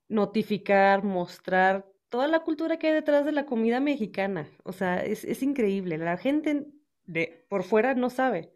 notificar, 0.08 1.02
mostrar 1.02 1.86
toda 2.08 2.28
la 2.28 2.40
cultura 2.40 2.78
que 2.78 2.88
hay 2.88 2.94
detrás 2.94 3.24
de 3.24 3.32
la 3.32 3.46
comida 3.46 3.80
mexicana. 3.80 4.48
O 4.64 4.72
sea, 4.72 5.00
es, 5.00 5.24
es 5.24 5.42
increíble. 5.42 5.98
La 5.98 6.16
gente 6.16 6.66
de 7.04 7.46
por 7.48 7.62
fuera 7.62 7.94
no 7.94 8.10
sabe, 8.10 8.52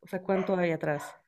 o 0.00 0.06
sea, 0.06 0.22
cuánto 0.22 0.56
hay 0.56 0.70
atrás. 0.70 1.19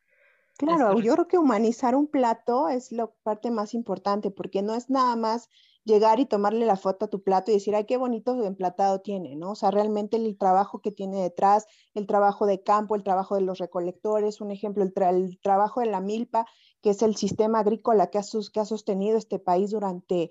Claro, 0.62 1.00
yo 1.00 1.14
creo 1.14 1.26
que 1.26 1.38
humanizar 1.38 1.96
un 1.96 2.06
plato 2.06 2.68
es 2.68 2.92
la 2.92 3.08
parte 3.24 3.50
más 3.50 3.74
importante, 3.74 4.30
porque 4.30 4.62
no 4.62 4.74
es 4.76 4.90
nada 4.90 5.16
más 5.16 5.48
llegar 5.84 6.20
y 6.20 6.26
tomarle 6.26 6.64
la 6.66 6.76
foto 6.76 7.06
a 7.06 7.08
tu 7.10 7.24
plato 7.24 7.50
y 7.50 7.54
decir, 7.54 7.74
ay, 7.74 7.84
qué 7.84 7.96
bonito 7.96 8.40
emplatado 8.44 9.00
tiene, 9.00 9.34
¿no? 9.34 9.50
O 9.50 9.54
sea, 9.56 9.72
realmente 9.72 10.16
el 10.16 10.38
trabajo 10.38 10.80
que 10.80 10.92
tiene 10.92 11.20
detrás, 11.20 11.66
el 11.94 12.06
trabajo 12.06 12.46
de 12.46 12.62
campo, 12.62 12.94
el 12.94 13.02
trabajo 13.02 13.34
de 13.34 13.40
los 13.40 13.58
recolectores, 13.58 14.40
un 14.40 14.52
ejemplo, 14.52 14.84
el, 14.84 14.92
el 14.96 15.40
trabajo 15.40 15.80
de 15.80 15.86
la 15.86 16.00
milpa, 16.00 16.46
que 16.80 16.90
es 16.90 17.02
el 17.02 17.16
sistema 17.16 17.58
agrícola 17.58 18.06
que 18.10 18.18
ha, 18.18 18.22
que 18.52 18.60
ha 18.60 18.64
sostenido 18.64 19.18
este 19.18 19.40
país 19.40 19.72
durante 19.72 20.30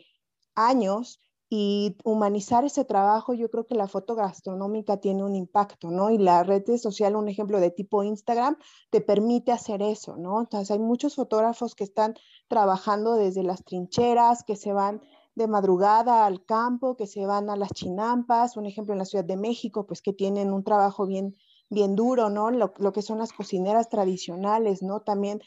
años, 0.56 1.20
y 1.54 1.98
humanizar 2.06 2.64
ese 2.64 2.86
trabajo, 2.86 3.34
yo 3.34 3.52
creo 3.52 3.68
que 3.68 3.76
la 3.76 3.90
foto 3.90 4.16
gastronómica 4.16 5.02
tiene 5.02 5.22
un 5.22 5.36
impacto, 5.36 5.92
¿no? 5.92 6.10
Y 6.10 6.18
la 6.18 6.44
red 6.44 6.64
social, 6.78 7.18
un 7.18 7.28
ejemplo 7.28 7.60
de 7.60 7.72
tipo 7.72 8.04
Instagram, 8.04 8.56
te 8.90 9.02
permite 9.02 9.52
hacer 9.52 9.82
eso, 9.82 10.16
¿no? 10.16 10.40
Entonces 10.40 10.72
hay 10.72 10.80
muchos 10.80 11.16
fotógrafos 11.16 11.76
que 11.76 11.84
están 11.84 12.16
trabajando 12.48 13.16
desde 13.16 13.44
las 13.44 13.66
trincheras, 13.66 14.46
que 14.46 14.56
se 14.56 14.72
van 14.72 15.02
de 15.36 15.50
madrugada 15.50 16.26
al 16.26 16.46
campo, 16.46 16.96
que 16.96 17.06
se 17.06 17.26
van 17.26 17.50
a 17.50 17.58
las 17.58 17.72
chinampas, 17.74 18.56
un 18.56 18.66
ejemplo 18.66 18.94
en 18.94 19.00
la 19.00 19.06
Ciudad 19.06 19.26
de 19.26 19.36
México, 19.36 19.86
pues 19.86 20.02
que 20.02 20.14
tienen 20.14 20.54
un 20.54 20.64
trabajo 20.64 21.06
bien, 21.06 21.36
bien 21.70 21.98
duro, 21.98 22.30
¿no? 22.30 22.50
Lo, 22.50 22.72
lo 22.78 22.94
que 22.94 23.02
son 23.02 23.18
las 23.18 23.34
cocineras 23.34 23.90
tradicionales, 23.90 24.84
¿no? 24.84 25.02
También 25.02 25.42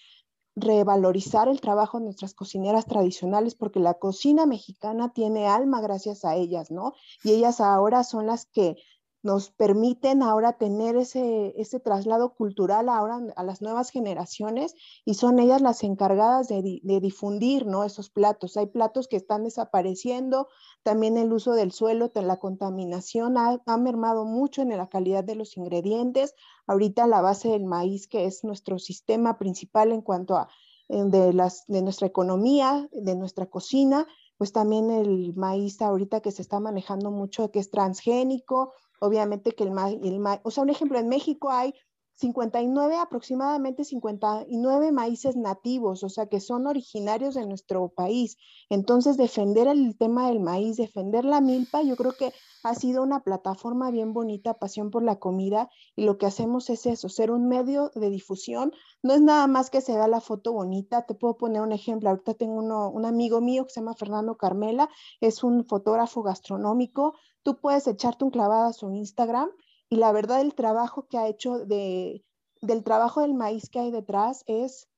revalorizar 0.57 1.49
el 1.49 1.61
trabajo 1.61 1.99
de 1.99 2.05
nuestras 2.05 2.35
cocineras 2.35 2.87
tradicionales 2.87 3.55
porque 3.55 3.81
la 3.81 3.95
cocina 3.95 4.47
mexicana 4.47 5.13
tiene 5.13 5.49
alma 5.49 5.81
gracias 5.81 6.25
a 6.25 6.37
ellas, 6.37 6.71
¿no? 6.71 6.95
Y 7.23 7.33
ellas 7.33 7.61
ahora 7.61 8.05
son 8.05 8.27
las 8.27 8.47
que 8.47 8.77
nos 9.25 9.51
permiten 9.51 10.23
ahora 10.23 10.59
tener 10.59 10.97
ese, 10.97 11.55
ese 11.57 11.81
traslado 11.81 12.35
cultural 12.35 12.91
ahora 12.91 13.21
a 13.37 13.43
las 13.43 13.63
nuevas 13.63 13.89
generaciones 13.89 14.75
y 15.07 15.15
son 15.15 15.39
ellas 15.39 15.63
las 15.63 15.83
encargadas 15.83 16.47
de, 16.47 16.81
de, 16.83 17.01
difundir 17.01 17.67
¿no? 17.67 17.85
esos 17.85 18.11
platos. 18.11 18.59
Hay 18.59 18.67
platos 18.67 19.09
que 19.09 19.17
están 19.17 19.45
desapareciendo, 19.45 20.49
también 20.83 21.17
el 21.17 21.33
uso 21.33 21.55
del 21.55 21.73
suelo, 21.73 22.13
la 22.15 22.39
contaminación 22.39 23.39
ha, 23.39 23.63
ha 23.65 23.77
mermado 23.79 24.27
mucho 24.27 24.61
en 24.61 24.69
la 24.69 24.89
calidad 24.91 25.25
de 25.25 25.37
los 25.37 25.57
ingredientes. 25.57 26.35
Ahorita 26.67 27.07
la 27.07 27.23
base 27.23 27.49
del 27.49 27.65
maíz, 27.65 28.07
que 28.07 28.27
es 28.27 28.45
nuestro 28.45 28.79
sistema 28.79 29.39
principal 29.39 29.91
en 29.91 30.03
cuanto 30.03 30.37
a 30.37 30.49
de, 30.89 31.33
las, 31.33 31.65
de 31.67 31.83
nuestra 31.83 32.07
economía, 32.07 32.89
de 32.93 33.17
nuestra 33.17 33.47
cocina, 33.47 34.07
pues 34.37 34.53
también 34.53 34.91
el 34.91 35.35
maíz 35.35 35.81
ahorita 35.81 36.21
que 36.21 36.31
se 36.31 36.43
está 36.43 36.61
manejando 36.61 37.11
mucho, 37.11 37.51
que 37.51 37.59
es 37.59 37.71
transgénico, 37.71 38.73
obviamente 39.01 39.53
que 39.53 39.65
el 39.65 39.71
maíz, 39.71 39.99
el 40.03 40.21
o 40.43 40.51
sea, 40.51 40.63
un 40.63 40.71
ejemplo, 40.71 40.99
en 40.99 41.09
México 41.09 41.51
hay 41.51 41.75
59, 42.17 42.97
aproximadamente 42.97 43.85
59 43.85 44.93
maíces 44.93 45.37
nativos, 45.37 46.05
o 46.05 46.09
sea, 46.09 46.27
que 46.27 46.41
son 46.41 46.67
originarios 46.67 47.35
de 47.35 47.47
nuestro 47.47 47.89
país. 47.89 48.37
Entonces, 48.71 49.17
defender 49.17 49.67
el 49.67 49.97
tema 49.99 50.29
del 50.29 50.39
maíz, 50.39 50.77
defender 50.77 51.25
la 51.25 51.41
milpa, 51.41 51.83
yo 51.83 51.97
creo 51.97 52.13
que 52.13 52.33
ha 52.63 52.75
sido 52.75 53.03
una 53.03 53.21
plataforma 53.21 53.91
bien 53.91 54.13
bonita, 54.13 54.55
pasión 54.55 54.91
por 54.91 55.03
la 55.03 55.19
comida, 55.19 55.69
y 55.97 56.05
lo 56.05 56.17
que 56.17 56.27
hacemos 56.27 56.71
es 56.71 56.87
eso, 56.87 57.09
ser 57.09 57.31
un 57.33 57.49
medio 57.49 57.91
de 57.95 58.11
difusión. 58.11 58.73
No 59.03 59.13
es 59.13 59.21
nada 59.21 59.47
más 59.49 59.69
que 59.69 59.81
se 59.81 59.97
da 59.97 60.07
la 60.07 60.21
foto 60.21 60.53
bonita, 60.53 61.05
te 61.07 61.15
puedo 61.15 61.37
poner 61.37 61.63
un 61.63 61.73
ejemplo, 61.73 62.11
ahorita 62.11 62.35
tengo 62.35 62.55
uno, 62.55 62.91
un 62.91 63.05
amigo 63.05 63.41
mío 63.41 63.65
que 63.65 63.71
se 63.71 63.81
llama 63.81 63.95
Fernando 63.95 64.37
Carmela, 64.37 64.89
es 65.21 65.43
un 65.43 65.67
fotógrafo 65.67 66.23
gastronómico, 66.23 67.15
tú 67.45 67.61
puedes 67.61 67.87
echarte 67.87 68.25
un 68.25 68.31
clavado 68.33 68.65
a 68.65 68.73
su 68.73 68.91
Instagram 68.91 69.49
y 69.89 69.97
la 69.97 70.11
verdad 70.11 70.41
el 70.41 70.55
trabajo 70.55 71.07
que 71.07 71.19
ha 71.19 71.29
hecho 71.29 71.59
de, 71.59 72.25
del 72.61 72.83
trabajo 72.83 73.21
del 73.21 73.35
maíz 73.35 73.71
que 73.71 73.79
hay 73.79 73.93
detrás 73.93 74.43
es 74.49 74.89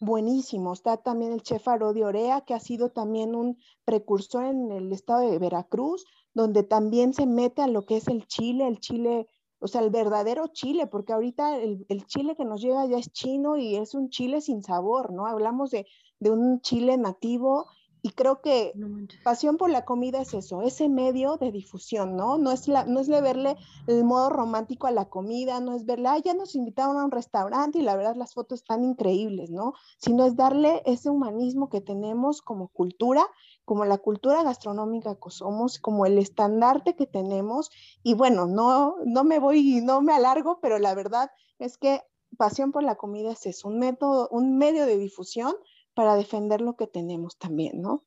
buenísimo. 0.00 0.74
Está 0.74 0.98
también 0.98 1.32
el 1.32 1.42
chef 1.42 1.66
Arodi 1.66 2.02
Orea, 2.02 2.42
que 2.42 2.52
ha 2.52 2.60
sido 2.60 2.90
también 2.90 3.34
un 3.34 3.56
precursor 3.86 4.44
en 4.44 4.70
el 4.70 4.92
estado 4.92 5.30
de 5.30 5.38
Veracruz, 5.38 6.04
donde 6.34 6.64
también 6.64 7.14
se 7.14 7.26
mete 7.26 7.62
a 7.62 7.68
lo 7.68 7.86
que 7.86 7.96
es 7.96 8.08
el 8.08 8.26
chile, 8.26 8.66
el 8.66 8.80
chile 8.80 9.26
o 9.60 9.66
sea, 9.66 9.80
el 9.80 9.88
verdadero 9.88 10.48
chile, 10.48 10.86
porque 10.86 11.14
ahorita 11.14 11.56
el, 11.56 11.86
chile 12.06 12.34
que 12.36 12.44
nos 12.44 12.60
llega 12.60 12.84
ya 12.84 12.98
es 12.98 13.10
chino 13.12 13.56
y 13.56 13.76
es 13.76 13.94
un 13.94 14.10
chile 14.10 14.42
sin 14.42 14.62
sabor, 14.62 15.10
¿no? 15.10 15.26
Hablamos 15.26 15.70
de, 15.70 15.86
de 16.20 16.30
un 16.30 16.60
chile 16.60 16.98
nativo 16.98 17.66
y 18.04 18.10
creo 18.10 18.42
que 18.42 18.74
pasión 19.22 19.56
por 19.56 19.70
la 19.70 19.86
comida 19.86 20.20
es 20.20 20.34
eso, 20.34 20.60
ese 20.60 20.90
medio 20.90 21.38
de 21.38 21.50
difusión, 21.50 22.16
¿no? 22.16 22.36
No 22.36 22.52
es, 22.52 22.68
la, 22.68 22.84
no 22.84 23.00
es 23.00 23.06
de 23.06 23.18
verle 23.22 23.56
el 23.86 24.04
modo 24.04 24.28
romántico 24.28 24.86
a 24.86 24.90
la 24.90 25.08
comida, 25.08 25.58
no 25.60 25.74
es 25.74 25.86
verle, 25.86 26.08
ah, 26.08 26.18
ya 26.18 26.34
nos 26.34 26.54
invitaron 26.54 26.98
a 26.98 27.04
un 27.06 27.10
restaurante 27.10 27.78
y 27.78 27.82
la 27.82 27.96
verdad 27.96 28.14
las 28.14 28.34
fotos 28.34 28.60
están 28.60 28.84
increíbles, 28.84 29.48
¿no? 29.48 29.72
Sino 29.96 30.26
es 30.26 30.36
darle 30.36 30.82
ese 30.84 31.08
humanismo 31.08 31.70
que 31.70 31.80
tenemos 31.80 32.42
como 32.42 32.68
cultura, 32.68 33.26
como 33.64 33.86
la 33.86 33.96
cultura 33.96 34.42
gastronómica 34.42 35.14
que 35.14 35.30
somos, 35.30 35.78
como 35.78 36.04
el 36.04 36.18
estandarte 36.18 36.96
que 36.96 37.06
tenemos. 37.06 37.70
Y 38.02 38.12
bueno, 38.12 38.44
no, 38.44 38.96
no 39.06 39.24
me 39.24 39.38
voy, 39.38 39.80
no 39.80 40.02
me 40.02 40.12
alargo, 40.12 40.58
pero 40.60 40.78
la 40.78 40.94
verdad 40.94 41.30
es 41.58 41.78
que 41.78 42.02
pasión 42.36 42.70
por 42.70 42.82
la 42.82 42.96
comida 42.96 43.32
es 43.32 43.46
eso, 43.46 43.68
un 43.68 43.78
método, 43.78 44.28
un 44.30 44.58
medio 44.58 44.84
de 44.84 44.98
difusión 44.98 45.54
para 45.94 46.16
defender 46.16 46.60
lo 46.60 46.76
que 46.76 46.86
tenemos 46.86 47.38
también, 47.38 47.80
¿no? 47.80 48.04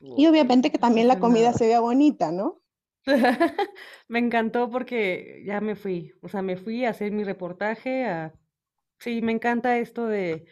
Y 0.00 0.26
obviamente 0.26 0.70
que 0.70 0.78
también 0.78 1.08
la 1.08 1.18
comida 1.18 1.52
se 1.52 1.66
vea 1.66 1.80
bonita, 1.80 2.32
¿no? 2.32 2.62
me 4.08 4.18
encantó 4.18 4.70
porque 4.70 5.42
ya 5.44 5.60
me 5.60 5.74
fui, 5.74 6.12
o 6.22 6.28
sea, 6.28 6.42
me 6.42 6.56
fui 6.56 6.84
a 6.84 6.90
hacer 6.90 7.12
mi 7.12 7.24
reportaje, 7.24 8.06
a... 8.06 8.32
sí, 8.98 9.20
me 9.22 9.32
encanta 9.32 9.78
esto 9.78 10.06
de... 10.06 10.46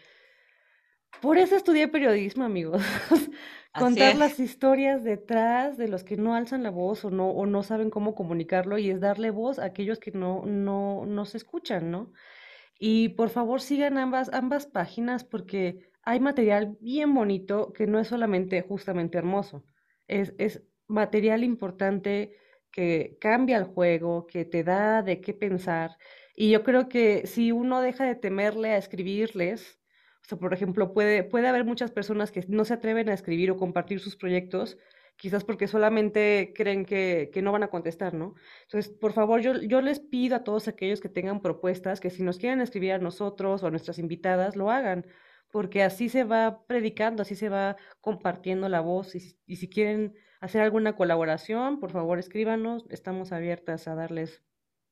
Por 1.23 1.39
eso 1.39 1.57
estudié 1.57 1.89
periodismo, 1.89 2.45
amigos. 2.45 2.83
Contar 3.79 4.17
las 4.17 4.39
historias 4.39 5.05
detrás 5.05 5.77
de 5.77 5.89
los 5.89 6.05
que 6.05 6.17
no 6.17 6.35
alzan 6.35 6.63
la 6.63 6.71
voz 6.71 7.05
o 7.05 7.11
no, 7.11 7.31
o 7.31 7.47
no 7.47 7.63
saben 7.63 7.91
cómo 7.91 8.15
comunicarlo 8.15 8.79
y 8.79 8.91
es 8.91 9.01
darle 9.01 9.31
voz 9.31 9.59
a 9.59 9.65
aquellos 9.65 9.99
que 9.99 10.11
no, 10.11 10.45
no, 10.45 11.07
no 11.07 11.25
se 11.25 11.39
escuchan, 11.39 11.91
¿no? 11.91 12.13
Y 12.79 13.11
por 13.11 13.31
favor 13.31 13.61
sigan 13.61 13.99
ambas, 13.99 14.31
ambas 14.33 14.67
páginas 14.67 15.25
porque 15.25 15.91
hay 16.09 16.21
material 16.21 16.79
bien 16.81 17.13
bonito 17.13 17.75
que 17.75 17.87
no 17.87 17.99
es 17.99 18.09
solamente 18.09 18.63
justamente 18.63 19.19
hermoso, 19.19 19.67
es, 20.07 20.33
es 20.39 20.63
material 20.87 21.45
importante 21.45 22.33
que 22.71 23.19
cambia 23.21 23.59
el 23.59 23.65
juego, 23.65 24.27
que 24.27 24.47
te 24.47 24.65
da 24.65 25.03
de 25.03 25.21
qué 25.21 25.35
pensar. 25.35 25.99
Y 26.35 26.51
yo 26.51 26.63
creo 26.63 26.89
que 26.89 27.27
si 27.27 27.53
uno 27.53 27.83
deja 27.83 28.05
de 28.07 28.15
temerle 28.15 28.71
a 28.71 28.79
escribirles, 28.79 29.79
o 30.25 30.29
sea, 30.29 30.39
por 30.39 30.55
ejemplo, 30.55 30.95
puede, 30.95 31.25
puede 31.25 31.47
haber 31.47 31.67
muchas 31.67 31.91
personas 31.91 32.33
que 32.33 32.43
no 32.49 32.65
se 32.65 32.73
atreven 32.73 33.11
a 33.11 33.15
escribir 33.15 33.51
o 33.51 33.59
compartir 33.59 34.01
sus 34.01 34.17
proyectos, 34.17 34.79
quizás 35.17 35.45
porque 35.45 35.69
solamente 35.69 36.55
creen 36.57 36.87
que, 36.87 37.29
que, 37.35 37.43
no 37.43 37.53
van 37.53 37.65
a 37.65 37.69
contestar, 37.69 38.15
¿no? 38.15 38.35
Entonces, 38.63 38.91
por 38.91 39.13
favor, 39.13 39.43
yo, 39.43 39.61
yo 39.61 39.83
les 39.83 40.01
pido 40.01 40.37
a 40.37 40.45
todos 40.45 40.69
aquellos 40.69 41.03
que 41.03 41.11
tengan 41.11 41.43
propuestas 41.43 42.01
que 42.01 42.09
si 42.09 42.23
nos 42.23 42.39
quieren 42.39 42.63
escribir 42.63 42.93
a 42.93 42.99
nosotros 42.99 43.63
o 43.63 43.67
a 43.67 43.71
nuestras 43.71 43.99
invitadas, 43.99 44.57
lo 44.57 44.71
hagan 44.71 45.05
porque 45.51 45.83
así 45.83 46.09
se 46.09 46.23
va 46.25 46.65
predicando, 46.67 47.23
así 47.23 47.35
se 47.35 47.49
va 47.49 47.77
compartiendo 48.01 48.69
la 48.69 48.81
voz 48.81 49.15
y, 49.15 49.57
si 49.57 49.69
quieren 49.69 50.15
hacer 50.41 50.63
alguna 50.63 50.97
colaboración, 50.97 51.81
por 51.81 51.91
favor 51.91 52.19
escríbanos, 52.19 52.85
estamos 52.91 53.33
abiertas 53.33 53.89
a 53.89 53.95
darles 53.95 54.43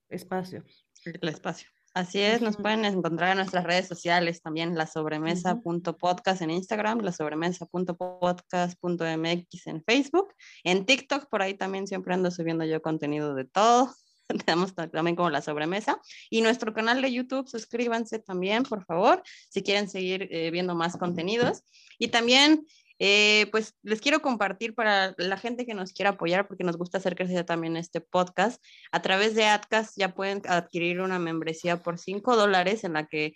espacio. 0.09 0.64
El 1.04 1.28
espacio. 1.28 1.68
Así 1.94 2.20
es, 2.20 2.42
nos 2.42 2.57
pueden 2.59 2.84
encontrar 2.84 3.30
en 3.30 3.38
nuestras 3.38 3.64
redes 3.64 3.88
sociales 3.88 4.42
también, 4.42 4.76
la 4.76 4.86
sobremesa.podcast 4.86 6.42
en 6.42 6.50
Instagram, 6.50 7.00
la 7.00 7.12
sobremesa.podcast.mx 7.12 9.66
en 9.66 9.82
Facebook, 9.82 10.34
en 10.62 10.84
TikTok, 10.84 11.30
por 11.30 11.40
ahí 11.40 11.54
también 11.54 11.86
siempre 11.86 12.12
ando 12.12 12.30
subiendo 12.30 12.66
yo 12.66 12.82
contenido 12.82 13.34
de 13.34 13.46
todo. 13.46 13.94
tenemos 14.46 14.74
también 14.74 15.16
como 15.16 15.30
la 15.30 15.42
sobremesa. 15.42 16.00
Y 16.30 16.40
nuestro 16.40 16.72
canal 16.72 17.02
de 17.02 17.12
YouTube, 17.12 17.48
suscríbanse 17.48 18.18
también, 18.18 18.62
por 18.64 18.84
favor, 18.84 19.22
si 19.48 19.62
quieren 19.62 19.88
seguir 19.88 20.28
eh, 20.30 20.50
viendo 20.50 20.74
más 20.74 20.96
contenidos. 20.96 21.62
Y 21.98 22.08
también, 22.08 22.66
eh, 22.98 23.46
pues 23.50 23.74
les 23.82 24.00
quiero 24.00 24.20
compartir 24.20 24.74
para 24.74 25.14
la 25.18 25.36
gente 25.36 25.66
que 25.66 25.74
nos 25.74 25.92
quiera 25.92 26.10
apoyar, 26.10 26.48
porque 26.48 26.64
nos 26.64 26.76
gusta 26.76 26.98
hacer 26.98 27.14
crecer 27.14 27.44
también 27.44 27.76
este 27.76 28.00
podcast. 28.00 28.62
A 28.92 29.02
través 29.02 29.34
de 29.34 29.44
AdCast 29.44 29.96
ya 29.96 30.14
pueden 30.14 30.42
adquirir 30.46 31.00
una 31.00 31.18
membresía 31.18 31.82
por 31.82 31.98
5 31.98 32.36
dólares 32.36 32.84
en 32.84 32.94
la 32.94 33.06
que 33.06 33.34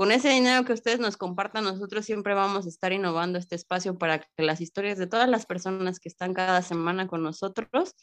con 0.00 0.12
ese 0.12 0.30
dinero 0.30 0.64
que 0.64 0.72
ustedes 0.72 0.98
nos 0.98 1.18
compartan, 1.18 1.62
nosotros 1.62 2.06
siempre 2.06 2.32
vamos 2.32 2.64
a 2.64 2.70
estar 2.70 2.90
innovando 2.90 3.38
este 3.38 3.54
espacio 3.54 3.98
para 3.98 4.20
que 4.20 4.42
las 4.42 4.62
historias 4.62 4.96
de 4.96 5.06
todas 5.06 5.28
las 5.28 5.44
personas 5.44 6.00
que 6.00 6.08
están 6.08 6.32
cada 6.32 6.62
semana 6.62 7.06
con 7.06 7.22
nosotros 7.22 7.94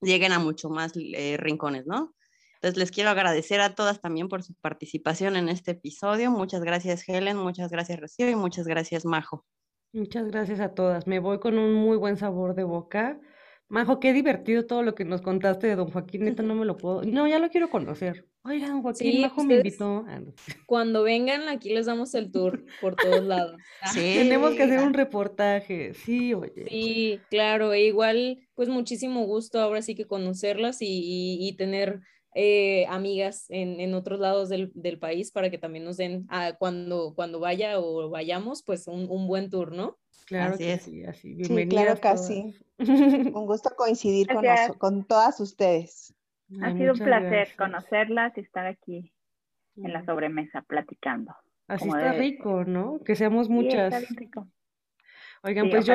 lleguen 0.00 0.32
a 0.32 0.38
mucho 0.38 0.68
más 0.70 0.92
eh, 0.96 1.36
rincones, 1.38 1.86
¿no? 1.86 2.14
Entonces 2.54 2.78
les 2.78 2.90
quiero 2.90 3.10
agradecer 3.10 3.60
a 3.60 3.74
todas 3.74 4.00
también 4.00 4.28
por 4.28 4.42
su 4.42 4.54
participación 4.54 5.36
en 5.36 5.48
este 5.48 5.70
episodio. 5.70 6.30
Muchas 6.30 6.62
gracias 6.62 7.08
Helen, 7.08 7.38
muchas 7.38 7.70
gracias 7.70 7.98
Rocío 7.98 8.28
y 8.28 8.34
muchas 8.34 8.66
gracias 8.66 9.06
Majo. 9.06 9.46
Muchas 9.92 10.26
gracias 10.26 10.60
a 10.60 10.74
todas. 10.74 11.06
Me 11.06 11.18
voy 11.18 11.40
con 11.40 11.58
un 11.58 11.74
muy 11.74 11.96
buen 11.96 12.16
sabor 12.16 12.54
de 12.54 12.64
boca. 12.64 13.18
Majo, 13.70 14.00
qué 14.00 14.12
divertido 14.12 14.66
todo 14.66 14.82
lo 14.82 14.96
que 14.96 15.04
nos 15.04 15.22
contaste 15.22 15.68
de 15.68 15.76
don 15.76 15.92
Joaquín, 15.92 16.24
neta 16.24 16.42
no 16.42 16.56
me 16.56 16.66
lo 16.66 16.76
puedo. 16.76 17.04
No, 17.04 17.28
ya 17.28 17.38
lo 17.38 17.50
quiero 17.50 17.70
conocer. 17.70 18.26
Oiga, 18.42 18.68
don 18.68 18.82
Joaquín, 18.82 19.20
Majo 19.20 19.44
me 19.44 19.58
invitó. 19.58 20.04
Ah, 20.08 20.20
cuando 20.66 21.04
vengan, 21.04 21.48
aquí 21.48 21.72
les 21.72 21.86
damos 21.86 22.12
el 22.16 22.32
tour 22.32 22.64
por 22.80 22.96
todos 22.96 23.24
lados. 23.24 23.56
Sí. 23.94 24.14
Tenemos 24.16 24.54
que 24.54 24.64
hacer 24.64 24.80
un 24.80 24.92
reportaje, 24.92 25.94
sí, 25.94 26.34
oye. 26.34 26.66
Sí, 26.68 27.20
claro, 27.30 27.72
e 27.72 27.84
igual, 27.84 28.40
pues 28.54 28.68
muchísimo 28.68 29.24
gusto 29.24 29.60
ahora 29.60 29.82
sí 29.82 29.94
que 29.94 30.04
conocerlas 30.04 30.78
y, 30.80 31.54
tener 31.56 32.00
eh, 32.34 32.86
amigas 32.88 33.46
en, 33.50 33.94
otros 33.94 34.18
lados 34.18 34.48
del, 34.48 34.98
país 34.98 35.30
para 35.30 35.48
que 35.48 35.58
también 35.58 35.84
nos 35.84 35.96
den, 35.96 36.26
ah, 36.28 36.56
cuando, 36.58 37.14
cuando 37.14 37.38
vaya 37.38 37.78
o 37.78 38.10
vayamos, 38.10 38.64
pues 38.64 38.88
un, 38.88 39.06
un 39.08 39.28
buen 39.28 39.48
tour, 39.48 39.72
¿no? 39.72 39.96
Claro 40.30 40.56
que 40.56 40.78
sí, 40.78 41.04
así. 41.04 41.34
Bienvenida. 41.34 41.96
claro 41.96 42.00
que 42.00 42.16
sí. 42.16 42.54
Un 42.78 43.46
gusto 43.46 43.70
coincidir 43.76 44.28
con, 44.28 44.44
con, 44.78 45.04
todas 45.04 45.40
ustedes. 45.40 46.14
ha 46.62 46.72
sido 46.72 46.92
un 46.92 47.00
placer 47.00 47.48
conocerlas 47.58 48.38
y 48.38 48.40
estar 48.42 48.64
aquí 48.64 49.12
en 49.76 49.92
la 49.92 50.04
sobremesa 50.04 50.62
platicando. 50.62 51.34
Así 51.66 51.88
está 51.88 52.12
rico, 52.12 52.64
¿no? 52.64 53.00
Que 53.04 53.16
seamos 53.16 53.48
muchas. 53.48 53.92
Sí, 53.92 54.14
rico. 54.14 54.46
Oigan, 55.42 55.68
pues 55.68 55.84
yo 55.84 55.94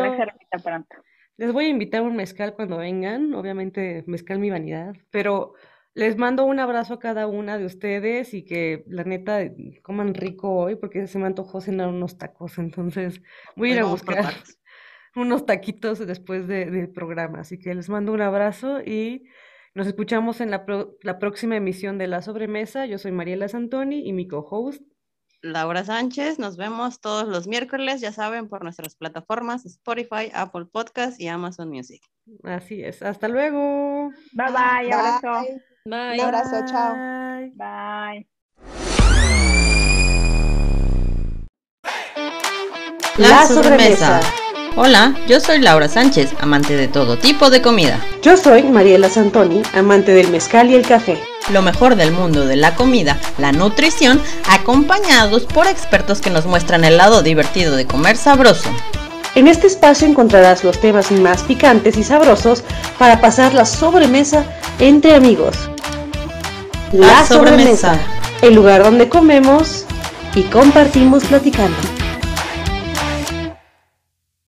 les 1.38 1.54
voy 1.54 1.66
a 1.66 1.70
invitar 1.70 2.02
un 2.02 2.18
mezcal 2.18 2.56
cuando 2.56 2.76
vengan, 2.76 3.34
obviamente 3.36 4.04
mezcal 4.06 4.40
mi 4.40 4.50
vanidad, 4.50 4.96
pero 5.12 5.54
les 5.96 6.18
mando 6.18 6.44
un 6.44 6.60
abrazo 6.60 6.96
a 6.96 7.00
cada 7.00 7.26
una 7.26 7.58
de 7.58 7.66
ustedes 7.66 8.34
y 8.34 8.44
que 8.44 8.84
la 8.88 9.06
neta 9.06 9.50
coman 9.82 10.14
rico 10.14 10.54
hoy 10.54 10.76
porque 10.76 11.08
se 11.08 11.18
me 11.18 11.26
antojó 11.26 11.62
cenar 11.62 11.88
unos 11.88 12.18
tacos, 12.18 12.58
entonces 12.58 13.22
voy 13.56 13.72
a 13.72 13.74
ir 13.76 13.80
a 13.80 13.86
buscar 13.86 14.26
unos 15.16 15.46
taquitos 15.46 16.06
después 16.06 16.48
del 16.48 16.90
programa. 16.90 17.40
Así 17.40 17.58
que 17.58 17.74
les 17.74 17.88
mando 17.88 18.12
un 18.12 18.22
abrazo 18.22 18.82
y 18.82 19.24
nos 19.74 19.88
escuchamos 19.88 20.42
en 20.42 20.52
la, 20.52 20.66
la 21.02 21.18
próxima 21.18 21.56
emisión 21.56 21.98
de 21.98 22.08
La 22.08 22.22
Sobremesa. 22.22 22.86
Yo 22.86 22.98
soy 22.98 23.14
Mariela 23.14 23.48
Santoni 23.48 24.06
y 24.06 24.12
mi 24.12 24.28
co-host 24.28 24.84
Laura 25.42 25.86
Sánchez. 25.86 26.40
Nos 26.40 26.58
vemos 26.58 27.00
todos 27.00 27.26
los 27.26 27.48
miércoles, 27.48 28.02
ya 28.02 28.12
saben, 28.12 28.50
por 28.50 28.64
nuestras 28.64 28.96
plataformas 28.96 29.66
Spotify, 29.66 30.30
Apple 30.34 30.66
Podcast 30.66 31.22
y 31.22 31.30
Amazon 31.30 31.70
Music. 31.70 32.02
Así 32.44 32.84
es. 32.84 33.02
Hasta 33.02 33.30
luego. 33.30 34.10
Bye 34.34 34.48
bye. 34.48 34.94
Abrazo. 34.94 35.42
Bye. 35.42 35.75
Un 35.88 35.94
abrazo, 35.94 36.66
chao. 36.66 36.96
Bye. 37.54 38.28
La 43.18 43.46
sobremesa. 43.46 44.20
Hola, 44.76 45.16
yo 45.28 45.40
soy 45.40 45.60
Laura 45.60 45.88
Sánchez, 45.88 46.34
amante 46.40 46.76
de 46.76 46.88
todo 46.88 47.20
tipo 47.20 47.52
de 47.52 47.62
comida. 47.62 48.04
Yo 48.24 48.36
soy 48.36 48.64
Mariela 48.64 49.12
Santoni, 49.12 49.62
amante 49.76 50.12
del 50.12 50.32
mezcal 50.32 50.72
y 50.72 50.74
el 50.74 50.88
café. 50.88 51.22
Lo 51.54 51.62
mejor 51.62 51.96
del 51.96 52.12
mundo 52.12 52.48
de 52.48 52.56
la 52.56 52.74
comida, 52.74 53.20
la 53.38 53.52
nutrición, 53.52 54.20
acompañados 54.50 55.46
por 55.46 55.68
expertos 55.68 56.20
que 56.20 56.32
nos 56.32 56.48
muestran 56.48 56.84
el 56.84 56.98
lado 56.98 57.22
divertido 57.22 57.76
de 57.76 57.86
comer 57.86 58.18
sabroso. 58.18 58.72
En 59.36 59.48
este 59.48 59.68
espacio 59.68 60.08
encontrarás 60.08 60.64
los 60.64 60.80
temas 60.80 61.12
más 61.12 61.44
picantes 61.44 61.96
y 61.96 62.04
sabrosos 62.04 62.64
para 62.98 63.22
pasar 63.22 63.54
la 63.54 63.66
sobremesa 63.66 64.46
entre 64.80 65.16
amigos. 65.16 65.56
La, 66.92 67.26
sobremesa, 67.26 67.98
el 68.42 68.56
lugar 68.56 68.84
donde 68.84 69.10
comemos 69.10 69.86
y 70.36 70.44
compartimos 70.44 71.24
platicando. 71.26 71.76